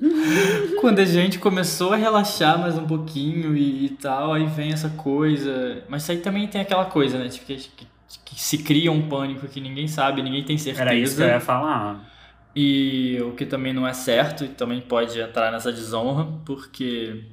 Quando 0.80 0.98
a 0.98 1.04
gente 1.04 1.38
começou 1.38 1.92
a 1.92 1.96
relaxar 1.96 2.58
mais 2.58 2.76
um 2.76 2.84
pouquinho 2.86 3.56
e, 3.56 3.86
e 3.86 3.88
tal, 3.90 4.32
aí 4.32 4.46
vem 4.46 4.72
essa 4.72 4.90
coisa. 4.90 5.84
Mas 5.88 6.08
aí 6.10 6.16
também 6.18 6.48
tem 6.48 6.60
aquela 6.60 6.84
coisa, 6.86 7.18
né? 7.18 7.28
Tipo, 7.28 7.46
que, 7.46 7.56
que- 7.56 7.86
que 8.24 8.34
se 8.42 8.58
cria 8.58 8.90
um 8.92 9.08
pânico 9.08 9.46
que 9.48 9.60
ninguém 9.60 9.86
sabe, 9.88 10.22
ninguém 10.22 10.44
tem 10.44 10.58
certeza. 10.58 10.82
Era 10.82 10.94
isso 10.94 11.16
que 11.16 11.22
eu 11.22 11.26
ia 11.28 11.40
falar. 11.40 12.11
E 12.54 13.18
o 13.22 13.34
que 13.34 13.46
também 13.46 13.72
não 13.72 13.86
é 13.86 13.92
certo, 13.94 14.44
e 14.44 14.48
também 14.48 14.80
pode 14.80 15.18
entrar 15.18 15.50
nessa 15.50 15.72
desonra, 15.72 16.26
porque 16.44 17.24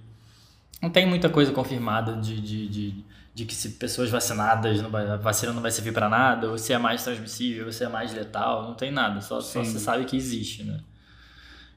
não 0.82 0.90
tem 0.90 1.06
muita 1.06 1.30
coisa 1.30 1.52
confirmada 1.52 2.16
de, 2.16 2.40
de, 2.40 2.68
de, 2.70 3.06
de 3.34 3.46
que 3.46 3.54
se 3.54 3.72
pessoas 3.72 4.10
vacinadas, 4.10 4.82
não 4.82 4.90
vai, 4.90 5.10
a 5.10 5.18
vacina 5.18 5.52
não 5.52 5.62
vai 5.62 5.72
servir 5.72 5.92
pra 5.92 6.08
nada, 6.08 6.50
ou 6.50 6.58
se 6.58 6.72
é 6.72 6.78
mais 6.78 7.04
transmissível, 7.04 7.66
ou 7.66 7.72
se 7.72 7.84
é 7.84 7.90
mais 7.90 8.14
letal, 8.14 8.64
não 8.64 8.76
tem 8.76 8.92
nada, 8.92 9.20
só, 9.20 9.42
só 9.42 9.64
você 9.64 9.80
sabe 9.80 10.06
que 10.06 10.16
existe, 10.16 10.64
né? 10.64 10.80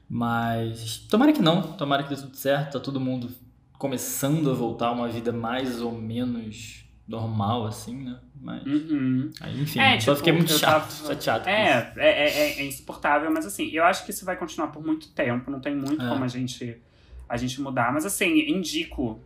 Mas 0.09 0.99
tomara 1.09 1.33
que 1.33 1.41
não, 1.41 1.61
tomara 1.61 2.03
que 2.03 2.09
dê 2.09 2.15
tudo 2.15 2.35
certo, 2.37 2.73
tá 2.73 2.79
todo 2.79 2.99
mundo 2.99 3.29
começando 3.77 4.49
a 4.51 4.53
voltar 4.53 4.87
a 4.87 4.91
uma 4.91 5.09
vida 5.09 5.33
mais 5.33 5.81
ou 5.81 5.91
menos 5.91 6.82
normal, 7.07 7.65
assim, 7.65 8.03
né? 8.05 8.19
Mas, 8.39 8.63
Uhum. 8.65 9.29
aí, 9.41 9.61
enfim, 9.61 9.79
É, 9.79 9.99
só 9.99 10.11
tipo, 10.13 10.17
fiquei 10.17 10.33
muito 10.33 10.51
chato, 10.53 10.87
tava- 11.01 11.13
chateado. 11.13 11.49
É, 11.49 11.93
é, 11.97 12.03
é, 12.05 12.29
é- 12.29 12.59
é 12.61 12.65
insuportável, 12.65 13.29
mas 13.31 13.45
assim, 13.45 13.69
eu 13.71 13.83
acho 13.83 14.03
que 14.05 14.11
isso 14.11 14.25
vai 14.25 14.35
continuar 14.37 14.67
por 14.67 14.85
muito 14.85 15.09
tempo, 15.11 15.49
não 15.51 15.59
tem 15.59 15.75
muito 15.75 16.03
É. 16.03 16.09
como 16.09 16.23
a 16.23 16.27
gente, 16.27 16.77
a 17.27 17.37
gente 17.37 17.61
mudar. 17.61 17.91
Mas 17.93 18.05
assim, 18.05 18.39
indico, 18.49 19.19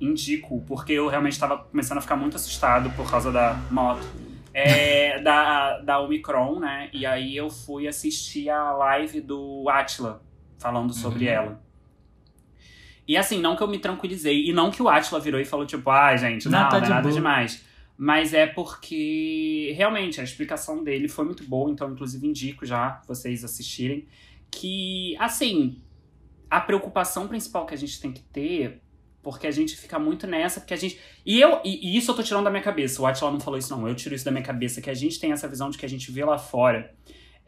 indico, 0.00 0.62
porque 0.66 0.92
eu 0.92 1.08
realmente 1.08 1.32
estava 1.32 1.58
começando 1.58 1.98
a 1.98 2.00
ficar 2.00 2.16
muito 2.16 2.36
assustado 2.36 2.90
por 2.90 3.10
causa 3.10 3.32
da 3.32 3.54
moto. 3.70 4.06
É, 4.54 5.20
da, 5.22 5.78
da 5.78 6.00
Omicron, 6.00 6.58
né? 6.60 6.88
E 6.92 7.04
aí 7.06 7.36
eu 7.36 7.50
fui 7.50 7.86
assistir 7.86 8.48
a 8.48 8.72
live 8.72 9.20
do 9.20 9.68
Atila 9.68 10.22
falando 10.58 10.92
sobre 10.92 11.26
Uhum. 11.26 11.32
ela. 11.32 11.62
E 13.08 13.16
assim, 13.16 13.40
não 13.40 13.56
que 13.56 13.62
eu 13.62 13.68
me 13.68 13.78
tranquilizei, 13.78 14.46
e 14.46 14.52
não 14.52 14.70
que 14.70 14.82
o 14.82 14.88
Atila 14.88 15.18
virou 15.18 15.40
e 15.40 15.44
falou, 15.44 15.64
tipo, 15.64 15.88
ai, 15.88 16.18
gente, 16.18 16.46
não, 16.48 16.58
Não, 16.58 16.60
não, 16.64 16.68
tá 16.68 16.76
é 16.76 16.80
de 16.82 16.88
nada 16.90 17.02
boa. 17.02 17.14
demais. 17.14 17.64
Mas 17.96 18.34
é 18.34 18.46
porque 18.46 19.72
realmente 19.76 20.20
a 20.20 20.24
explicação 20.24 20.84
dele 20.84 21.08
foi 21.08 21.24
muito 21.24 21.42
boa, 21.42 21.70
então, 21.70 21.90
inclusive, 21.90 22.24
indico 22.26 22.66
já 22.66 23.02
vocês 23.08 23.42
assistirem. 23.42 24.06
Que, 24.50 25.16
assim, 25.18 25.80
a 26.50 26.60
preocupação 26.60 27.26
principal 27.26 27.66
que 27.66 27.74
a 27.74 27.78
gente 27.78 28.00
tem 28.00 28.12
que 28.12 28.22
ter, 28.22 28.80
porque 29.22 29.46
a 29.46 29.50
gente 29.50 29.74
fica 29.76 29.98
muito 29.98 30.26
nessa, 30.26 30.60
porque 30.60 30.74
a 30.74 30.76
gente. 30.76 31.00
E 31.26 31.40
eu, 31.40 31.60
e, 31.64 31.88
e 31.94 31.96
isso 31.96 32.10
eu 32.10 32.14
tô 32.14 32.22
tirando 32.22 32.44
da 32.44 32.50
minha 32.50 32.62
cabeça. 32.62 33.02
O 33.02 33.06
Atila 33.06 33.32
não 33.32 33.40
falou 33.40 33.58
isso, 33.58 33.74
não. 33.74 33.88
Eu 33.88 33.94
tiro 33.94 34.14
isso 34.14 34.24
da 34.24 34.30
minha 34.30 34.44
cabeça, 34.44 34.80
que 34.80 34.90
a 34.90 34.94
gente 34.94 35.18
tem 35.18 35.32
essa 35.32 35.48
visão 35.48 35.68
de 35.70 35.76
que 35.78 35.84
a 35.84 35.88
gente 35.88 36.12
vê 36.12 36.24
lá 36.24 36.38
fora. 36.38 36.94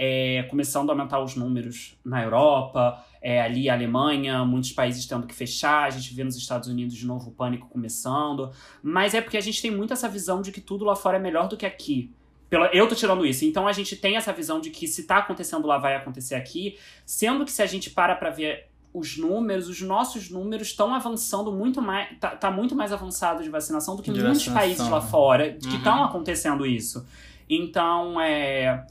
É, 0.02 0.44
começando 0.44 0.88
a 0.88 0.94
aumentar 0.94 1.20
os 1.22 1.36
números 1.36 1.94
na 2.02 2.22
Europa, 2.22 3.04
é, 3.20 3.42
ali 3.42 3.68
a 3.68 3.74
Alemanha, 3.74 4.42
muitos 4.46 4.72
países 4.72 5.04
tendo 5.04 5.26
que 5.26 5.34
fechar, 5.34 5.84
a 5.84 5.90
gente 5.90 6.14
vê 6.14 6.24
nos 6.24 6.36
Estados 6.36 6.70
Unidos 6.70 6.96
de 6.96 7.06
novo 7.06 7.28
o 7.28 7.32
pânico 7.32 7.68
começando. 7.68 8.50
Mas 8.82 9.12
é 9.12 9.20
porque 9.20 9.36
a 9.36 9.42
gente 9.42 9.60
tem 9.60 9.70
muito 9.70 9.92
essa 9.92 10.08
visão 10.08 10.40
de 10.40 10.52
que 10.52 10.60
tudo 10.62 10.86
lá 10.86 10.96
fora 10.96 11.18
é 11.18 11.20
melhor 11.20 11.48
do 11.48 11.56
que 11.56 11.66
aqui. 11.66 12.10
Pela, 12.48 12.68
eu 12.74 12.88
tô 12.88 12.94
tirando 12.94 13.26
isso. 13.26 13.44
Então 13.44 13.68
a 13.68 13.72
gente 13.72 13.94
tem 13.94 14.16
essa 14.16 14.32
visão 14.32 14.58
de 14.58 14.70
que 14.70 14.88
se 14.88 15.02
tá 15.06 15.18
acontecendo 15.18 15.66
lá, 15.66 15.76
vai 15.76 15.94
acontecer 15.94 16.34
aqui. 16.34 16.78
Sendo 17.04 17.44
que 17.44 17.52
se 17.52 17.60
a 17.62 17.66
gente 17.66 17.90
para 17.90 18.14
pra 18.16 18.30
ver 18.30 18.70
os 18.94 19.18
números, 19.18 19.68
os 19.68 19.82
nossos 19.82 20.30
números 20.30 20.68
estão 20.68 20.94
avançando 20.94 21.52
muito 21.52 21.82
mais. 21.82 22.08
Tá, 22.18 22.30
tá 22.30 22.50
muito 22.50 22.74
mais 22.74 22.90
avançado 22.90 23.42
de 23.42 23.50
vacinação 23.50 23.96
do 23.96 24.02
que 24.02 24.10
muitos 24.10 24.48
países 24.48 24.88
lá 24.88 25.00
fora 25.02 25.52
que 25.52 25.68
Uhum. 25.68 25.76
estão 25.76 26.02
acontecendo 26.02 26.64
isso. 26.64 27.06
Então, 27.50 28.18
é. 28.18 28.86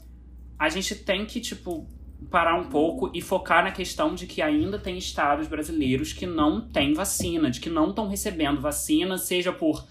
A 0.60 0.68
gente 0.68 0.94
tem 0.94 1.24
que, 1.24 1.40
tipo, 1.40 1.88
parar 2.30 2.54
um 2.54 2.68
pouco 2.68 3.10
e 3.14 3.20
focar 3.22 3.64
na 3.64 3.72
questão 3.72 4.14
de 4.14 4.26
que 4.26 4.42
ainda 4.42 4.78
tem 4.78 4.98
estados 4.98 5.48
brasileiros 5.48 6.12
que 6.12 6.26
não 6.26 6.60
têm 6.60 6.92
vacina, 6.92 7.50
de 7.50 7.58
que 7.60 7.70
não 7.70 7.88
estão 7.90 8.06
recebendo 8.06 8.60
vacina, 8.60 9.16
seja 9.16 9.52
por. 9.52 9.84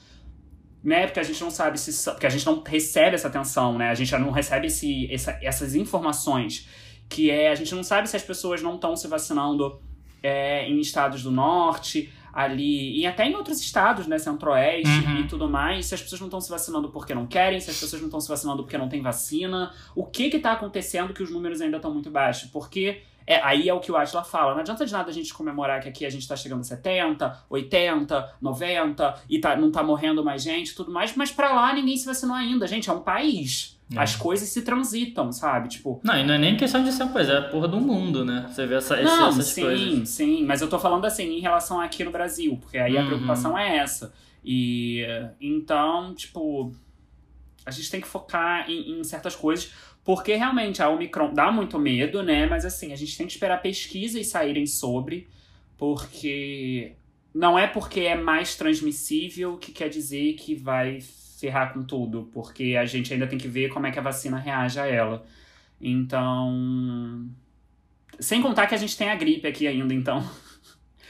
Né, 0.83 1.07
porque 1.07 1.19
a 1.19 1.23
gente 1.23 1.41
não 1.41 1.51
sabe 1.51 1.77
se. 1.79 2.05
Porque 2.11 2.27
a 2.27 2.29
gente 2.29 2.45
não 2.45 2.63
recebe 2.63 3.15
essa 3.15 3.27
atenção, 3.27 3.77
né? 3.77 3.89
A 3.89 3.95
gente 3.95 4.15
não 4.17 4.31
recebe 4.31 4.67
esse, 4.67 5.11
essa- 5.11 5.37
essas 5.41 5.75
informações. 5.75 6.69
Que 7.09 7.31
é, 7.31 7.49
a 7.49 7.55
gente 7.55 7.73
não 7.73 7.83
sabe 7.83 8.07
se 8.07 8.15
as 8.15 8.21
pessoas 8.23 8.61
não 8.61 8.75
estão 8.75 8.95
se 8.95 9.07
vacinando 9.07 9.81
é, 10.21 10.69
em 10.69 10.79
estados 10.79 11.23
do 11.23 11.31
norte, 11.31 12.13
ali, 12.33 12.99
e 12.99 13.05
até 13.07 13.25
em 13.25 13.35
outros 13.35 13.59
estados, 13.61 14.07
né, 14.07 14.17
centro-oeste 14.17 14.87
Uhum. 14.87 15.19
e 15.21 15.27
tudo 15.27 15.49
mais, 15.49 15.85
se 15.87 15.95
as 15.95 16.01
pessoas 16.01 16.21
não 16.21 16.27
estão 16.27 16.41
se 16.41 16.49
vacinando 16.49 16.89
porque 16.89 17.13
não 17.13 17.25
querem, 17.25 17.59
se 17.59 17.69
as 17.69 17.79
pessoas 17.79 18.01
não 18.01 18.07
estão 18.07 18.19
se 18.19 18.29
vacinando 18.29 18.63
porque 18.63 18.77
não 18.77 18.89
tem 18.89 19.01
vacina, 19.01 19.71
o 19.95 20.05
que 20.05 20.29
que 20.29 20.39
tá 20.39 20.51
acontecendo 20.53 21.13
que 21.13 21.23
os 21.23 21.31
números 21.31 21.61
ainda 21.61 21.77
estão 21.77 21.93
muito 21.93 22.09
baixos? 22.09 22.49
Porque 22.49 23.01
é, 23.27 23.39
aí 23.43 23.69
é 23.69 23.73
o 23.73 23.79
que 23.79 23.91
o 23.91 23.95
Atila 23.95 24.23
fala, 24.23 24.53
não 24.53 24.61
adianta 24.61 24.85
de 24.85 24.91
nada 24.91 25.09
a 25.09 25.13
gente 25.13 25.31
comemorar 25.33 25.79
que 25.81 25.89
aqui 25.89 26.05
a 26.05 26.09
gente 26.09 26.27
tá 26.27 26.35
chegando 26.35 26.61
a 26.61 26.63
70, 26.63 27.45
80, 27.47 28.35
90 28.41 29.21
e 29.29 29.39
tá, 29.39 29.55
não 29.55 29.71
tá 29.71 29.83
morrendo 29.83 30.23
mais 30.23 30.41
gente 30.41 30.69
e 30.69 30.75
tudo 30.75 30.91
mais, 30.91 31.15
mas 31.15 31.31
pra 31.31 31.53
lá 31.53 31.73
ninguém 31.73 31.95
se 31.95 32.05
vacinou 32.05 32.35
ainda, 32.35 32.65
gente, 32.67 32.89
é 32.89 32.93
um 32.93 33.01
país. 33.01 33.78
É. 33.95 33.99
As 33.99 34.15
coisas 34.15 34.47
se 34.49 34.61
transitam, 34.61 35.31
sabe? 35.31 35.67
Tipo, 35.69 35.99
Não, 36.03 36.15
e 36.15 36.23
não 36.23 36.35
é 36.35 36.37
nem 36.37 36.55
questão 36.55 36.83
de 36.83 36.91
ser 36.91 37.03
uma 37.03 37.11
coisa, 37.11 37.33
é 37.33 37.37
a 37.39 37.41
porra 37.49 37.67
do 37.67 37.79
mundo, 37.81 38.23
né? 38.23 38.45
Você 38.47 38.67
vê 38.67 38.75
essa, 38.75 38.95
Não, 39.01 39.29
essas 39.29 39.47
sim, 39.47 39.61
coisas. 39.63 40.09
sim. 40.09 40.45
Mas 40.45 40.61
eu 40.61 40.69
tô 40.69 40.77
falando 40.77 41.05
assim, 41.05 41.23
em 41.37 41.39
relação 41.39 41.81
aqui 41.81 42.03
no 42.03 42.11
Brasil, 42.11 42.55
porque 42.61 42.77
aí 42.77 42.95
a 42.97 43.01
Uhum. 43.01 43.07
preocupação 43.07 43.57
é 43.57 43.77
essa. 43.77 44.13
E 44.45 45.03
então, 45.41 46.13
tipo, 46.13 46.71
a 47.65 47.71
gente 47.71 47.89
tem 47.89 47.99
que 47.99 48.07
focar 48.07 48.69
em, 48.69 48.99
em 48.99 49.03
certas 49.03 49.35
coisas, 49.35 49.71
porque 50.03 50.35
realmente 50.35 50.81
a 50.83 50.89
Omicron 50.89 51.33
dá 51.33 51.51
muito 51.51 51.77
medo, 51.79 52.21
né? 52.23 52.45
Mas 52.45 52.65
assim, 52.65 52.93
a 52.93 52.95
gente 52.95 53.17
tem 53.17 53.25
que 53.25 53.33
esperar 53.33 53.59
pesquisas 53.61 54.27
saírem 54.27 54.65
sobre, 54.67 55.27
porque 55.77 56.93
não 57.33 57.57
é 57.57 57.65
porque 57.67 58.01
é 58.01 58.15
mais 58.15 58.55
transmissível 58.55 59.57
que 59.57 59.71
quer 59.71 59.89
dizer 59.89 60.33
que 60.33 60.53
vai 60.55 60.99
ferrar 61.39 61.73
com 61.73 61.83
tudo, 61.83 62.29
porque 62.33 62.75
a 62.79 62.85
gente 62.85 63.13
ainda 63.13 63.25
tem 63.27 63.37
que 63.39 63.47
ver 63.47 63.69
como 63.69 63.87
é 63.87 63.91
que 63.91 63.99
a 63.99 64.01
vacina 64.01 64.37
reage 64.37 64.79
a 64.79 64.85
ela. 64.85 65.23
Então. 65.81 67.25
Sem 68.19 68.41
contar 68.41 68.67
que 68.67 68.75
a 68.75 68.77
gente 68.77 68.97
tem 68.97 69.09
a 69.09 69.15
gripe 69.15 69.47
aqui 69.47 69.67
ainda, 69.67 69.93
então. 69.93 70.23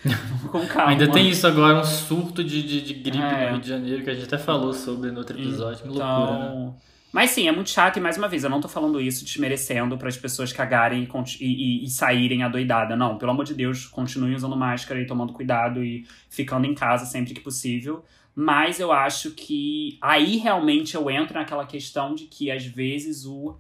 Com 0.51 0.65
calma. 0.67 0.91
Ainda 0.91 1.11
tem 1.11 1.30
isso 1.30 1.45
agora, 1.45 1.80
um 1.80 1.84
surto 1.84 2.43
de, 2.43 2.63
de, 2.63 2.82
de 2.82 2.93
gripe 2.93 3.17
É. 3.17 3.45
no 3.47 3.51
Rio 3.53 3.61
de 3.61 3.67
Janeiro, 3.69 4.03
que 4.03 4.09
a 4.09 4.13
gente 4.13 4.25
até 4.25 4.38
falou 4.38 4.73
sobre 4.73 5.11
no 5.11 5.19
outro 5.19 5.38
episódio. 5.38 5.82
Que 5.84 5.88
loucura, 5.89 6.39
né? 6.39 6.45
Então. 6.51 6.75
Mas 7.11 7.32
sim, 7.32 7.47
é 7.47 7.51
muito 7.51 7.71
chato 7.71 7.97
e 7.97 7.99
mais 7.99 8.17
uma 8.17 8.27
vez, 8.27 8.43
eu 8.43 8.51
não 8.51 8.61
tô 8.61 8.67
falando 8.67 9.01
isso 9.01 9.25
desmerecendo 9.25 9.97
para 9.97 10.07
as 10.07 10.15
pessoas 10.15 10.53
cagarem 10.53 11.07
e, 11.39 11.43
e- 11.43 11.84
e 11.84 11.89
saírem 11.89 12.43
adoidada. 12.43 12.95
Não, 12.95 13.17
pelo 13.17 13.32
amor 13.32 13.43
de 13.45 13.55
Deus, 13.55 13.88
continuem 13.88 14.36
usando 14.36 14.55
máscara 14.55 15.01
e 15.01 15.07
tomando 15.07 15.34
cuidado 15.34 15.84
e 15.84 16.05
ficando 16.30 16.67
em 16.67 16.75
casa 16.75 17.05
sempre 17.07 17.34
que 17.34 17.41
possível. 17.41 18.05
Mas 18.41 18.79
eu 18.79 18.93
acho 18.93 19.31
que 19.31 19.97
aí 20.01 20.37
realmente 20.37 20.95
eu 20.95 21.09
entro 21.11 21.33
naquela 21.37 21.65
questão 21.65 22.15
de 22.15 22.23
que 22.23 22.49
às 22.49 22.65
vezes 22.65 23.25
o 23.25 23.57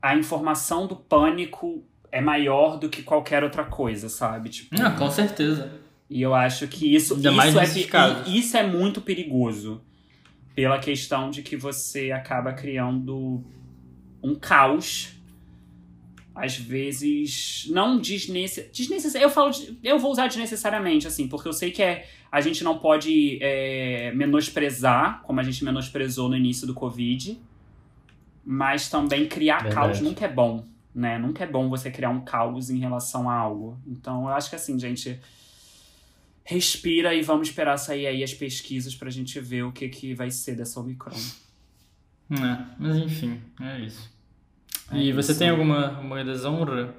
a 0.00 0.14
informação 0.16 0.86
do 0.86 0.94
pânico 0.94 1.82
é 2.12 2.20
maior 2.20 2.78
do 2.78 2.88
que 2.88 3.02
qualquer 3.02 3.42
outra 3.42 3.64
coisa, 3.64 4.08
sabe? 4.08 4.50
Tipo, 4.50 4.80
Ah, 4.80 4.92
com 4.92 5.10
certeza. 5.10 5.68
e 6.08 6.22
eu 6.22 6.32
acho 6.32 6.68
que 6.68 6.94
isso, 6.94 7.16
Ainda 7.16 7.32
isso, 7.48 7.58
é, 7.58 8.28
isso 8.28 8.56
é 8.56 8.64
muito 8.64 9.00
perigoso. 9.00 9.82
Pela 10.54 10.78
questão 10.78 11.28
de 11.28 11.42
que 11.42 11.56
você 11.56 12.12
acaba 12.12 12.52
criando 12.52 13.44
um 14.22 14.36
caos. 14.36 15.19
Às 16.34 16.56
vezes, 16.56 17.66
não 17.70 17.98
desnecessário. 18.00 18.70
Desnecess... 18.72 19.14
Eu 19.14 19.28
falo. 19.28 19.50
de- 19.50 19.78
Eu 19.82 19.98
vou 19.98 20.12
usar 20.12 20.26
desnecessariamente, 20.28 21.06
assim, 21.06 21.26
porque 21.28 21.48
eu 21.48 21.52
sei 21.52 21.70
que 21.70 21.82
é, 21.82 22.08
a 22.30 22.40
gente 22.40 22.62
não 22.62 22.78
pode 22.78 23.38
é, 23.42 24.12
menosprezar, 24.14 25.22
como 25.22 25.40
a 25.40 25.42
gente 25.42 25.64
menosprezou 25.64 26.28
no 26.28 26.36
início 26.36 26.66
do 26.66 26.74
Covid. 26.74 27.38
Mas 28.44 28.88
também 28.88 29.26
criar 29.26 29.62
Verdade. 29.62 29.74
caos 29.74 30.00
nunca 30.00 30.24
é 30.24 30.28
bom, 30.28 30.64
né? 30.94 31.18
Nunca 31.18 31.44
é 31.44 31.46
bom 31.46 31.68
você 31.68 31.90
criar 31.90 32.10
um 32.10 32.20
caos 32.20 32.70
em 32.70 32.78
relação 32.78 33.28
a 33.28 33.34
algo. 33.34 33.78
Então, 33.86 34.22
eu 34.22 34.28
acho 34.34 34.48
que 34.48 34.56
assim, 34.56 34.78
gente 34.78 35.20
respira 36.44 37.14
e 37.14 37.22
vamos 37.22 37.48
esperar 37.48 37.76
sair 37.76 38.06
aí 38.06 38.24
as 38.24 38.32
pesquisas 38.34 38.94
pra 38.94 39.10
gente 39.10 39.38
ver 39.40 39.62
o 39.64 39.72
que, 39.72 39.88
que 39.88 40.14
vai 40.14 40.30
ser 40.30 40.56
dessa 40.56 40.80
Omicron. 40.80 41.16
É, 42.30 42.64
mas 42.78 42.96
enfim, 42.96 43.40
é 43.60 43.80
isso. 43.80 44.10
É 44.92 44.98
e 44.98 45.12
você 45.12 45.34
tem 45.34 45.48
alguma, 45.48 45.96
alguma 45.96 46.24
desonra? 46.24 46.94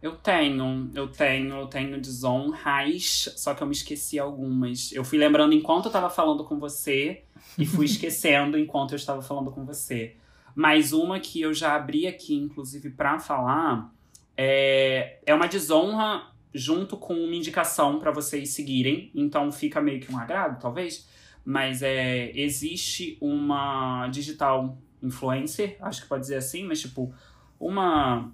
Eu 0.00 0.16
tenho, 0.16 0.90
eu 0.94 1.08
tenho, 1.08 1.54
eu 1.54 1.66
tenho 1.66 2.00
desonras, 2.00 3.32
só 3.36 3.54
que 3.54 3.62
eu 3.62 3.66
me 3.66 3.72
esqueci 3.72 4.18
algumas. 4.18 4.92
Eu 4.92 5.02
fui 5.02 5.18
lembrando 5.18 5.54
enquanto 5.54 5.86
eu 5.86 5.90
tava 5.90 6.10
falando 6.10 6.44
com 6.44 6.58
você 6.58 7.24
e 7.58 7.64
fui 7.64 7.86
esquecendo 7.86 8.58
enquanto 8.58 8.92
eu 8.92 8.96
estava 8.96 9.22
falando 9.22 9.50
com 9.50 9.64
você. 9.64 10.16
Mas 10.54 10.92
uma 10.92 11.18
que 11.18 11.40
eu 11.40 11.52
já 11.52 11.74
abri 11.74 12.06
aqui, 12.06 12.34
inclusive, 12.34 12.90
pra 12.90 13.18
falar, 13.18 13.92
é, 14.36 15.20
é 15.24 15.34
uma 15.34 15.46
desonra 15.46 16.30
junto 16.54 16.96
com 16.96 17.14
uma 17.14 17.34
indicação 17.34 17.98
pra 17.98 18.12
vocês 18.12 18.50
seguirem. 18.50 19.10
Então 19.14 19.50
fica 19.50 19.80
meio 19.80 20.00
que 20.00 20.12
um 20.12 20.18
agrado, 20.18 20.60
talvez. 20.60 21.08
Mas 21.44 21.82
é, 21.82 22.30
existe 22.34 23.18
uma 23.20 24.06
digital 24.08 24.78
influencer, 25.06 25.76
acho 25.80 26.02
que 26.02 26.08
pode 26.08 26.22
dizer 26.22 26.36
assim, 26.36 26.64
mas 26.66 26.80
tipo, 26.80 27.14
uma. 27.60 28.32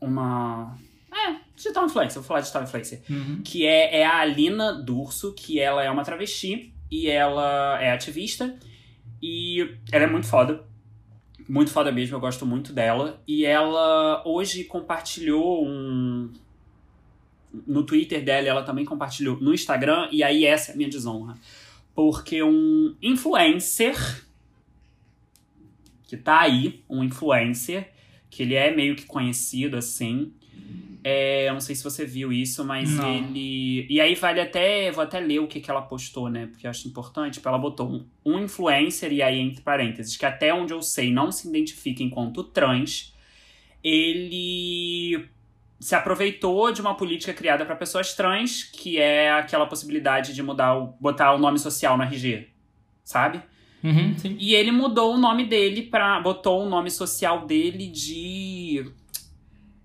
Uma. 0.00 0.76
É, 1.10 1.36
digital 1.54 1.84
influencer, 1.86 2.14
vou 2.20 2.24
falar 2.24 2.40
digital 2.40 2.62
influencer 2.62 3.02
Uhum. 3.08 3.42
que 3.44 3.66
é, 3.66 4.00
é 4.00 4.06
a 4.06 4.18
Alina 4.18 4.72
Durso, 4.72 5.32
que 5.34 5.60
ela 5.60 5.82
é 5.84 5.90
uma 5.90 6.02
travesti 6.04 6.74
e 6.90 7.08
ela 7.08 7.80
é 7.80 7.92
ativista 7.92 8.58
e 9.22 9.76
ela 9.92 10.04
é 10.04 10.06
muito 10.06 10.26
foda. 10.26 10.64
Muito 11.48 11.70
foda 11.70 11.92
mesmo, 11.92 12.16
eu 12.16 12.20
gosto 12.20 12.46
muito 12.46 12.72
dela. 12.72 13.22
E 13.26 13.44
ela 13.44 14.22
hoje 14.26 14.64
compartilhou 14.64 15.66
um. 15.66 16.32
No 17.66 17.82
Twitter 17.84 18.24
dela, 18.24 18.48
ela 18.48 18.62
também 18.62 18.84
compartilhou 18.84 19.38
no 19.38 19.52
Instagram, 19.52 20.08
e 20.10 20.22
aí 20.22 20.46
essa 20.46 20.70
é 20.70 20.74
a 20.74 20.76
minha 20.76 20.88
desonra. 20.88 21.34
Porque 21.94 22.42
um 22.42 22.96
influencer 23.02 23.94
que 26.12 26.16
tá 26.22 26.40
aí, 26.40 26.84
um 26.90 27.02
influencer, 27.02 27.90
que 28.28 28.42
ele 28.42 28.54
é 28.54 28.74
meio 28.74 28.94
que 28.94 29.06
conhecido 29.06 29.78
assim, 29.78 30.34
é, 31.02 31.48
eu 31.48 31.54
não 31.54 31.60
sei 31.60 31.74
se 31.74 31.82
você 31.82 32.04
viu 32.04 32.30
isso, 32.30 32.62
mas 32.64 32.90
Não. 32.90 33.12
ele. 33.12 33.86
E 33.88 33.98
aí 33.98 34.14
vale 34.14 34.40
até. 34.40 34.90
Vou 34.90 35.02
até 35.02 35.18
ler 35.18 35.40
o 35.40 35.48
que, 35.48 35.58
que 35.58 35.70
ela 35.70 35.80
postou, 35.80 36.28
né? 36.28 36.46
Porque 36.46 36.66
eu 36.66 36.70
acho 36.70 36.86
importante. 36.86 37.34
Tipo, 37.34 37.48
ela 37.48 37.58
botou 37.58 37.90
um, 37.90 38.06
um 38.24 38.38
influencer, 38.38 39.10
e 39.10 39.22
aí, 39.22 39.40
entre 39.40 39.62
parênteses, 39.62 40.16
que 40.16 40.26
até 40.26 40.52
onde 40.54 40.72
eu 40.72 40.82
sei 40.82 41.10
não 41.10 41.32
se 41.32 41.48
identifica 41.48 42.02
enquanto 42.02 42.44
trans. 42.44 43.12
Ele 43.82 45.28
se 45.80 45.94
aproveitou 45.96 46.70
de 46.70 46.80
uma 46.80 46.94
política 46.94 47.32
criada 47.32 47.64
para 47.64 47.74
pessoas 47.74 48.14
trans, 48.14 48.62
que 48.62 48.98
é 48.98 49.32
aquela 49.32 49.66
possibilidade 49.66 50.32
de 50.34 50.42
mudar 50.42 50.76
o, 50.76 50.94
botar 51.00 51.32
o 51.32 51.38
nome 51.38 51.58
social 51.58 51.96
no 51.96 52.04
RG, 52.04 52.48
sabe? 53.02 53.42
Uhum, 53.82 54.16
sim. 54.16 54.36
E 54.38 54.54
ele 54.54 54.70
mudou 54.70 55.14
o 55.14 55.18
nome 55.18 55.44
dele 55.46 55.82
pra. 55.82 56.20
botou 56.20 56.64
o 56.64 56.68
nome 56.68 56.90
social 56.90 57.46
dele 57.46 57.88
de. 57.88 58.90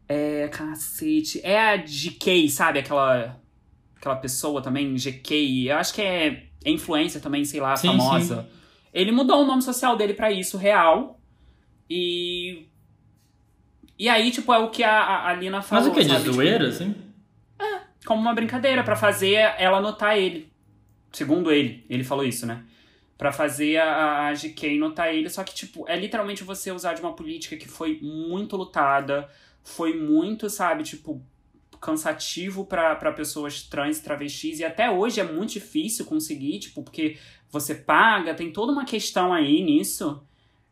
É. 0.07 0.47
Cacete. 0.49 1.41
É 1.43 1.73
a 1.73 1.77
GK, 1.77 2.49
sabe? 2.49 2.79
Aquela. 2.79 3.39
Aquela 3.95 4.15
pessoa 4.15 4.61
também, 4.61 4.93
GK. 4.95 5.69
Eu 5.69 5.77
acho 5.77 5.93
que 5.93 6.01
é, 6.01 6.43
é 6.63 6.71
influencer 6.71 7.21
também, 7.21 7.43
sei 7.43 7.59
lá, 7.59 7.75
Sim, 7.75 7.87
famosa. 7.87 8.47
Ele 8.93 9.11
mudou 9.11 9.43
o 9.43 9.45
nome 9.45 9.61
social 9.61 9.97
dele 9.97 10.13
pra 10.13 10.31
isso, 10.31 10.57
real. 10.57 11.19
E. 11.89 12.67
E 13.97 14.07
aí, 14.07 14.29
tipo, 14.29 14.53
é 14.53 14.59
o 14.59 14.69
que 14.69 14.83
a, 14.83 14.91
a, 14.91 15.29
a 15.29 15.33
Lina 15.33 15.61
falou. 15.61 15.85
Mas 15.85 15.91
o 15.91 15.95
que? 15.95 16.05
De? 16.05 16.15
Tipo, 16.15 16.33
zoeira, 16.33 16.67
assim? 16.67 16.93
como 18.07 18.21
uma 18.21 18.33
brincadeira 18.33 18.83
pra 18.83 18.95
fazer 18.95 19.33
ela 19.57 19.81
notar 19.81 20.17
ele. 20.17 20.49
Segundo 21.11 21.51
ele, 21.51 21.85
ele 21.89 22.05
falou 22.05 22.23
isso, 22.23 22.45
né? 22.45 22.63
Pra 23.17 23.31
fazer 23.31 23.77
a, 23.77 24.27
a 24.27 24.33
GK 24.33 24.77
notar 24.77 25.13
ele, 25.13 25.27
só 25.29 25.43
que 25.43 25.55
tipo, 25.55 25.85
é 25.89 25.95
literalmente 25.95 26.43
você 26.43 26.71
usar 26.71 26.93
de 26.93 27.01
uma 27.01 27.13
política 27.15 27.57
que 27.57 27.67
foi 27.67 27.99
muito 27.99 28.55
lutada, 28.55 29.27
foi 29.63 29.97
muito, 29.99 30.49
sabe, 30.51 30.83
tipo, 30.83 31.19
cansativo 31.81 32.65
pra 32.65 32.95
pra 32.95 33.11
pessoas 33.11 33.63
trans 33.63 33.97
e 33.97 34.03
travestis 34.03 34.59
e 34.59 34.65
até 34.65 34.89
hoje 34.91 35.19
é 35.19 35.23
muito 35.23 35.53
difícil 35.53 36.05
conseguir, 36.05 36.59
tipo, 36.59 36.83
porque 36.83 37.17
você 37.49 37.73
paga, 37.73 38.33
tem 38.35 38.51
toda 38.51 38.71
uma 38.71 38.85
questão 38.85 39.33
aí 39.33 39.63
nisso. 39.63 40.23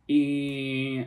E 0.08 1.06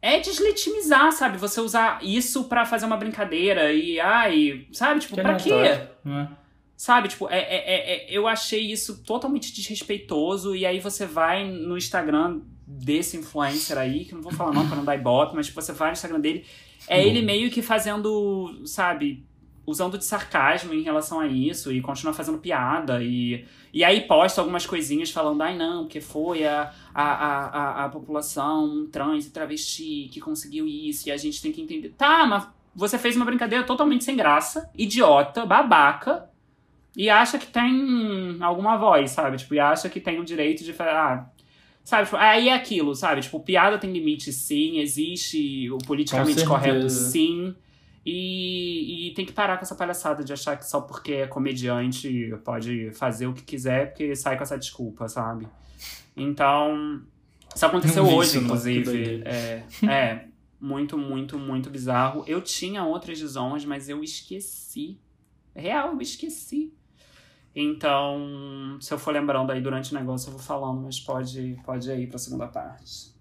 é 0.00 0.18
deslegitimizar, 0.18 1.12
sabe? 1.12 1.38
Você 1.38 1.60
usar 1.60 2.04
isso 2.04 2.44
pra 2.44 2.64
fazer 2.64 2.86
uma 2.86 2.96
brincadeira 2.96 3.72
e, 3.72 4.00
ai, 4.00 4.66
sabe? 4.72 5.00
Tipo, 5.00 5.14
Que 5.14 5.22
pra 5.22 5.36
quê? 5.36 5.52
aleatório, 5.52 5.88
né? 6.04 6.36
Sabe? 6.82 7.06
Tipo, 7.06 7.28
é, 7.30 7.38
é, 7.38 7.74
é- 7.74 7.92
é- 7.92 8.06
eu 8.10 8.26
achei 8.26 8.60
isso 8.60 9.04
totalmente 9.04 9.54
desrespeitoso. 9.54 10.56
E 10.56 10.66
aí 10.66 10.80
você 10.80 11.06
vai 11.06 11.48
no 11.48 11.78
Instagram 11.78 12.40
desse 12.66 13.16
influencer 13.16 13.78
aí, 13.78 14.04
que 14.04 14.10
eu 14.10 14.16
não 14.16 14.22
vou 14.24 14.32
falar 14.32 14.52
não 14.52 14.66
pra 14.66 14.74
não 14.74 14.84
dar 14.84 14.96
ibope, 14.96 15.36
mas 15.36 15.46
tipo, 15.46 15.62
você 15.62 15.72
vai 15.72 15.90
no 15.90 15.92
Instagram 15.92 16.18
dele, 16.18 16.44
é 16.88 17.06
ele 17.06 17.22
meio 17.22 17.52
que 17.52 17.62
fazendo, 17.62 18.62
sabe? 18.64 19.24
Usando 19.64 19.96
de 19.96 20.04
sarcasmo 20.04 20.74
em 20.74 20.82
relação 20.82 21.20
a 21.20 21.28
isso 21.28 21.70
e 21.70 21.80
continua 21.80 22.12
fazendo 22.12 22.38
piada. 22.38 23.00
E, 23.00 23.44
e 23.72 23.84
aí 23.84 24.00
posta 24.00 24.40
algumas 24.40 24.66
coisinhas 24.66 25.12
falando, 25.12 25.40
ai 25.40 25.56
não, 25.56 25.84
porque 25.84 26.00
foi 26.00 26.44
a, 26.44 26.72
a, 26.92 27.04
a, 27.04 27.84
a 27.84 27.88
população 27.90 28.88
trans 28.90 29.24
e 29.24 29.30
travesti 29.30 30.08
que 30.10 30.20
conseguiu 30.20 30.66
isso 30.66 31.08
e 31.08 31.12
a 31.12 31.16
gente 31.16 31.40
tem 31.40 31.52
que 31.52 31.62
entender. 31.62 31.90
Tá, 31.90 32.26
mas 32.26 32.48
você 32.74 32.98
fez 32.98 33.14
uma 33.14 33.24
brincadeira 33.24 33.62
totalmente 33.64 34.02
sem 34.02 34.16
graça, 34.16 34.68
idiota, 34.76 35.46
babaca, 35.46 36.31
e 36.96 37.08
acha 37.08 37.38
que 37.38 37.46
tem 37.46 38.36
alguma 38.40 38.76
voz, 38.76 39.10
sabe? 39.10 39.38
Tipo, 39.38 39.54
e 39.54 39.60
acha 39.60 39.88
que 39.88 40.00
tem 40.00 40.20
o 40.20 40.24
direito 40.24 40.62
de 40.62 40.72
falar. 40.72 41.14
Ah, 41.14 41.30
sabe? 41.82 42.04
Tipo, 42.04 42.16
aí 42.16 42.48
é 42.48 42.54
aquilo, 42.54 42.94
sabe? 42.94 43.22
Tipo, 43.22 43.40
piada 43.40 43.78
tem 43.78 43.92
limite, 43.92 44.32
sim. 44.32 44.78
Existe 44.78 45.70
o 45.70 45.78
politicamente 45.78 46.44
correto, 46.44 46.90
sim. 46.90 47.54
E, 48.04 49.08
e 49.08 49.14
tem 49.14 49.24
que 49.24 49.32
parar 49.32 49.56
com 49.56 49.62
essa 49.62 49.76
palhaçada 49.76 50.24
de 50.24 50.32
achar 50.32 50.56
que 50.56 50.68
só 50.68 50.80
porque 50.80 51.12
é 51.12 51.26
comediante 51.26 52.34
pode 52.44 52.90
fazer 52.92 53.26
o 53.26 53.32
que 53.32 53.42
quiser, 53.42 53.90
porque 53.90 54.14
sai 54.16 54.36
com 54.36 54.42
essa 54.42 54.58
desculpa, 54.58 55.08
sabe? 55.08 55.46
Então. 56.16 57.02
Isso 57.54 57.66
aconteceu 57.66 58.04
Não 58.04 58.16
hoje, 58.16 58.30
isso. 58.30 58.38
Que 58.38 58.44
inclusive. 58.44 59.22
É, 59.24 59.62
é. 59.86 60.24
Muito, 60.60 60.96
muito, 60.96 61.38
muito 61.38 61.70
bizarro. 61.70 62.24
Eu 62.26 62.40
tinha 62.40 62.84
outras 62.84 63.18
desonras, 63.18 63.64
mas 63.64 63.88
eu 63.88 64.02
esqueci. 64.02 64.98
Real, 65.54 65.92
eu 65.92 66.00
esqueci. 66.00 66.72
Então, 67.54 68.78
se 68.80 68.92
eu 68.92 68.98
for 68.98 69.12
lembrando 69.12 69.52
aí 69.52 69.60
durante 69.60 69.92
o 69.92 69.98
negócio, 69.98 70.28
eu 70.28 70.32
vou 70.32 70.42
falando, 70.42 70.80
mas 70.82 70.98
pode, 70.98 71.58
pode 71.64 71.90
ir 71.90 72.06
pra 72.08 72.18
segunda 72.18 72.46
parte. 72.46 73.12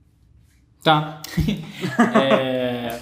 Tá. 0.84 1.21
É, 2.15 2.99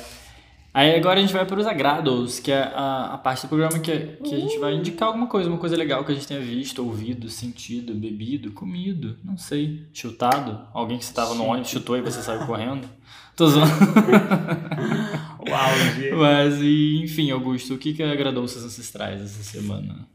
Aí 0.71 0.95
agora 0.95 1.17
a 1.17 1.21
gente 1.21 1.33
vai 1.33 1.45
para 1.45 1.59
os 1.59 1.65
agrados, 1.65 2.39
que 2.39 2.51
é 2.51 2.61
a, 2.61 3.15
a 3.15 3.17
parte 3.17 3.41
do 3.41 3.49
programa 3.49 3.79
que, 3.79 3.91
que 3.91 4.35
a 4.35 4.39
gente 4.39 4.59
vai 4.59 4.75
indicar 4.75 5.07
alguma 5.07 5.25
coisa, 5.25 5.49
uma 5.49 5.57
coisa 5.57 5.75
legal 5.75 6.05
que 6.05 6.11
a 6.11 6.15
gente 6.15 6.27
tenha 6.27 6.39
visto, 6.39 6.83
ouvido, 6.83 7.27
sentido, 7.27 7.93
bebido, 7.95 8.51
comido, 8.51 9.17
não 9.23 9.35
sei, 9.35 9.87
chutado. 9.91 10.61
Alguém 10.71 10.99
que 10.99 11.05
você 11.05 11.13
tava 11.13 11.33
no 11.33 11.43
ônibus 11.43 11.69
chutou 11.69 11.97
e 11.97 12.01
você 12.01 12.21
saiu 12.21 12.45
correndo. 12.45 12.87
Tô 13.35 13.47
zoando. 13.47 13.71
O 15.39 15.55
auge. 15.55 16.11
Mas, 16.11 16.61
enfim, 16.61 17.31
Augusto, 17.31 17.73
o 17.73 17.77
que, 17.77 17.93
que 17.93 18.03
agradou 18.03 18.43
os 18.43 18.51
seus 18.51 18.65
ancestrais 18.65 19.21
essa 19.21 19.41
semana? 19.41 20.05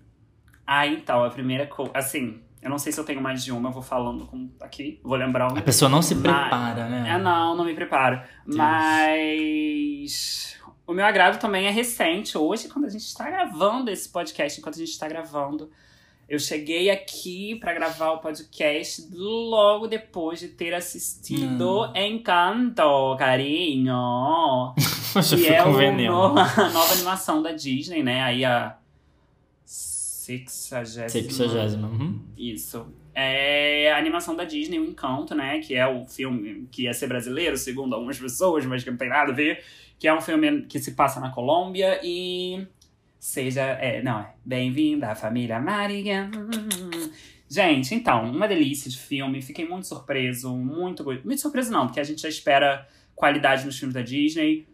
Ah, 0.67 0.87
então, 0.87 1.25
a 1.25 1.31
primeira 1.31 1.67
coisa. 1.67 1.91
Assim, 1.95 2.41
eu 2.63 2.71
não 2.71 2.79
sei 2.79 2.93
se 2.93 2.99
eu 2.99 3.05
tenho 3.05 3.21
mais 3.21 3.45
de 3.45 3.53
uma, 3.53 3.69
eu 3.69 3.73
vou 3.73 3.83
falando 3.83 4.27
com, 4.27 4.49
aqui. 4.61 5.01
Vou 5.03 5.17
lembrar 5.17 5.53
um. 5.53 5.57
A 5.59 5.63
pessoa 5.63 5.89
não 5.89 6.03
se 6.03 6.15
Mas- 6.15 6.23
prepara, 6.23 6.83
É, 6.83 6.89
né? 6.89 7.19
não, 7.19 7.57
não 7.57 7.65
me 7.65 7.75
preparo. 7.75 8.21
Mas 8.47 10.57
o 10.87 10.93
meu 10.93 11.05
agrado 11.05 11.39
também 11.39 11.67
é 11.67 11.71
recente. 11.71 12.37
Hoje, 12.39 12.69
quando 12.69 12.87
a 12.87 12.91
gente 12.91 13.03
está 13.05 13.29
gravando 13.31 13.91
esse 13.91 14.09
podcast, 14.09 14.59
enquanto 14.61 14.77
a 14.77 14.79
gente 14.79 14.91
está 14.91 15.09
gravando, 15.09 15.71
Eu 16.27 16.39
cheguei 16.39 16.89
aqui 16.91 17.55
para 17.57 17.75
gravar 17.75 18.13
o 18.13 18.19
podcast 18.19 19.07
logo 19.13 19.87
depois 19.87 20.41
de 20.41 20.49
ter 20.49 20.73
assistido 20.73 21.83
Hum. 21.83 21.93
Encanto, 21.95 23.15
carinho. 23.19 24.73
Que 25.29 25.49
é 25.49 25.63
com 25.63 25.69
o 25.69 25.73
veneno. 25.75 26.31
no- 26.33 26.39
a 26.41 26.71
nova 26.71 26.95
animação 26.95 27.43
da 27.43 27.53
Disney, 27.53 28.03
né? 28.03 28.23
Aí 28.23 28.43
a 28.43 28.75
sexagésima. 30.25 31.09
Sexagésima. 31.09 31.89
Uhum. 31.89 32.21
Isso. 32.37 32.87
É 33.15 33.93
a 33.93 33.99
animação 33.99 34.35
da 34.35 34.45
Disney, 34.45 34.79
o 34.79 34.85
Encanto, 34.85 35.35
né? 35.35 35.61
Que 35.61 35.75
é 35.75 35.87
o 35.87 36.07
filme 36.07 36.67
que 36.71 36.85
ia 36.85 36.95
ser 36.95 37.07
brasileiro, 37.07 37.57
segundo 37.57 37.95
algumas 37.95 38.19
pessoas, 38.19 38.65
mas 38.65 38.83
que 38.83 38.91
não 38.91 38.97
tem 38.97 39.09
nada 39.09 39.33
a 39.33 39.35
ver. 39.35 39.63
Que 39.99 40.09
é 40.09 40.15
um 40.15 40.21
filme 40.21 40.63
que 40.63 40.79
se 40.79 40.93
passa 40.93 41.21
na 41.21 41.31
Colômbia 41.31 42.01
e. 42.03 42.67
Seja. 43.19 43.63
É, 43.63 44.03
não, 44.03 44.21
é. 44.21 44.35
Bem-vinda 44.45 45.09
à 45.11 45.15
família 45.15 45.61
Maria. 45.61 46.31
Gente, 47.49 47.95
então, 47.95 48.31
uma 48.31 48.49
delícia 48.49 48.91
de 48.91 48.99
filme. 48.99 49.43
Fiquei 49.43 49.69
muito 49.69 49.87
surpreso, 49.87 50.57
muito. 50.57 51.05
Muito 51.05 51.41
surpreso 51.41 51.71
não, 51.71 51.87
porque 51.87 52.01
a 52.01 52.05
gente 52.05 52.23
já 52.23 52.29
espera 52.29 52.89
qualidade 53.15 53.67
nos 53.67 53.79
filmes 53.79 53.95
da 53.95 54.03
Disney. 54.03 54.67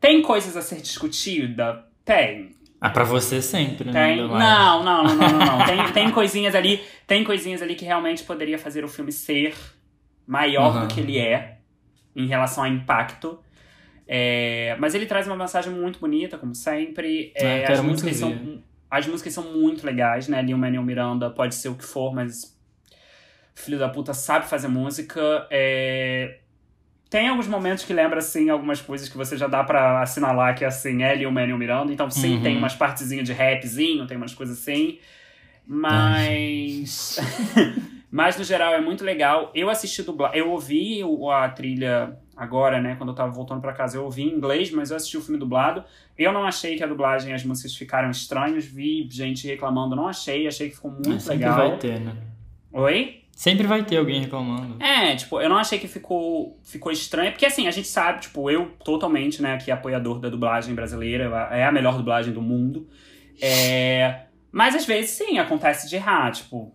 Tem 0.00 0.20
coisas 0.22 0.56
a 0.56 0.62
ser 0.62 0.80
discutida? 0.80 1.86
Tem. 2.04 2.59
Ah, 2.80 2.88
pra 2.88 3.04
você 3.04 3.42
sempre, 3.42 3.90
né? 3.92 4.06
Tem. 4.06 4.16
Não, 4.16 4.82
não, 4.82 5.04
não, 5.04 5.14
não, 5.14 5.28
não, 5.28 5.58
não. 5.58 5.66
Tem, 5.66 5.92
tem 5.92 6.10
coisinhas 6.10 6.54
ali. 6.54 6.82
Tem 7.06 7.22
coisinhas 7.22 7.60
ali 7.60 7.74
que 7.74 7.84
realmente 7.84 8.22
poderia 8.22 8.58
fazer 8.58 8.84
o 8.84 8.88
filme 8.88 9.12
ser 9.12 9.54
maior 10.26 10.70
Aham. 10.70 10.86
do 10.86 10.94
que 10.94 11.00
ele 11.00 11.18
é 11.18 11.58
em 12.16 12.26
relação 12.26 12.64
a 12.64 12.68
impacto. 12.68 13.38
É, 14.08 14.76
mas 14.78 14.94
ele 14.94 15.06
traz 15.06 15.26
uma 15.26 15.36
mensagem 15.36 15.72
muito 15.72 16.00
bonita, 16.00 16.38
como 16.38 16.54
sempre. 16.54 17.32
É, 17.36 17.64
Ah, 17.64 17.66
quero 17.66 17.72
as, 17.74 17.80
músicas 17.80 18.16
são, 18.16 18.62
as 18.90 19.06
músicas 19.06 19.32
são 19.34 19.44
muito 19.52 19.84
legais, 19.84 20.26
né? 20.26 20.40
Lil 20.40 20.56
Manuel 20.56 20.82
Miranda 20.82 21.30
pode 21.30 21.54
ser 21.54 21.68
o 21.68 21.74
que 21.74 21.84
for, 21.84 22.14
mas 22.14 22.58
filho 23.54 23.78
da 23.78 23.88
puta 23.88 24.14
sabe 24.14 24.46
fazer 24.46 24.68
música. 24.68 25.46
É, 25.50 26.38
tem 27.10 27.28
alguns 27.28 27.48
momentos 27.48 27.84
que 27.84 27.92
lembra, 27.92 28.20
assim, 28.20 28.48
algumas 28.48 28.80
coisas 28.80 29.08
que 29.08 29.16
você 29.16 29.36
já 29.36 29.48
dá 29.48 29.62
pra 29.64 30.00
assinalar 30.00 30.54
que, 30.56 30.64
assim, 30.64 31.02
é 31.02 31.14
Lil 31.14 31.30
Manuel 31.32 31.58
Miranda. 31.58 31.92
Então, 31.92 32.08
sim, 32.08 32.36
Uhum. 32.36 32.42
tem 32.42 32.56
umas 32.56 32.74
partezinhas 32.74 33.26
de 33.26 33.32
rapzinho, 33.32 34.06
tem 34.06 34.16
umas 34.16 34.32
coisas 34.32 34.58
assim. 34.58 34.98
Mas... 35.66 37.18
mas, 38.10 38.36
no 38.38 38.44
geral, 38.44 38.74
é 38.74 38.80
muito 38.80 39.04
legal. 39.04 39.50
Eu 39.54 39.68
assisti 39.70 40.02
dublagem... 40.02 40.38
Eu 40.38 40.50
ouvi 40.50 41.02
o- 41.04 41.30
a 41.30 41.48
trilha 41.48 42.16
agora, 42.36 42.80
né? 42.80 42.94
Quando 42.96 43.10
eu 43.10 43.14
tava 43.14 43.30
voltando 43.30 43.60
pra 43.60 43.72
casa, 43.72 43.96
eu 43.96 44.04
ouvi 44.04 44.22
em 44.22 44.32
inglês, 44.34 44.70
mas 44.70 44.90
eu 44.90 44.96
assisti 44.96 45.16
o 45.16 45.22
filme 45.22 45.38
dublado. 45.38 45.84
Eu 46.18 46.32
não 46.32 46.44
achei 46.44 46.76
que 46.76 46.82
a 46.82 46.86
dublagem 46.86 47.30
e 47.30 47.34
as 47.34 47.44
músicas 47.44 47.74
ficaram 47.74 48.10
estranhas. 48.10 48.64
Vi 48.64 49.06
gente 49.10 49.46
reclamando, 49.46 49.94
não 49.96 50.08
achei. 50.08 50.46
Achei 50.46 50.68
que 50.70 50.76
ficou 50.76 50.90
muito 50.90 51.20
sempre 51.20 51.38
legal. 51.38 51.56
vai 51.70 51.78
ter, 51.78 52.00
né? 52.00 52.14
Oi? 52.72 53.19
Sempre 53.40 53.66
vai 53.66 53.82
ter 53.82 53.96
alguém 53.96 54.20
reclamando. 54.20 54.76
É, 54.84 55.16
tipo, 55.16 55.40
eu 55.40 55.48
não 55.48 55.56
achei 55.56 55.78
que 55.78 55.88
ficou, 55.88 56.60
ficou 56.62 56.92
estranho, 56.92 57.32
porque 57.32 57.46
assim, 57.46 57.66
a 57.66 57.70
gente 57.70 57.88
sabe, 57.88 58.20
tipo, 58.20 58.50
eu 58.50 58.66
totalmente, 58.84 59.40
né, 59.40 59.54
aqui 59.54 59.70
apoiador 59.70 60.18
da 60.18 60.28
dublagem 60.28 60.74
brasileira, 60.74 61.48
é 61.50 61.64
a 61.64 61.72
melhor 61.72 61.96
dublagem 61.96 62.34
do 62.34 62.42
mundo. 62.42 62.86
É, 63.40 64.24
mas 64.52 64.74
às 64.74 64.84
vezes, 64.84 65.12
sim, 65.12 65.38
acontece 65.38 65.88
de 65.88 65.96
errar, 65.96 66.30
tipo, 66.32 66.70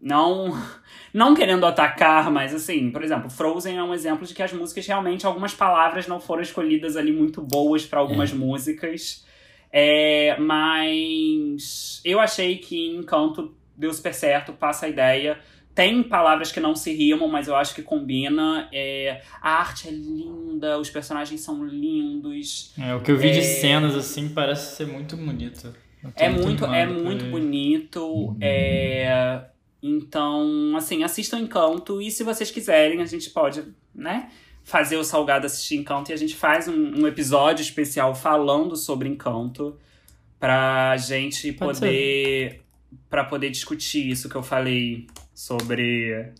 não, 0.00 0.56
não 1.12 1.34
querendo 1.34 1.66
atacar, 1.66 2.30
mas 2.30 2.54
assim, 2.54 2.88
por 2.92 3.02
exemplo, 3.02 3.28
Frozen 3.28 3.76
é 3.76 3.82
um 3.82 3.92
exemplo 3.92 4.24
de 4.24 4.32
que 4.32 4.44
as 4.44 4.52
músicas 4.52 4.86
realmente, 4.86 5.26
algumas 5.26 5.54
palavras 5.54 6.06
não 6.06 6.20
foram 6.20 6.42
escolhidas 6.42 6.96
ali 6.96 7.10
muito 7.10 7.42
boas 7.42 7.84
pra 7.84 7.98
algumas 7.98 8.32
músicas. 8.32 9.26
É, 9.72 10.36
mas 10.38 12.00
eu 12.04 12.20
achei 12.20 12.58
que 12.58 12.94
Encanto 12.94 13.56
deu 13.76 13.92
super 13.92 14.14
certo, 14.14 14.52
passa 14.52 14.86
a 14.86 14.88
ideia. 14.88 15.36
Tem 15.76 16.02
palavras 16.02 16.50
que 16.50 16.58
não 16.58 16.74
se 16.74 16.90
rimam, 16.90 17.28
mas 17.28 17.48
eu 17.48 17.54
acho 17.54 17.74
que 17.74 17.82
combina. 17.82 18.66
É, 18.72 19.20
a 19.42 19.58
arte 19.60 19.88
é 19.88 19.90
linda, 19.90 20.78
os 20.78 20.88
personagens 20.88 21.42
são 21.42 21.62
lindos. 21.66 22.72
É, 22.78 22.94
o 22.94 23.02
que 23.02 23.10
eu 23.12 23.18
vi 23.18 23.30
de 23.30 23.40
É. 23.40 23.42
cenas, 23.42 23.94
assim, 23.94 24.30
parece 24.30 24.74
ser 24.74 24.86
muito 24.86 25.18
bonito. 25.18 25.74
É 26.14 26.30
muito, 26.30 26.64
é 26.64 26.86
muito 26.86 27.26
bonito. 27.26 28.34
É, 28.40 29.44
então, 29.82 30.74
assim, 30.76 31.04
assistam 31.04 31.40
Encanto. 31.40 32.00
E 32.00 32.10
se 32.10 32.24
vocês 32.24 32.50
quiserem, 32.50 33.02
a 33.02 33.06
gente 33.06 33.28
pode, 33.28 33.62
né? 33.94 34.30
Fazer 34.64 34.96
o 34.96 35.04
Salgado 35.04 35.44
assistir 35.44 35.76
Encanto. 35.76 36.10
E 36.10 36.14
a 36.14 36.16
gente 36.16 36.34
faz 36.34 36.68
um, 36.68 37.02
um 37.02 37.06
episódio 37.06 37.60
especial 37.62 38.14
falando 38.14 38.76
sobre 38.76 39.10
Encanto. 39.10 39.76
Pra 40.40 40.96
gente 40.96 41.52
Pode 41.52 41.80
poder. 41.80 42.62
Pra 43.10 43.24
poder 43.24 43.50
discutir 43.50 44.08
isso 44.08 44.26
que 44.28 44.36
eu 44.36 44.42
falei 44.42 45.06
sobre. 45.36 46.32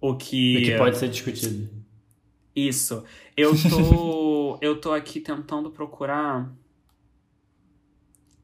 O 0.00 0.16
que. 0.16 0.56
O 0.56 0.62
que 0.62 0.76
pode 0.76 0.98
ser 0.98 1.08
discutido. 1.08 1.70
Isso. 2.54 3.04
Eu 3.36 3.52
tô. 3.70 4.58
eu 4.60 4.80
tô 4.80 4.92
aqui 4.92 5.20
tentando 5.20 5.70
procurar. 5.70 6.52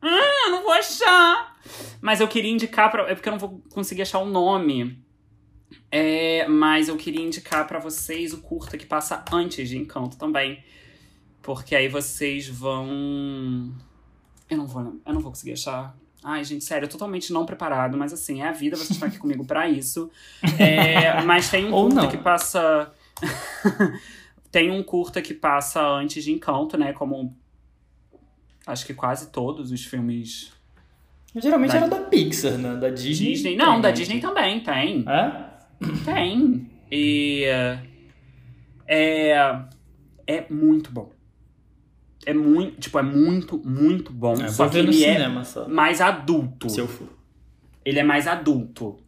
Ah, 0.01 0.47
eu 0.47 0.53
não 0.53 0.63
vou 0.63 0.71
achar! 0.71 1.59
Mas 2.01 2.21
eu 2.21 2.29
queria 2.29 2.53
indicar 2.53 2.89
pra. 2.91 3.11
É 3.11 3.15
porque 3.15 3.29
eu 3.29 3.33
não 3.33 3.39
vou 3.39 3.61
conseguir 3.69 4.03
achar 4.03 4.21
o 4.21 4.27
nome. 4.27 5.05
É, 5.91 6.47
mas 6.47 6.89
eu 6.89 6.97
queria 6.97 7.21
indicar 7.21 7.67
pra 7.67 7.81
vocês 7.81 8.33
o 8.33 8.41
curta 8.41 8.79
que 8.79 8.87
passa 8.87 9.25
antes 9.33 9.69
de 9.69 9.77
Encanto 9.77 10.17
também. 10.17 10.63
Porque 11.43 11.75
aí 11.75 11.89
vocês 11.89 12.49
vão. 12.49 13.75
Eu 14.49 14.57
não 14.57 14.67
vou, 14.67 15.01
eu 15.05 15.13
não 15.13 15.21
vou 15.21 15.33
conseguir 15.33 15.55
achar. 15.55 15.97
Ai, 16.25 16.43
gente, 16.45 16.65
sério, 16.65 16.89
totalmente 16.89 17.33
não 17.33 17.47
preparado, 17.47 17.97
mas 17.97 18.13
assim, 18.13 18.43
é 18.43 18.49
a 18.49 18.53
vida, 18.53 18.77
vocês 18.77 18.91
estão 18.91 19.09
aqui 19.09 19.19
comigo 19.19 19.45
pra 19.47 19.69
isso. 19.69 20.11
É, 20.59 21.23
mas 21.23 21.49
tem 21.51 21.67
um 21.67 21.73
Ou 21.73 21.85
curta 21.85 22.03
não. 22.03 22.09
que 22.11 22.17
passa. 22.19 22.93
tem 24.51 24.71
um 24.71 24.83
curta 24.83 25.23
que 25.23 25.33
passa 25.35 25.81
antes 25.87 26.25
de 26.25 26.33
Encanto, 26.33 26.77
né? 26.77 26.93
Como 26.93 27.37
acho 28.67 28.85
que 28.87 28.95
quase 28.95 29.31
todos 29.31 29.71
os 29.71 29.85
filmes 29.85 30.53
Geralmente 31.37 31.71
Da- 31.73 31.77
era 31.79 31.89
da 31.89 32.01
Pixar, 32.01 32.59
né? 32.59 32.75
Da 32.77 32.89
Disney. 32.91 33.33
Disney. 33.33 33.57
Não, 33.57 33.75
tem, 33.75 33.81
da 33.83 33.89
né? 33.89 33.95
Disney 33.95 34.21
também 34.21 34.61
tem. 34.61 35.05
É? 35.09 35.45
Tem. 36.05 36.71
E 36.91 37.45
é 38.87 39.61
é 40.27 40.45
muito 40.51 40.91
bom. 40.91 41.11
É 42.29 42.35
muito, 42.35 42.79
tipo, 42.79 42.99
é 42.99 43.03
muito, 43.03 43.57
muito 43.65 44.13
bom. 44.13 44.35
É, 44.35 44.49
só 44.49 44.69
que 44.69 44.77
ele 44.77 45.03
é 45.03 45.15
cinema 45.15 45.45
só. 45.45 45.67
mais 45.67 45.99
adulto. 45.99 46.69
Se 46.69 46.79
eu 46.79 46.87
for. 46.87 47.09
Ele 47.83 47.99
é 47.99 48.03
mais 48.03 48.29
adulto. 48.29 48.99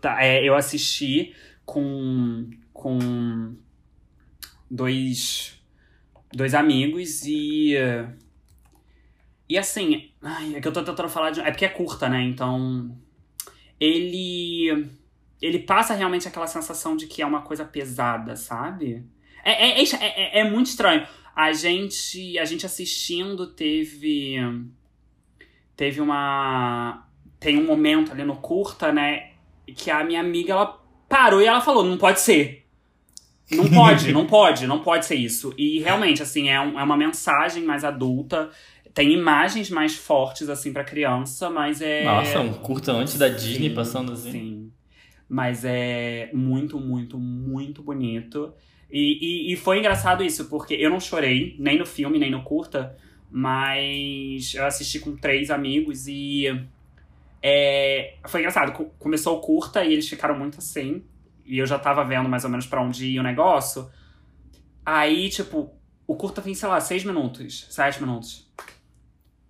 Tá, 0.00 0.20
é, 0.20 0.42
eu 0.42 0.56
assisti 0.56 1.32
com 1.64 2.50
com 2.72 3.54
dois 4.68 5.62
dois 6.32 6.54
amigos 6.54 7.24
e 7.24 7.74
e 9.48 9.56
assim, 9.56 10.10
ai, 10.20 10.56
é 10.56 10.60
que 10.60 10.66
eu 10.66 10.72
tô 10.72 10.82
tentando 10.82 11.08
falar 11.08 11.30
de, 11.30 11.40
é 11.40 11.52
porque 11.52 11.64
é 11.64 11.68
curta, 11.68 12.08
né? 12.08 12.20
Então 12.20 12.98
ele 13.78 14.88
ele 15.40 15.60
passa 15.60 15.94
realmente 15.94 16.26
aquela 16.26 16.48
sensação 16.48 16.96
de 16.96 17.06
que 17.06 17.22
é 17.22 17.26
uma 17.26 17.42
coisa 17.42 17.64
pesada, 17.64 18.34
sabe? 18.34 19.06
É, 19.44 19.68
é, 19.68 19.80
é, 19.80 19.84
é, 20.00 20.40
é 20.40 20.50
muito 20.50 20.66
estranho. 20.66 21.06
A 21.34 21.52
gente, 21.52 22.38
a 22.38 22.44
gente 22.44 22.64
assistindo 22.64 23.46
teve. 23.48 24.36
Teve 25.76 26.00
uma. 26.00 27.06
Tem 27.40 27.58
um 27.58 27.66
momento 27.66 28.12
ali 28.12 28.24
no 28.24 28.36
curta, 28.36 28.92
né? 28.92 29.30
Que 29.66 29.90
a 29.90 30.04
minha 30.04 30.20
amiga 30.20 30.52
ela 30.52 30.80
parou 31.08 31.42
e 31.42 31.46
ela 31.46 31.60
falou: 31.60 31.84
não 31.84 31.98
pode 31.98 32.20
ser. 32.20 32.64
Não 33.50 33.68
pode, 33.68 34.12
não 34.12 34.26
pode, 34.26 34.66
não 34.66 34.80
pode 34.80 35.04
ser 35.04 35.16
isso. 35.16 35.52
E 35.58 35.78
realmente, 35.80 36.22
assim, 36.22 36.48
é, 36.48 36.58
um- 36.60 36.78
é 36.80 36.82
uma 36.82 36.96
mensagem 36.96 37.62
mais 37.62 37.84
adulta. 37.84 38.50
Tem 38.94 39.12
imagens 39.12 39.68
mais 39.70 39.94
fortes, 39.96 40.48
assim, 40.48 40.72
pra 40.72 40.84
criança, 40.84 41.50
mas 41.50 41.80
é. 41.82 42.04
Nossa, 42.04 42.40
um 42.40 42.54
curta 42.54 42.92
antes 42.92 43.18
da 43.18 43.28
Disney 43.28 43.68
Sim, 43.70 43.74
passando 43.74 44.12
assim. 44.12 44.30
Sim. 44.32 44.72
Mas 45.28 45.64
é 45.64 46.30
muito, 46.32 46.78
muito, 46.78 47.18
muito 47.18 47.82
bonito. 47.82 48.54
E, 48.96 49.18
e, 49.50 49.52
e 49.52 49.56
foi 49.56 49.78
engraçado 49.80 50.22
isso, 50.22 50.44
porque 50.48 50.74
eu 50.74 50.88
não 50.88 51.00
chorei, 51.00 51.56
nem 51.58 51.76
no 51.76 51.84
filme, 51.84 52.16
nem 52.16 52.30
no 52.30 52.42
curta, 52.44 52.96
mas 53.28 54.54
eu 54.54 54.64
assisti 54.64 55.00
com 55.00 55.16
três 55.16 55.50
amigos 55.50 56.06
e. 56.06 56.44
é, 57.42 58.14
foi 58.28 58.40
engraçado. 58.40 58.72
Co- 58.72 58.90
Começou 58.98 59.36
o 59.36 59.40
curta 59.40 59.84
e 59.84 59.92
eles 59.92 60.08
ficaram 60.08 60.38
muito 60.38 60.58
assim. 60.58 61.02
E 61.44 61.58
eu 61.58 61.66
já 61.66 61.78
tava 61.78 62.04
vendo 62.04 62.28
mais 62.28 62.44
ou 62.44 62.50
menos 62.50 62.66
pra 62.66 62.80
onde 62.82 63.06
ia 63.06 63.20
o 63.20 63.24
negócio. 63.24 63.90
Aí, 64.86 65.28
tipo, 65.28 65.74
o 66.06 66.14
curta 66.16 66.40
tem, 66.40 66.54
sei 66.54 66.68
lá, 66.68 66.80
seis 66.80 67.04
minutos, 67.04 67.66
sete 67.70 68.00
minutos. 68.00 68.48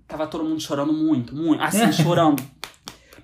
Tava 0.09 0.27
todo 0.27 0.45
mundo 0.45 0.61
chorando 0.61 0.93
muito, 0.93 1.35
muito. 1.37 1.63
Assim, 1.63 1.91
chorando 1.93 2.43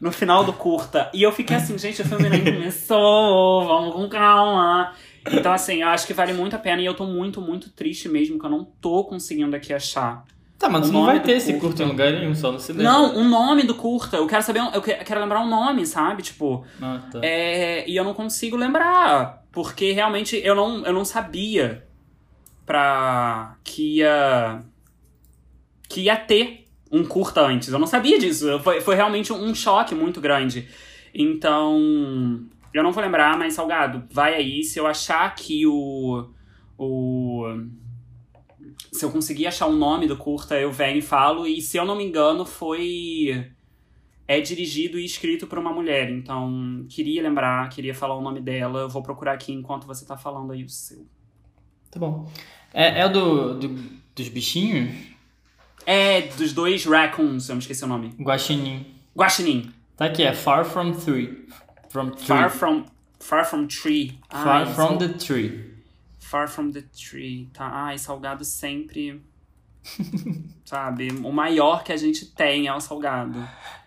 no 0.01 0.13
final 0.13 0.45
do 0.45 0.53
curta. 0.53 1.11
E 1.15 1.23
eu 1.23 1.33
fiquei 1.33 1.57
assim, 1.57 1.77
gente, 1.79 2.03
o 2.03 2.05
filme 2.05 2.29
nem 2.29 2.45
começou, 2.45 3.65
vamos 3.67 3.95
com 3.95 4.09
calma. 4.09 4.95
Então, 5.33 5.53
assim, 5.53 5.83
eu 5.83 5.89
acho 5.89 6.07
que 6.07 6.15
vale 6.15 6.33
muito 6.33 6.55
a 6.57 6.59
pena 6.59 6.81
e 6.81 6.87
eu 6.87 6.95
tô 6.95 7.05
muito, 7.07 7.41
muito 7.41 7.71
triste 7.71 8.09
mesmo, 8.09 8.39
que 8.39 8.45
eu 8.47 8.51
não 8.51 8.65
tô 8.81 9.05
conseguindo 9.05 9.55
aqui 9.57 9.73
achar 9.73 10.25
Tá, 10.59 10.69
mas 10.69 10.91
O 10.91 10.93
não 10.93 11.07
vai 11.07 11.23
ter 11.23 11.33
esse 11.33 11.53
curta. 11.55 11.67
curto 11.69 11.83
em 11.83 11.87
lugar 11.87 12.13
nenhum, 12.13 12.35
só 12.35 12.53
no 12.53 12.61
cinema. 12.61 12.85
Não, 12.91 13.17
o 13.17 13.25
nome 13.25 13.63
do 13.63 13.75
curta. 13.75 14.19
Eu 14.19 14.27
quero 14.27 14.43
saber. 14.43 14.61
Eu 14.75 14.83
que- 14.83 14.93
quero 14.95 15.19
lembrar 15.19 15.41
um 15.41 15.49
nome, 15.49 15.87
sabe? 15.87 16.23
Tipo. 16.23 16.67
Ah, 16.83 17.01
tá. 17.11 17.19
É, 17.23 17.89
e 17.89 17.97
eu 17.97 18.05
não 18.05 18.13
consigo 18.13 18.59
lembrar. 18.59 19.43
Porque 19.53 19.93
realmente 19.93 20.37
eu 20.45 20.55
não, 20.55 20.85
eu 20.85 20.93
não 20.93 21.03
sabia 21.03 21.87
pra 22.67 23.57
que 23.65 23.97
ia. 24.01 24.61
que 25.89 26.03
ia 26.03 26.17
ter 26.17 26.67
um 26.93 27.05
curta 27.07 27.41
antes. 27.41 27.71
Eu 27.73 27.79
não 27.79 27.87
sabia 27.87 28.19
disso. 28.19 28.61
Foi, 28.61 28.83
foi 28.83 28.95
realmente 28.95 29.33
um 29.33 29.55
choque 29.55 29.95
muito 29.95 30.21
grande. 30.21 30.69
Então. 31.15 32.45
Eu 32.73 32.83
não 32.83 32.93
vou 32.93 33.03
lembrar, 33.03 33.37
mas 33.39 33.55
Salgado, 33.55 34.05
vai 34.13 34.35
aí. 34.35 34.63
Se 34.63 34.79
eu 34.79 34.87
achar 34.87 35.35
que 35.35 35.67
o. 35.67 36.31
O. 36.79 37.45
Se 38.93 39.05
eu 39.05 39.11
conseguir 39.11 39.47
achar 39.47 39.67
o 39.67 39.73
nome 39.77 40.07
do 40.07 40.17
curta, 40.17 40.59
eu 40.59 40.71
venho 40.73 40.99
e 40.99 41.03
falo. 41.03 41.47
E 41.47 41.61
se 41.61 41.77
eu 41.77 41.85
não 41.85 41.97
me 41.97 42.05
engano, 42.05 42.45
foi 42.45 43.51
é 44.27 44.41
dirigido 44.41 44.99
e 44.99 45.05
escrito 45.05 45.47
por 45.47 45.59
uma 45.59 45.73
mulher. 45.73 46.09
Então, 46.11 46.87
queria 46.89 47.23
lembrar, 47.23 47.69
queria 47.69 47.95
falar 47.95 48.17
o 48.17 48.21
nome 48.23 48.41
dela. 48.41 48.81
Eu 48.81 48.89
vou 48.89 49.03
procurar 49.03 49.33
aqui 49.33 49.53
enquanto 49.53 49.87
você 49.87 50.05
tá 50.07 50.17
falando 50.17 50.53
aí 50.53 50.63
o 50.63 50.69
seu. 50.69 51.05
Tá 51.91 51.99
bom. 51.99 52.31
É, 52.73 53.01
é 53.01 53.07
o 53.07 53.13
do, 53.13 53.55
do- 53.59 53.83
dos 54.15 54.29
bichinhos? 54.29 54.95
É 55.85 56.23
dos 56.23 56.53
dois 56.53 56.85
Raccoons, 56.85 57.49
eu 57.49 57.57
me 57.57 57.61
esqueci 57.61 57.83
o 57.85 57.89
nome. 57.89 58.15
Guaxinim. 58.21 58.87
Guaxinim. 59.17 59.73
Tá 59.97 60.05
aqui, 60.05 60.23
é 60.23 60.33
Far 60.33 60.65
From 60.65 60.93
Three. 60.93 61.49
From 61.91 62.11
Tree. 62.13 62.27
Far 62.27 62.49
from, 62.51 62.85
far 63.19 63.45
from 63.45 63.67
Tree. 63.67 64.19
Far 64.31 64.47
Ai, 64.63 64.65
From 64.67 64.75
sal- 64.89 64.99
the 64.99 65.09
Tree. 65.19 65.71
Far 66.19 66.49
from 66.49 66.71
the 66.73 66.83
Tree. 66.97 67.49
Tá. 67.53 67.69
Ai, 67.71 67.99
Salgado 67.99 68.45
sempre... 68.45 69.21
Sabe? 70.65 71.09
O 71.25 71.33
maior 71.33 71.83
que 71.83 71.93
a 71.93 71.97
gente 71.97 72.27
tem 72.27 72.67
é 72.69 72.75
o 72.75 72.81
Salgado. 72.81 73.39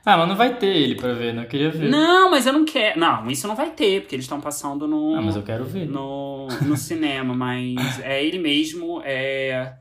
Ah, 0.06 0.18
mas 0.18 0.28
não 0.28 0.36
vai 0.36 0.58
ter 0.58 0.76
ele 0.76 0.96
pra 0.96 1.14
ver, 1.14 1.34
não 1.34 1.46
queria 1.46 1.70
ver. 1.72 1.90
Não, 1.90 2.30
mas 2.32 2.46
eu 2.46 2.52
não 2.52 2.66
quero... 2.66 3.00
Não, 3.00 3.30
isso 3.30 3.48
não 3.48 3.56
vai 3.56 3.72
ter, 3.72 4.02
porque 4.02 4.16
eles 4.16 4.26
estão 4.26 4.42
passando 4.42 4.86
no... 4.88 5.16
Ah, 5.16 5.22
mas 5.22 5.36
eu 5.36 5.44
quero 5.44 5.64
ver. 5.64 5.88
no, 5.88 6.48
no 6.64 6.76
cinema, 6.76 7.34
mas 7.34 8.00
é 8.02 8.22
ele 8.26 8.38
mesmo. 8.40 9.02
É, 9.06 9.76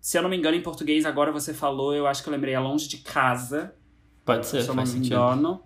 se 0.00 0.18
eu 0.18 0.22
não 0.22 0.28
me 0.30 0.36
engano, 0.36 0.56
em 0.56 0.62
português, 0.62 1.04
agora 1.06 1.30
você 1.30 1.54
falou, 1.54 1.94
eu 1.94 2.06
acho 2.08 2.22
que 2.24 2.28
eu 2.28 2.32
lembrei, 2.32 2.54
é 2.54 2.58
Longe 2.58 2.88
de 2.88 2.96
Casa, 2.98 3.72
Pode 4.24 4.46
ser, 4.46 4.62
se 4.62 4.68
eu 4.70 4.74
não 4.74 4.82
me 4.82 4.88
sentido. 4.88 5.14
engano. 5.14 5.62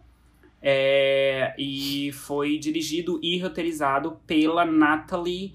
É, 0.63 1.55
e 1.59 2.13
foi 2.13 2.57
dirigido 2.59 3.19
e 3.23 3.39
roteirizado 3.39 4.19
pela 4.27 4.65
Natalie 4.65 5.55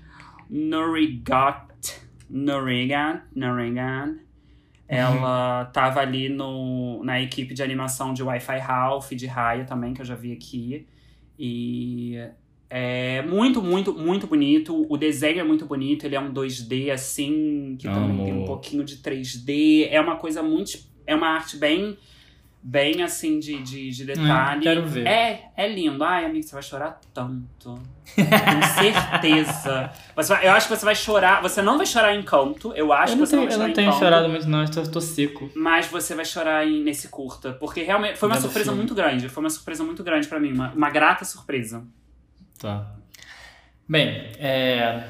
Norigat. 0.50 1.68
Norigat, 2.30 3.24
Norigat. 3.34 4.18
Ela 4.88 5.66
tava 5.66 6.00
ali 6.00 6.30
no, 6.30 7.04
na 7.04 7.22
equipe 7.22 7.54
de 7.54 7.62
animação 7.62 8.14
de 8.14 8.24
Wi-Fi 8.24 8.58
Ralph, 8.60 9.12
de 9.12 9.26
Raya 9.26 9.66
também, 9.66 9.94
que 9.94 10.02
eu 10.02 10.06
já 10.06 10.16
vi 10.16 10.32
aqui. 10.32 10.86
E 11.38 12.18
é 12.70 13.22
muito, 13.22 13.62
muito, 13.62 13.94
muito 13.94 14.28
bonito. 14.28 14.86
O 14.90 14.98
desenho 14.98 15.40
é 15.40 15.44
muito 15.44 15.66
bonito. 15.66 16.06
Ele 16.06 16.16
é 16.16 16.20
um 16.20 16.34
2D, 16.34 16.92
assim, 16.92 17.76
que 17.78 17.88
também 17.88 18.26
tem 18.26 18.34
um 18.34 18.46
pouquinho 18.46 18.84
de 18.84 18.98
3D. 18.98 19.88
É 19.90 20.00
uma 20.00 20.16
coisa 20.16 20.42
muito. 20.42 20.80
É 21.06 21.16
uma 21.16 21.28
arte 21.28 21.58
bem. 21.58 21.98
Bem 22.70 23.02
assim 23.02 23.40
de, 23.40 23.64
de, 23.64 23.92
de 23.92 24.04
detalhe. 24.06 24.60
quero 24.62 24.86
ver. 24.86 25.08
É, 25.08 25.52
é 25.56 25.70
lindo. 25.74 26.04
Ai, 26.04 26.26
amigo, 26.26 26.46
você 26.46 26.52
vai 26.52 26.62
chorar 26.62 27.00
tanto. 27.14 27.46
Com 27.74 27.82
certeza. 28.78 29.90
Você 30.14 30.34
vai- 30.34 30.46
eu 30.48 30.52
acho 30.52 30.68
que 30.68 30.76
você 30.76 30.84
vai 30.84 30.94
chorar. 30.96 31.42
Você 31.42 31.62
não 31.62 31.78
vai 31.78 31.86
chorar 31.86 32.14
em 32.14 32.22
canto. 32.24 32.74
Eu 32.74 32.92
acho 32.92 33.14
Eu 33.14 33.16
que 33.16 33.20
não 33.22 33.26
você 33.26 33.38
tenho, 33.38 33.42
não 33.44 33.48
vai 33.48 33.54
eu 33.54 33.58
chorar 33.58 33.64
não 33.64 33.72
em 33.72 33.74
tenho 33.74 33.90
canto. 33.92 34.00
chorado 34.00 34.28
muito, 34.30 34.50
não, 34.50 34.62
eu 34.64 34.70
tô, 34.70 34.84
tô 34.84 35.00
seco. 35.00 35.50
Mas 35.56 35.86
você 35.88 36.14
vai 36.14 36.26
chorar 36.26 36.68
em- 36.68 36.84
nesse 36.84 37.08
curta. 37.08 37.54
Porque 37.54 37.84
realmente 37.84 38.18
foi 38.18 38.28
uma 38.28 38.38
surpresa 38.42 38.74
muito 38.74 38.94
grande. 38.94 39.30
Foi 39.30 39.42
uma 39.42 39.50
surpresa 39.50 39.86
muito 39.86 40.04
grande 40.04 40.28
pra 40.28 40.38
mim. 40.38 40.52
Uma, 40.52 40.74
uma 40.74 40.90
grata 40.90 41.24
surpresa. 41.24 41.86
Tá. 42.60 42.86
Bem, 43.88 44.10
é. 44.40 45.06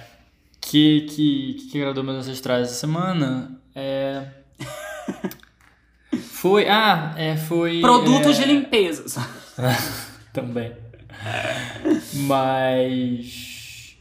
Que, 0.62 1.02
que, 1.10 1.54
que 1.72 1.78
agradou 1.80 2.04
meus 2.04 2.18
ancestrais 2.18 2.68
essa 2.68 2.76
semana? 2.76 3.60
É. 3.74 4.28
Foi. 6.50 6.68
Ah, 6.70 7.14
é, 7.18 7.36
foi. 7.36 7.82
Produtos 7.82 8.38
é, 8.40 8.44
de 8.44 8.48
limpeza. 8.48 9.28
Também. 10.34 10.72
Mas. 12.14 13.96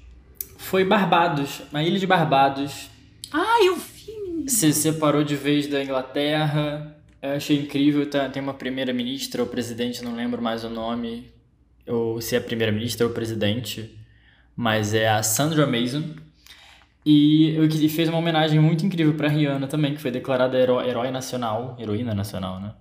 Foi 0.59 0.85
Barbados. 0.85 1.63
A 1.73 1.83
ilha 1.83 1.99
de 1.99 2.07
Barbados 2.07 2.89
Ah, 3.33 3.59
eu 3.65 3.77
vi. 3.77 4.49
se 4.51 4.73
separou 4.73 5.23
de 5.25 5.37
vez 5.37 5.67
da 5.69 5.83
Inglaterra. 5.83 6.97
Eu 7.23 7.31
achei 7.33 7.59
incrível. 7.59 8.09
tá- 8.09 8.29
Tem 8.29 8.43
uma 8.43 8.55
primeira-ministra 8.55 9.43
ou 9.43 9.49
presidente, 9.49 10.05
não 10.05 10.15
lembro 10.15 10.43
mais 10.43 10.65
o 10.65 10.69
nome. 10.71 11.31
Ou 11.87 12.21
se 12.21 12.35
é 12.37 12.41
primeira-ministra 12.41 13.07
ou 13.07 13.13
presidente. 13.13 13.97
Mas 14.57 14.93
é 14.95 15.09
a 15.09 15.23
Sandra 15.23 15.67
Mason. 15.67 16.03
E 17.09 17.51
eu 17.55 17.69
que- 17.69 17.85
e 17.87 17.89
fez 17.89 18.09
uma 18.09 18.19
homenagem 18.19 18.59
muito 18.59 18.85
incrível 18.85 19.15
pra 19.15 19.29
Rihanna 19.29 19.69
também, 19.69 19.95
que 19.95 20.01
foi 20.03 20.11
declarada 20.11 20.59
herói, 20.59 20.89
herói 20.89 21.11
nacional. 21.13 21.77
Heroína 21.79 22.13
nacional, 22.13 22.59
né? 22.61 22.75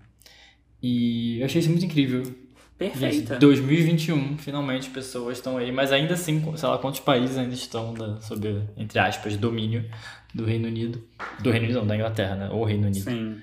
E 0.81 1.39
eu 1.39 1.45
achei 1.45 1.59
isso 1.61 1.69
muito 1.69 1.85
incrível. 1.85 2.23
Perfeita. 2.77 3.33
Gente, 3.35 3.39
2021, 3.39 4.37
finalmente 4.37 4.89
pessoas 4.89 5.37
estão 5.37 5.57
aí, 5.57 5.71
mas 5.71 5.91
ainda 5.93 6.15
assim, 6.15 6.41
sei 6.57 6.67
lá 6.67 6.77
quantos 6.77 6.99
países 6.99 7.37
ainda 7.37 7.53
estão 7.53 7.93
da, 7.93 8.19
sob, 8.19 8.63
entre 8.75 8.99
aspas, 8.99 9.37
domínio 9.37 9.85
do 10.33 10.43
Reino 10.43 10.67
Unido. 10.67 11.01
Do 11.41 11.51
Reino 11.51 11.65
Unido, 11.67 11.79
não, 11.79 11.87
da 11.87 11.95
Inglaterra, 11.95 12.35
né? 12.35 12.49
Ou 12.51 12.65
Reino 12.65 12.87
Unido. 12.87 13.03
Sim. 13.03 13.37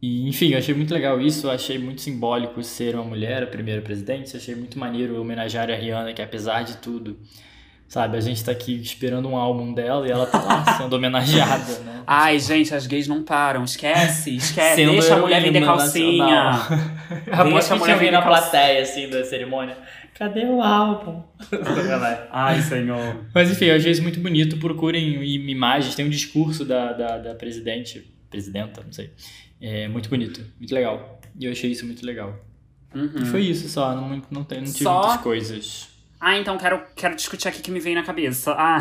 E, 0.00 0.28
enfim, 0.28 0.50
eu 0.52 0.58
achei 0.58 0.74
muito 0.74 0.94
legal 0.94 1.20
isso, 1.20 1.50
achei 1.50 1.78
muito 1.78 2.00
simbólico 2.00 2.62
ser 2.62 2.94
uma 2.94 3.04
mulher 3.04 3.42
a 3.42 3.46
primeira 3.46 3.82
presidente, 3.82 4.36
achei 4.36 4.54
muito 4.54 4.78
maneiro 4.78 5.20
homenagear 5.20 5.68
a 5.70 5.74
Rihanna, 5.74 6.12
que 6.14 6.22
apesar 6.22 6.62
de 6.62 6.76
tudo, 6.78 7.18
sabe, 7.88 8.16
a 8.16 8.20
gente 8.20 8.42
tá 8.44 8.52
aqui 8.52 8.74
esperando 8.80 9.28
um 9.28 9.36
álbum 9.36 9.72
dela 9.72 10.06
e 10.06 10.10
ela 10.10 10.26
tá 10.26 10.40
lá 10.42 10.64
sendo 10.78 10.94
homenageada, 10.94 11.78
né? 11.80 12.02
Ai, 12.06 12.38
gente, 12.38 12.74
as 12.74 12.86
gays 12.86 13.08
não 13.08 13.22
param. 13.22 13.64
Esquece, 13.64 14.36
esquece. 14.36 14.76
Sendo 14.76 14.92
Deixa 14.92 15.14
a 15.14 15.18
mulher 15.20 15.42
vender 15.42 15.64
calcinha. 15.64 16.52
Deixa 17.50 17.74
a 17.74 17.78
mulher 17.78 17.96
vender 17.98 18.10
na 18.10 18.22
plateia, 18.22 18.82
assim, 18.82 19.08
da 19.08 19.24
cerimônia. 19.24 19.76
Cadê 20.14 20.44
o 20.44 20.60
álbum? 20.62 21.22
Ai, 22.30 22.60
senhor. 22.62 23.24
Mas 23.34 23.50
enfim, 23.50 23.66
eu 23.66 23.76
achei 23.76 23.90
isso 23.90 24.02
muito 24.02 24.20
bonito. 24.20 24.56
Procurem 24.58 25.14
im- 25.24 25.48
imagens. 25.50 25.94
Tem 25.94 26.04
um 26.06 26.10
discurso 26.10 26.64
da, 26.64 26.92
da, 26.92 27.18
da 27.18 27.34
presidente, 27.34 28.14
presidenta, 28.30 28.82
não 28.84 28.92
sei. 28.92 29.10
É 29.60 29.88
muito 29.88 30.08
bonito, 30.08 30.44
muito 30.58 30.74
legal. 30.74 31.20
E 31.38 31.46
eu 31.46 31.52
achei 31.52 31.70
isso 31.70 31.86
muito 31.86 32.04
legal. 32.04 32.34
E 32.94 32.98
Uhum. 32.98 33.26
foi 33.26 33.40
isso 33.42 33.68
só, 33.68 33.92
não, 33.94 34.22
não, 34.30 34.44
tem, 34.44 34.58
não 34.58 34.66
tive 34.70 34.84
Só? 34.84 35.00
muitas 35.00 35.20
coisas. 35.22 35.88
Ah, 36.26 36.38
então 36.38 36.56
quero, 36.56 36.82
quero 36.96 37.14
discutir 37.14 37.48
aqui 37.48 37.60
o 37.60 37.62
que 37.62 37.70
me 37.70 37.78
veio 37.80 37.96
na 37.96 38.02
cabeça. 38.02 38.54
Ah, 38.56 38.78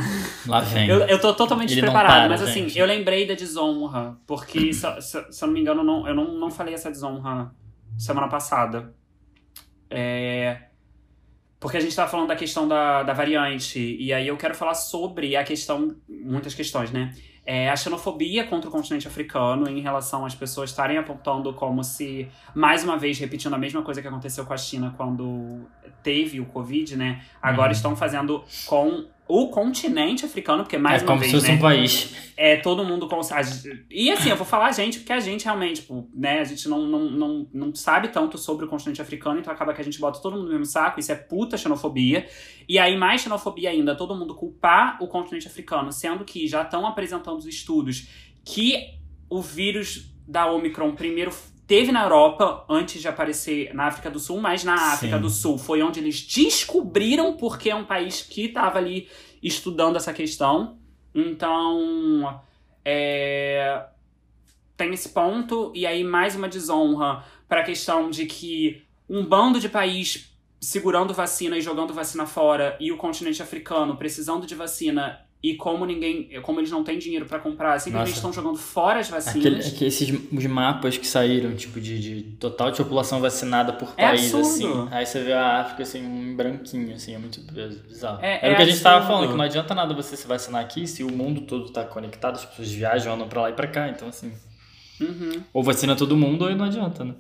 Lá 0.48 0.62
vem. 0.62 0.88
eu, 0.88 1.00
eu 1.02 1.20
tô 1.20 1.34
totalmente 1.34 1.72
Ele 1.74 1.82
despreparado, 1.82 2.20
para, 2.22 2.30
mas 2.30 2.42
assim, 2.42 2.62
gente. 2.70 2.80
eu 2.80 2.86
lembrei 2.86 3.28
da 3.28 3.34
desonra. 3.34 4.18
Porque, 4.26 4.72
se, 4.74 5.02
se- 5.02 5.32
se 5.32 5.44
eu 5.44 5.48
não 5.48 5.54
me 5.54 5.60
engano, 5.60 5.84
não, 5.84 6.08
eu 6.08 6.16
não, 6.16 6.34
não 6.40 6.50
falei 6.50 6.74
essa 6.74 6.90
desonra 6.90 7.54
semana 7.98 8.30
passada. 8.30 8.96
É. 9.90 10.68
Porque 11.60 11.78
a 11.78 11.80
gente 11.80 11.96
tava 11.96 12.10
falando 12.10 12.28
da 12.30 12.36
questão 12.36 12.68
da, 12.68 13.04
da 13.04 13.14
variante. 13.14 13.80
E 14.00 14.14
aí 14.14 14.28
eu 14.28 14.38
quero 14.38 14.56
falar 14.56 14.74
sobre 14.76 15.36
a 15.36 15.44
questão. 15.44 15.96
Muitas 16.08 16.54
questões, 16.54 16.92
né? 16.92 17.14
É, 17.46 17.70
a 17.70 17.76
xenofobia 17.76 18.46
contra 18.48 18.70
o 18.70 18.72
continente 18.72 19.06
africano 19.08 19.68
em 19.70 19.82
relação 19.82 20.26
às 20.26 20.34
pessoas 20.34 20.70
estarem 20.70 20.98
apontando 20.98 21.54
como 21.54 21.84
se, 21.84 22.30
mais 22.56 22.84
uma 22.86 22.98
vez, 22.98 23.20
repetindo 23.20 23.54
a 23.54 23.58
mesma 23.58 23.82
coisa 23.82 24.02
que 24.02 24.08
aconteceu 24.08 24.46
com 24.46 24.54
a 24.54 24.58
China 24.58 24.94
quando 24.96 25.68
teve 26.02 26.40
o 26.40 26.46
Covid, 26.46 26.96
né? 26.96 27.22
Agora 27.42 27.68
Uhum. 27.68 27.72
estão 27.74 27.96
fazendo 27.98 28.44
com 28.66 29.06
o 29.28 29.48
continente 29.48 30.26
africano, 30.26 30.64
porque 30.64 30.78
mais 30.78 31.02
é 31.02 31.06
uma 31.06 31.08
como 31.14 31.20
vez, 31.20 31.32
se 31.32 31.38
fosse 31.38 31.52
né? 31.52 31.58
um 31.58 31.60
país. 31.62 32.14
é 32.36 32.58
todo 32.58 32.84
mundo 32.84 33.08
gente- 33.42 33.86
e 33.90 34.12
assim 34.12 34.30
eu 34.30 34.36
vou 34.36 34.46
falar 34.46 34.68
a 34.68 34.72
gente 34.72 35.00
porque 35.00 35.14
a 35.14 35.20
gente 35.20 35.46
realmente 35.46 35.82
tipo, 35.82 36.10
né 36.14 36.40
a 36.42 36.44
gente 36.44 36.68
não, 36.68 36.86
não, 36.86 37.10
não, 37.10 37.48
não 37.54 37.76
sabe 37.76 38.10
tanto 38.10 38.38
sobre 38.38 38.66
o 38.66 38.68
continente 38.68 39.02
africano 39.02 39.40
então 39.40 39.54
acaba 39.54 39.74
que 39.74 39.80
a 39.80 39.84
gente 39.84 40.00
bota 40.00 40.20
todo 40.22 40.34
mundo 40.34 40.46
no 40.46 40.50
mesmo 40.52 40.66
saco 40.66 41.00
isso 41.00 41.12
é 41.12 41.16
puta 41.16 41.58
xenofobia 41.58 42.28
e 42.68 42.78
aí 42.78 42.98
mais 42.98 43.22
xenofobia 43.22 43.70
ainda 43.70 43.96
todo 43.96 44.14
mundo 44.16 44.36
culpar 44.36 44.98
o 45.02 45.08
continente 45.08 45.48
africano 45.48 45.92
sendo 45.92 46.26
que 46.26 46.46
já 46.48 46.64
estão 46.64 46.86
apresentando 46.86 47.38
os 47.38 47.46
estudos 47.48 48.10
que 48.44 48.76
o 49.30 49.42
vírus 49.42 50.12
da 50.28 50.52
Omicron 50.52 50.96
primeiro 50.96 51.32
teve 51.66 51.92
na 51.92 52.04
Europa 52.04 52.66
antes 52.70 53.02
de 53.02 53.08
aparecer 53.08 53.74
na 53.74 53.86
África 53.86 54.10
do 54.10 54.20
Sul, 54.20 54.40
mas 54.40 54.64
na 54.64 54.94
África 54.94 55.16
Sim. 55.16 55.22
do 55.22 55.30
Sul 55.30 55.58
foi 55.58 55.82
onde 55.82 56.00
eles 56.00 56.22
descobriram 56.22 57.38
porque 57.38 57.70
é 57.70 57.76
um 57.76 57.86
país 57.86 58.22
que 58.22 58.46
estava 58.46 58.80
ali 58.80 59.08
estudando 59.42 59.96
essa 59.96 60.14
questão. 60.14 60.78
Então, 61.14 62.42
é, 62.84 63.86
tem 64.76 64.94
esse 64.94 65.10
ponto, 65.10 65.72
e 65.76 65.86
aí 65.86 66.04
mais 66.04 66.36
uma 66.36 66.50
desonra 66.50 67.24
para 67.48 67.62
a 67.62 67.64
questão 67.64 68.10
de 68.10 68.26
que 68.26 68.84
um 69.08 69.26
bando 69.26 69.60
de 69.60 69.70
país 69.70 70.30
segurando 70.60 71.14
vacina 71.14 71.58
e 71.58 71.62
jogando 71.62 71.94
vacina 71.94 72.26
fora, 72.26 72.78
e 72.80 72.92
o 72.92 72.98
continente 72.98 73.42
africano 73.42 73.98
precisando 73.98 74.48
de 74.48 74.56
vacina 74.56 75.23
E 75.44 75.56
como 75.56 75.86
ninguém, 75.86 76.30
como 76.42 76.62
eles 76.62 76.72
não 76.72 76.86
têm 76.86 76.98
dinheiro 76.98 77.26
pra 77.26 77.38
comprar, 77.38 77.78
simplesmente 77.78 78.16
estão 78.16 78.32
jogando 78.32 78.58
fora 78.58 79.02
as 79.02 79.10
vacinas. 79.10 79.36
Aquele, 79.46 79.60
aquele- 79.60 79.86
esses 79.88 80.10
os 80.32 80.46
mapas 80.46 80.98
que 80.98 81.06
saíram, 81.06 81.54
tipo, 81.54 81.82
de, 81.82 82.00
de 82.00 82.22
total 82.38 82.72
de 82.72 82.78
população 82.78 83.20
vacinada 83.20 83.74
por 83.74 83.94
É 83.98 84.06
país, 84.08 84.34
absurdo. 84.34 84.84
assim. 84.84 84.88
Aí 84.96 85.06
você 85.06 85.22
vê 85.22 85.34
a 85.34 85.60
África, 85.60 85.84
assim, 85.84 86.02
um 86.06 86.34
branquinho, 86.34 86.96
assim, 86.96 87.14
é 87.14 87.18
muito 87.18 87.42
bizarro. 87.42 88.24
É- 88.24 88.38
Era 88.38 88.48
é 88.48 88.54
o 88.54 88.56
que 88.56 88.62
a 88.62 88.66
gente 88.66 88.82
tava 88.82 89.06
falando, 89.06 89.32
que 89.32 89.36
não 89.38 89.44
adianta 89.44 89.76
nada 89.76 89.94
você 89.94 90.16
se 90.16 90.26
vacinar 90.26 90.62
aqui 90.64 90.88
se 90.88 91.04
o 91.04 91.12
mundo 91.12 91.42
todo 91.42 91.70
tá 91.72 91.84
conectado, 91.84 92.36
as 92.36 92.46
pessoas 92.46 92.72
viajam, 92.72 93.14
andam 93.14 93.28
pra 93.28 93.42
lá 93.42 93.50
e 93.50 93.54
pra 93.54 93.68
cá, 93.68 93.90
então 93.90 94.08
assim. 94.08 94.32
Uhum. 95.02 95.44
Ou 95.52 95.62
vacina 95.62 95.94
todo 95.94 96.16
mundo 96.16 96.46
ou 96.46 96.56
não 96.56 96.64
adianta, 96.64 97.04
né? 97.04 97.16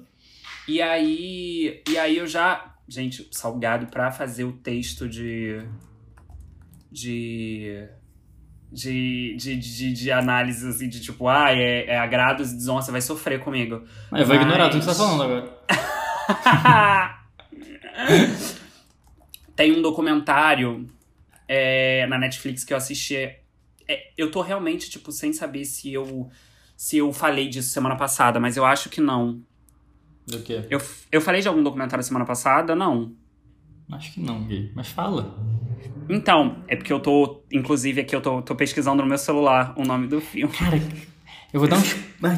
E 0.65 0.81
aí, 0.81 1.81
e 1.89 1.97
aí 1.97 2.17
eu 2.19 2.25
já, 2.25 2.73
gente, 2.87 3.27
salgado 3.31 3.87
pra 3.87 4.11
fazer 4.13 4.45
o 4.45 4.53
texto 4.53 5.09
de 5.09 5.61
de 6.91 7.85
de, 8.73 9.35
de, 9.37 9.55
de, 9.55 9.93
de 9.93 10.11
análise 10.11 10.67
assim, 10.67 10.89
de 10.89 10.99
tipo, 10.99 11.27
ah, 11.27 11.51
é, 11.51 11.85
é 11.85 11.97
agrados 11.97 12.51
e 12.51 12.55
desonra, 12.55 12.81
você 12.81 12.91
vai 12.91 13.01
sofrer 13.01 13.39
comigo. 13.39 13.83
Mas 14.09 14.21
eu 14.21 14.27
vou 14.27 14.35
ignorar 14.35 14.69
tudo 14.69 14.79
que 14.79 14.85
você 14.85 14.99
tá 14.99 15.05
falando 15.05 15.23
agora. 15.23 15.57
Tem 19.55 19.71
um 19.71 19.81
documentário 19.83 20.89
é, 21.47 22.07
na 22.07 22.17
Netflix 22.17 22.63
que 22.63 22.73
eu 22.73 22.77
assisti. 22.77 23.15
É, 23.87 24.11
eu 24.17 24.31
tô 24.31 24.41
realmente, 24.41 24.89
tipo, 24.89 25.11
sem 25.11 25.31
saber 25.31 25.65
se 25.65 25.93
eu 25.93 26.31
se 26.75 26.97
eu 26.97 27.13
falei 27.13 27.47
disso 27.47 27.69
semana 27.69 27.95
passada, 27.95 28.39
mas 28.39 28.57
eu 28.57 28.65
acho 28.65 28.89
que 28.89 28.99
não. 28.99 29.41
Do 30.25 30.41
quê? 30.41 30.65
Eu, 30.69 30.81
eu 31.11 31.21
falei 31.21 31.41
de 31.41 31.47
algum 31.47 31.61
documentário 31.61 32.03
semana 32.03 32.25
passada? 32.25 32.75
Não. 32.75 33.13
Acho 33.91 34.13
que 34.13 34.19
não, 34.19 34.43
gay. 34.45 34.71
Mas 34.73 34.87
fala. 34.87 35.37
Então, 36.09 36.57
é 36.67 36.75
porque 36.75 36.91
eu 36.91 36.99
tô, 36.99 37.41
inclusive 37.51 38.01
aqui 38.01 38.15
eu 38.15 38.21
tô, 38.21 38.41
tô 38.41 38.55
pesquisando 38.55 39.01
no 39.01 39.07
meu 39.07 39.17
celular 39.17 39.73
o 39.77 39.83
nome 39.83 40.07
do 40.07 40.19
filme. 40.21 40.53
Cara, 40.53 40.77
eu 41.53 41.59
vou 41.59 41.67
dar 41.69 41.77
uns. 41.77 41.95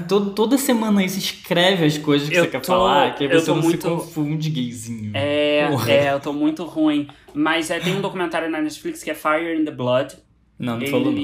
Todo, 0.07 0.31
toda 0.33 0.57
semana 0.57 1.01
aí 1.01 1.09
você 1.09 1.19
escreve 1.19 1.85
as 1.85 1.97
coisas 1.97 2.27
que 2.29 2.35
Eu 2.35 2.45
você 2.45 2.49
quer 2.51 2.59
tô- 2.61 2.67
falar, 2.67 3.15
que 3.15 3.23
aí 3.25 3.29
você 3.29 3.51
não 3.51 3.61
muito- 3.61 3.81
se 3.81 3.87
confunde, 3.87 4.49
gayzinho. 4.49 5.11
É, 5.13 5.67
Porra. 5.69 5.91
é, 5.91 6.13
eu 6.13 6.19
tô 6.19 6.33
muito 6.33 6.63
ruim. 6.63 7.07
Mas 7.33 7.69
é, 7.69 7.79
tem 7.79 7.95
um 7.95 8.01
documentário 8.01 8.49
na 8.49 8.61
Netflix 8.61 9.03
que 9.03 9.11
é 9.11 9.13
Fire 9.15 9.59
in 9.59 9.63
the 9.65 9.71
Blood. 9.71 10.15
Não, 10.57 10.79
não 10.79 10.87
falou 10.87 11.11
não. 11.11 11.21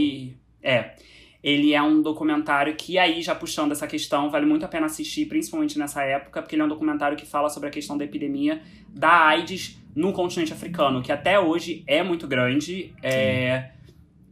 É. 0.63 0.95
Ele 1.43 1.73
é 1.73 1.81
um 1.81 2.03
documentário 2.03 2.75
que 2.75 2.99
aí, 2.99 3.19
já 3.23 3.33
puxando 3.33 3.71
essa 3.71 3.87
questão, 3.87 4.29
vale 4.29 4.45
muito 4.45 4.63
a 4.63 4.67
pena 4.67 4.85
assistir, 4.85 5.25
principalmente 5.25 5.79
nessa 5.79 6.03
época, 6.03 6.39
porque 6.39 6.53
ele 6.53 6.61
é 6.61 6.65
um 6.65 6.67
documentário 6.67 7.17
que 7.17 7.25
fala 7.25 7.49
sobre 7.49 7.67
a 7.67 7.71
questão 7.71 7.97
da 7.97 8.05
epidemia 8.05 8.61
da 8.87 9.25
AIDS 9.25 9.80
no 9.95 10.13
continente 10.13 10.53
africano, 10.53 11.01
que 11.01 11.11
até 11.11 11.39
hoje 11.39 11.83
é 11.87 12.01
muito 12.03 12.27
grande, 12.27 12.93
é, 13.03 13.71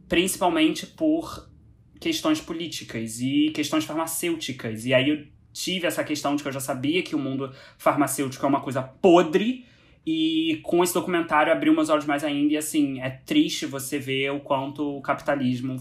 principalmente 0.08 0.86
por 0.86 1.48
questões 2.00 2.40
políticas 2.40 3.20
e 3.20 3.50
questões 3.54 3.84
farmacêuticas. 3.84 4.86
E 4.86 4.94
aí 4.94 5.10
eu 5.10 5.26
tive 5.52 5.86
essa 5.86 6.02
questão 6.02 6.34
de 6.34 6.42
que 6.42 6.48
eu 6.48 6.52
já 6.52 6.60
sabia 6.60 7.02
que 7.02 7.14
o 7.14 7.18
mundo 7.18 7.52
farmacêutico 7.76 8.44
é 8.44 8.48
uma 8.48 8.60
coisa 8.60 8.82
podre, 8.82 9.64
e 10.06 10.60
com 10.62 10.82
esse 10.82 10.94
documentário 10.94 11.52
abriu 11.52 11.74
meus 11.74 11.90
olhos 11.90 12.06
mais 12.06 12.24
ainda. 12.24 12.54
E 12.54 12.56
assim, 12.56 13.00
é 13.00 13.10
triste 13.10 13.66
você 13.66 13.98
ver 13.98 14.30
o 14.32 14.40
quanto 14.40 14.96
o 14.96 15.02
capitalismo 15.02 15.78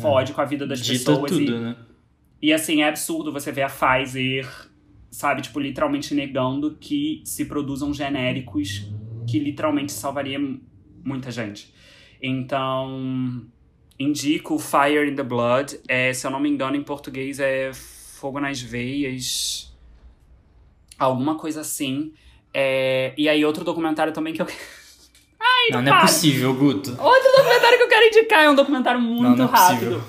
fode 0.00 0.32
com 0.32 0.40
a 0.40 0.44
vida 0.44 0.66
das 0.66 0.80
Dita 0.80 0.98
pessoas. 0.98 1.30
tudo, 1.32 1.42
E, 1.42 1.58
né? 1.58 1.76
e 2.40 2.52
assim, 2.52 2.82
é 2.82 2.88
absurdo 2.88 3.32
você 3.32 3.50
ver 3.50 3.62
a 3.62 3.68
Pfizer, 3.68 4.46
sabe, 5.10 5.42
tipo, 5.42 5.58
literalmente 5.58 6.14
negando 6.14 6.76
que 6.78 7.20
se 7.24 7.46
produzam 7.46 7.92
genéricos 7.92 8.86
que 9.28 9.38
literalmente 9.38 9.92
salvaria 9.92 10.38
muita 11.04 11.30
gente. 11.30 11.72
Então, 12.20 13.44
indico 13.98 14.58
Fire 14.58 15.10
in 15.10 15.14
the 15.14 15.22
Blood. 15.22 15.80
É, 15.86 16.12
se 16.12 16.26
eu 16.26 16.30
não 16.30 16.40
me 16.40 16.48
engano, 16.48 16.76
em 16.76 16.82
português 16.82 17.38
é 17.38 17.72
Fogo 17.72 18.40
nas 18.40 18.60
Veias. 18.60 19.72
Alguma 20.98 21.36
coisa 21.36 21.60
assim. 21.60 22.12
É, 22.52 23.12
e 23.16 23.28
aí, 23.28 23.44
outro 23.44 23.64
documentário 23.64 24.12
também 24.12 24.32
que 24.32 24.42
eu 24.42 24.46
Não, 25.70 25.82
não 25.82 25.98
é 25.98 26.00
possível, 26.00 26.54
Guto. 26.54 26.96
Outro 26.98 27.32
documentário 27.36 27.76
que 27.76 27.84
eu 27.84 27.88
quero 27.88 28.06
indicar 28.06 28.44
é 28.44 28.50
um 28.50 28.54
documentário 28.54 29.00
muito 29.00 29.22
Não, 29.22 29.36
não 29.36 29.44
é 29.44 29.48
rápido. 29.48 30.02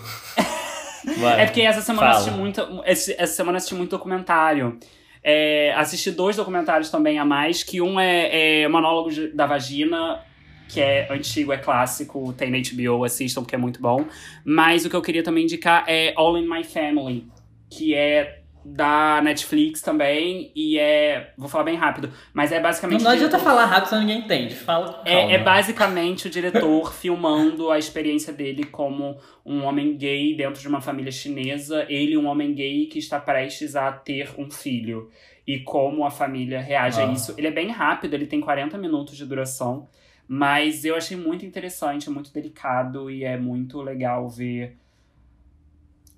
Vai. 1.20 1.42
É 1.42 1.46
porque 1.46 1.62
essa 1.62 1.82
semana 1.82 2.08
Fala. 2.08 2.20
assisti 2.20 2.38
muito. 2.38 2.62
Essa 2.86 3.28
semana 3.28 3.56
eu 3.56 3.58
assisti 3.58 3.76
muito 3.76 3.92
documentário. 3.92 4.80
É, 5.24 5.74
assisti 5.76 6.12
dois 6.12 6.36
documentários 6.36 6.90
também 6.90 7.20
a 7.20 7.26
mais, 7.26 7.64
que 7.64 7.82
um 7.82 8.00
é, 8.00 8.62
é 8.62 8.68
Monólogo 8.68 9.10
da 9.34 9.46
Vagina, 9.46 10.24
que 10.68 10.80
é 10.80 11.08
antigo, 11.12 11.52
é 11.52 11.58
clássico, 11.58 12.32
tem 12.34 12.52
na 12.52 12.58
HBO, 12.58 13.04
assistam, 13.04 13.44
que 13.44 13.56
é 13.56 13.58
muito 13.58 13.82
bom. 13.82 14.06
Mas 14.46 14.86
o 14.86 14.90
que 14.90 14.96
eu 14.96 15.02
queria 15.02 15.24
também 15.24 15.44
indicar 15.44 15.84
é 15.88 16.14
All 16.16 16.38
in 16.38 16.48
My 16.48 16.64
Family, 16.64 17.28
que 17.70 17.94
é 17.94 18.39
da 18.76 19.22
Netflix 19.22 19.82
também, 19.82 20.52
e 20.56 20.78
é. 20.78 21.34
Vou 21.38 21.50
falar 21.50 21.64
bem 21.64 21.76
rápido, 21.76 22.12
mas 22.34 22.52
é 22.52 22.60
basicamente. 22.60 23.00
Não, 23.02 23.10
não 23.10 23.16
adianta 23.16 23.40
falar 23.40 23.66
rápido, 23.66 23.90
senão 23.90 24.02
ninguém 24.02 24.20
entende. 24.20 24.56
Fala 24.56 25.02
é, 25.06 25.34
é 25.34 25.38
basicamente 25.38 26.28
o 26.28 26.30
diretor 26.30 26.94
filmando 26.94 27.72
a 27.72 27.78
experiência 27.80 28.32
dele 28.32 28.64
como 28.64 29.18
um 29.46 29.64
homem 29.64 29.98
gay 29.98 30.36
dentro 30.36 30.62
de 30.62 30.68
uma 30.68 30.82
família 30.82 31.12
chinesa. 31.12 31.86
Ele, 31.90 32.16
um 32.18 32.28
homem 32.28 32.54
gay 32.54 32.86
que 32.86 33.00
está 33.00 33.20
prestes 33.20 33.76
a 33.76 33.92
ter 33.92 34.30
um 34.38 34.50
filho. 34.50 35.10
E 35.48 35.60
como 35.62 36.06
a 36.06 36.12
família 36.12 36.60
reage 36.62 37.02
Ah. 37.02 37.10
a 37.10 37.12
isso. 37.12 37.34
Ele 37.38 37.48
é 37.48 37.52
bem 37.52 37.70
rápido, 37.70 38.14
ele 38.14 38.28
tem 38.28 38.40
40 38.40 38.78
minutos 38.78 39.18
de 39.18 39.26
duração. 39.26 39.88
Mas 40.28 40.86
eu 40.86 40.96
achei 40.96 41.18
muito 41.18 41.44
interessante, 41.44 42.08
muito 42.08 42.32
delicado 42.32 43.10
e 43.10 43.24
é 43.24 43.36
muito 43.36 43.82
legal 43.82 44.30
ver 44.30 44.78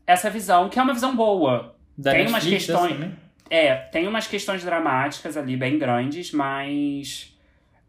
essa 0.06 0.30
visão, 0.30 0.68
que 0.68 0.78
é 0.78 0.84
uma 0.84 0.94
visão 0.94 1.16
boa. 1.16 1.76
Da 2.02 2.12
tem 2.12 2.22
umas 2.22 2.44
Netflix, 2.44 2.66
questões- 2.66 2.94
também? 2.94 3.16
É, 3.50 3.76
tem 3.76 4.08
umas 4.08 4.28
questões 4.28 4.64
dramáticas 4.64 5.36
ali 5.38 5.58
bem 5.58 5.78
grandes, 5.78 6.32
mas 6.32 7.38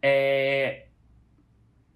é, 0.01 0.83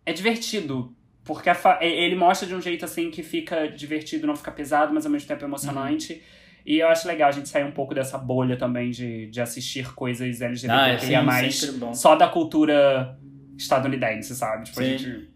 é 0.05 0.13
divertido. 0.13 0.93
Porque 1.25 1.49
a 1.49 1.55
fa- 1.55 1.77
é- 1.81 1.87
ele 2.05 2.15
mostra 2.15 2.47
de 2.47 2.55
um 2.55 2.61
jeito 2.61 2.85
assim 2.85 3.11
que 3.11 3.21
fica 3.21 3.67
divertido, 3.67 4.25
não 4.25 4.35
fica 4.35 4.51
pesado, 4.51 4.93
mas 4.93 5.05
ao 5.05 5.11
mesmo 5.11 5.27
tempo 5.27 5.43
emocionante. 5.43 6.23
E 6.65 6.79
eu 6.79 6.87
acho 6.87 7.07
legal 7.07 7.29
a 7.29 7.31
gente 7.31 7.49
sair 7.49 7.63
um 7.65 7.71
pouco 7.71 7.93
dessa 7.93 8.17
bolha 8.17 8.57
também 8.57 8.89
de, 8.91 9.27
de 9.27 9.41
assistir 9.41 9.93
coisas 9.93 10.41
Ah, 10.41 10.45
é, 10.45 10.47
LGBTQIA+, 10.49 11.19
sim, 11.19 11.25
mais 11.25 11.59
só 11.93 12.15
da 12.15 12.27
cultura 12.27 13.17
estadunidense, 13.57 14.33
sabe? 14.35 14.65
Tipo, 14.65 14.79
a 14.79 14.83
Sim. 14.83 14.97
gente. 14.97 15.29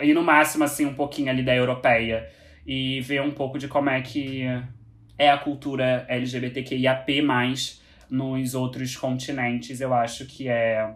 E 0.00 0.14
no 0.14 0.22
máximo, 0.22 0.64
assim, 0.64 0.86
um 0.86 0.94
pouquinho 0.94 1.30
ali 1.30 1.42
da 1.42 1.54
europeia. 1.54 2.26
E 2.66 3.00
ver 3.02 3.20
um 3.20 3.30
pouco 3.30 3.58
de 3.58 3.68
como 3.68 3.90
é 3.90 4.00
que 4.00 4.44
é 5.18 5.30
a 5.30 5.38
cultura 5.38 6.04
LGBTQIAP+, 6.08 7.22
nos 8.10 8.54
outros 8.54 8.96
continentes, 8.96 9.80
eu 9.80 9.92
acho 9.94 10.26
que 10.26 10.48
é 10.48 10.94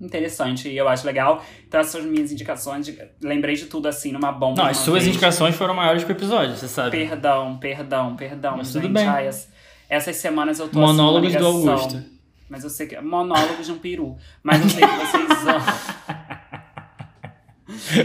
interessante 0.00 0.68
e 0.68 0.76
eu 0.76 0.88
acho 0.88 1.06
legal. 1.06 1.44
Então 1.66 1.78
essas 1.80 1.92
são 1.92 2.00
as 2.00 2.06
minhas 2.06 2.32
indicações. 2.32 2.86
de- 2.86 2.98
Lembrei 3.22 3.54
de 3.54 3.66
tudo, 3.66 3.86
assim, 3.86 4.12
numa 4.12 4.32
bomba. 4.32 4.62
Não, 4.62 4.70
as 4.70 4.78
suas 4.78 5.02
vez. 5.04 5.14
indicações 5.14 5.54
foram 5.54 5.74
maiores 5.74 6.04
que 6.04 6.10
o 6.10 6.14
episódio, 6.14 6.56
você 6.56 6.66
sabe. 6.68 6.90
Perdão, 6.90 7.58
perdão, 7.58 8.16
perdão, 8.16 8.56
Mas 8.56 8.68
gente. 8.68 8.82
tudo 8.82 8.92
bem. 8.94 9.06
Ai, 9.06 9.28
as- 9.28 9.50
essas 9.88 10.16
semanas 10.16 10.58
eu 10.58 10.68
tô 10.68 10.78
Monólogos 10.80 11.34
assim, 11.34 11.38
do. 11.38 11.70
Augusto. 11.70 12.02
Mas 12.48 12.64
eu 12.64 12.70
sei 12.70 12.86
que. 12.86 13.00
Monólogos 13.00 13.66
de 13.66 13.72
um 13.72 13.78
peru. 13.78 14.16
Mas 14.42 14.60
eu 14.62 14.68
sei 14.70 14.80
que 14.86 14.96
vocês 14.96 15.46
amam. 15.46 15.60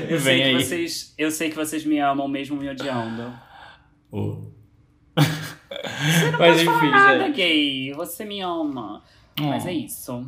Eu 0.09 0.19
sei, 0.19 0.35
Vem 0.37 0.37
que 0.37 0.43
aí. 0.43 0.63
vocês, 0.63 1.13
eu 1.17 1.31
sei 1.31 1.49
que 1.49 1.55
vocês 1.55 1.83
me 1.85 1.99
amam 1.99 2.27
mesmo 2.27 2.55
me 2.55 2.69
odiando. 2.69 3.33
Oh. 4.11 4.43
Não 5.17 6.39
Mas 6.39 6.55
pode 6.57 6.65
falar 6.65 6.77
enfim, 6.77 6.91
nada, 6.91 7.25
gente. 7.27 7.35
gay. 7.35 7.93
Você 7.93 8.25
me 8.25 8.41
ama. 8.41 9.01
Mas 9.39 9.65
Oh. 9.65 9.67
é 9.67 9.73
isso. 9.73 10.27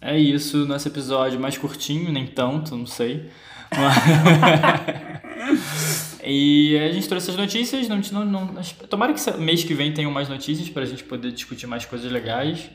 É 0.00 0.18
isso, 0.18 0.66
nosso 0.66 0.86
episódio 0.88 1.40
mais 1.40 1.56
curtinho, 1.58 2.12
nem 2.12 2.26
tanto, 2.26 2.76
não 2.76 2.86
sei. 2.86 3.28
Mas- 3.76 5.22
e 6.24 6.76
a 6.78 6.92
gente 6.92 7.08
trouxe 7.08 7.30
as 7.30 7.36
notícias. 7.36 7.88
Não, 7.88 7.98
não, 7.98 8.24
não, 8.24 8.62
tomara 8.88 9.12
que 9.12 9.30
mês 9.38 9.64
que 9.64 9.74
vem 9.74 9.92
tenham 9.92 10.10
mais 10.10 10.28
notícias 10.28 10.68
pra 10.68 10.84
gente 10.84 11.02
poder 11.04 11.32
discutir 11.32 11.66
mais 11.66 11.84
coisas 11.84 12.10
legais. 12.10 12.70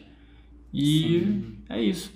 E 0.73 1.43
é 1.69 1.81
isso. 1.81 2.11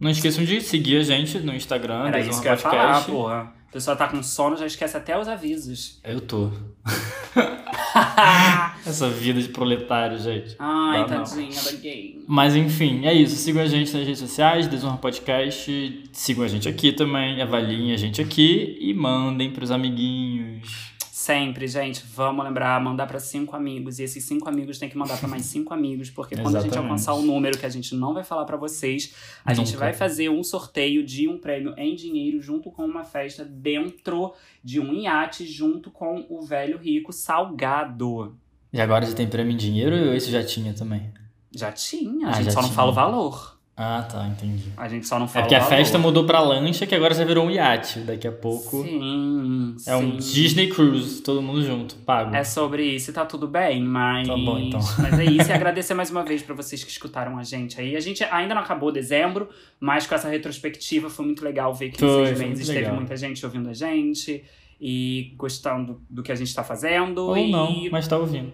Não 0.00 0.10
esqueçam 0.10 0.44
de 0.44 0.60
seguir 0.60 0.96
a 0.98 1.02
gente 1.02 1.38
no 1.40 1.54
Instagram, 1.54 2.08
Era 2.08 2.20
isso 2.20 2.40
que 2.42 2.48
eu 2.48 2.52
ia 2.52 2.58
falar, 2.58 2.86
Podcast. 2.94 3.10
porra. 3.10 3.52
A 3.72 3.72
pessoa 3.72 3.96
tá 3.96 4.06
com 4.06 4.22
sono, 4.22 4.54
já 4.54 4.66
esquece 4.66 4.94
até 4.98 5.18
os 5.18 5.26
avisos. 5.26 5.98
Eu 6.04 6.20
tô. 6.20 6.50
Essa 8.86 9.08
vida 9.08 9.40
de 9.40 9.48
proletário, 9.48 10.18
gente. 10.18 10.54
Ai, 10.58 11.00
Não, 11.00 11.08
não. 11.08 11.24
tadinha 11.24 11.62
da 11.62 11.72
gay. 11.72 12.22
Mas 12.28 12.54
enfim, 12.54 13.06
é 13.06 13.14
isso. 13.14 13.34
Sigam 13.36 13.62
a 13.62 13.66
gente 13.66 13.90
nas 13.96 14.04
redes 14.04 14.18
sociais, 14.18 14.68
Desonra 14.68 14.98
Podcast. 14.98 16.02
Sigam 16.12 16.44
a 16.44 16.48
gente 16.48 16.68
aqui 16.68 16.92
também, 16.92 17.40
avaliem 17.40 17.92
a 17.92 17.96
gente 17.96 18.20
aqui 18.20 18.76
e 18.78 18.92
mandem 18.92 19.50
pros 19.50 19.70
amiguinhos. 19.70 20.91
Sempre, 21.22 21.68
gente, 21.68 22.02
vamos 22.04 22.44
lembrar, 22.44 22.80
mandar 22.82 23.06
para 23.06 23.20
cinco 23.20 23.54
amigos. 23.54 24.00
E 24.00 24.02
esses 24.02 24.24
cinco 24.24 24.48
amigos 24.48 24.76
tem 24.76 24.88
que 24.88 24.98
mandar 24.98 25.16
para 25.20 25.28
mais 25.28 25.44
cinco 25.44 25.72
amigos, 25.72 26.10
porque 26.10 26.34
quando 26.34 26.56
a 26.56 26.60
gente 26.60 26.70
Exatamente. 26.72 26.90
alcançar 26.90 27.14
o 27.14 27.22
número 27.22 27.56
que 27.56 27.64
a 27.64 27.68
gente 27.68 27.94
não 27.94 28.12
vai 28.12 28.24
falar 28.24 28.44
para 28.44 28.56
vocês, 28.56 29.14
a 29.44 29.54
gente 29.54 29.68
Nunca. 29.68 29.78
vai 29.78 29.92
fazer 29.92 30.28
um 30.30 30.42
sorteio 30.42 31.06
de 31.06 31.28
um 31.28 31.38
prêmio 31.38 31.74
em 31.78 31.94
dinheiro 31.94 32.42
junto 32.42 32.72
com 32.72 32.84
uma 32.84 33.04
festa 33.04 33.44
dentro 33.44 34.32
de 34.64 34.80
um 34.80 34.92
iate, 34.94 35.46
junto 35.46 35.92
com 35.92 36.26
o 36.28 36.42
velho 36.42 36.76
rico 36.76 37.12
Salgado. 37.12 38.36
E 38.72 38.80
agora 38.80 39.06
já 39.06 39.12
tem 39.14 39.28
prêmio 39.28 39.52
em 39.52 39.56
dinheiro 39.56 39.94
ou 39.94 40.14
esse 40.14 40.28
já 40.28 40.42
tinha 40.44 40.74
também? 40.74 41.08
Já 41.54 41.70
tinha, 41.70 42.26
a 42.26 42.30
Ah, 42.30 42.42
gente 42.42 42.52
só 42.52 42.60
não 42.62 42.68
tinha. 42.68 42.74
fala 42.76 42.90
o 42.90 42.94
valor. 42.94 43.60
Ah, 43.74 44.02
tá, 44.02 44.26
entendi. 44.28 44.64
A 44.76 44.86
gente 44.86 45.06
só 45.06 45.18
não 45.18 45.24
É 45.24 45.28
fala 45.28 45.42
porque 45.44 45.54
a 45.54 45.60
valor. 45.60 45.76
festa 45.76 45.98
mudou 45.98 46.24
pra 46.26 46.40
lancha, 46.40 46.86
que 46.86 46.94
agora 46.94 47.14
já 47.14 47.24
virou 47.24 47.46
um 47.46 47.50
iate. 47.50 48.00
Daqui 48.00 48.28
a 48.28 48.32
pouco 48.32 48.82
Sim, 48.84 49.74
é 49.86 49.96
um 49.96 50.20
sim. 50.20 50.32
Disney 50.34 50.68
Cruise, 50.68 51.22
todo 51.22 51.40
mundo 51.40 51.62
junto, 51.62 51.94
pago. 51.96 52.34
É 52.36 52.44
sobre 52.44 52.84
isso, 52.84 53.10
e 53.10 53.14
tá 53.14 53.24
tudo 53.24 53.48
bem, 53.48 53.82
mas. 53.82 54.28
Tá 54.28 54.36
bom, 54.36 54.58
então. 54.58 54.78
Mas 55.00 55.18
é 55.18 55.24
isso, 55.24 55.50
e 55.50 55.52
agradecer 55.54 55.94
mais 55.94 56.10
uma 56.10 56.22
vez 56.22 56.42
pra 56.42 56.54
vocês 56.54 56.84
que 56.84 56.90
escutaram 56.90 57.38
a 57.38 57.42
gente 57.44 57.80
aí. 57.80 57.96
A 57.96 58.00
gente 58.00 58.22
ainda 58.24 58.54
não 58.54 58.60
acabou 58.62 58.92
dezembro, 58.92 59.48
mas 59.80 60.06
com 60.06 60.14
essa 60.14 60.28
retrospectiva 60.28 61.08
foi 61.08 61.24
muito 61.24 61.42
legal 61.42 61.72
ver 61.74 61.90
que 61.90 61.98
Foi, 61.98 62.22
em 62.22 62.26
seis 62.26 62.38
meses 62.38 62.66
teve 62.68 62.90
muita 62.92 63.16
gente 63.16 63.44
ouvindo 63.44 63.70
a 63.70 63.74
gente 63.74 64.44
e 64.78 65.32
gostando 65.36 66.00
do 66.10 66.22
que 66.22 66.30
a 66.30 66.34
gente 66.34 66.54
tá 66.54 66.62
fazendo. 66.62 67.26
Ou 67.26 67.36
e 67.38 67.50
não, 67.50 67.72
mas 67.90 68.06
tá 68.06 68.18
ouvindo. 68.18 68.52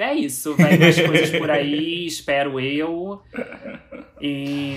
É 0.00 0.14
isso, 0.14 0.54
vem 0.54 0.78
mais 0.78 1.00
coisas 1.00 1.30
por 1.30 1.50
aí, 1.50 2.06
espero 2.06 2.60
eu. 2.60 3.22
E. 4.20 4.76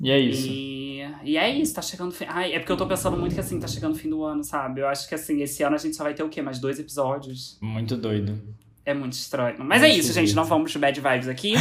E 0.00 0.10
é 0.10 0.18
isso. 0.18 0.48
E, 0.48 1.00
e 1.22 1.36
é 1.36 1.48
isso, 1.48 1.74
tá 1.74 1.80
chegando. 1.80 2.10
o 2.10 2.14
Fim... 2.14 2.26
Ai, 2.28 2.52
é 2.52 2.58
porque 2.58 2.72
eu 2.72 2.76
tô 2.76 2.86
pensando 2.86 3.16
muito 3.16 3.34
que 3.34 3.40
assim, 3.40 3.58
tá 3.58 3.68
chegando 3.68 3.94
o 3.94 3.98
fim 3.98 4.10
do 4.10 4.22
ano, 4.24 4.42
sabe? 4.42 4.80
Eu 4.80 4.88
acho 4.88 5.08
que 5.08 5.14
assim, 5.14 5.40
esse 5.42 5.62
ano 5.62 5.76
a 5.76 5.78
gente 5.78 5.96
só 5.96 6.02
vai 6.02 6.14
ter 6.14 6.22
o 6.22 6.28
quê? 6.28 6.42
Mais 6.42 6.58
dois 6.58 6.78
episódios. 6.78 7.56
Muito 7.60 7.96
doido. 7.96 8.38
É 8.86 8.92
muito 8.92 9.14
estranho. 9.14 9.56
Mas 9.60 9.82
é 9.82 9.88
Muito 9.88 10.00
isso, 10.00 10.12
gente. 10.12 10.34
Não 10.34 10.44
vamos 10.44 10.76
bad 10.76 11.00
vibes 11.00 11.26
aqui. 11.26 11.54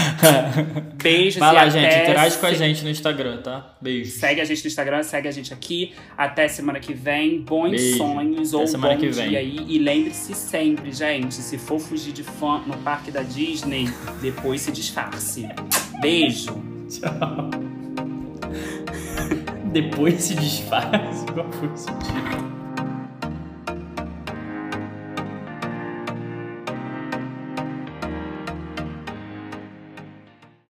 Beijos 1.01 1.39
Vai 1.39 1.51
e 1.51 1.55
lá, 1.55 1.61
até 1.61 1.71
gente, 1.71 2.03
interage 2.03 2.37
com 2.37 2.45
a 2.45 2.53
gente 2.53 2.83
no 2.83 2.89
Instagram, 2.89 3.37
tá? 3.37 3.75
Beijo. 3.79 4.11
Segue 4.11 4.41
a 4.41 4.45
gente 4.45 4.61
no 4.61 4.67
Instagram, 4.67 5.03
segue 5.03 5.27
a 5.29 5.31
gente 5.31 5.53
aqui. 5.53 5.93
Até 6.17 6.49
semana 6.49 6.81
que 6.81 6.93
vem. 6.93 7.39
Bons 7.39 7.71
Beijo. 7.71 7.97
sonhos 7.97 8.53
Até 8.53 8.61
ou 8.61 8.67
semana 8.67 8.95
bom 8.95 8.99
que 8.99 9.09
dia 9.09 9.23
vem. 9.23 9.37
aí. 9.37 9.65
E 9.69 9.79
lembre-se 9.79 10.33
sempre, 10.33 10.91
gente, 10.91 11.35
se 11.35 11.57
for 11.57 11.79
fugir 11.79 12.11
de 12.11 12.23
fã 12.23 12.59
no 12.67 12.77
parque 12.79 13.09
da 13.09 13.21
Disney, 13.21 13.89
depois 14.21 14.59
se 14.59 14.71
disfarce. 14.73 15.47
Beijo. 16.01 16.61
Tchau. 16.89 17.49
Depois 19.71 20.21
se 20.21 20.35
disfarce. 20.35 21.25
Qual 21.33 21.51
foi 21.53 21.73
esse 21.73 21.87
tipo? 21.87 22.62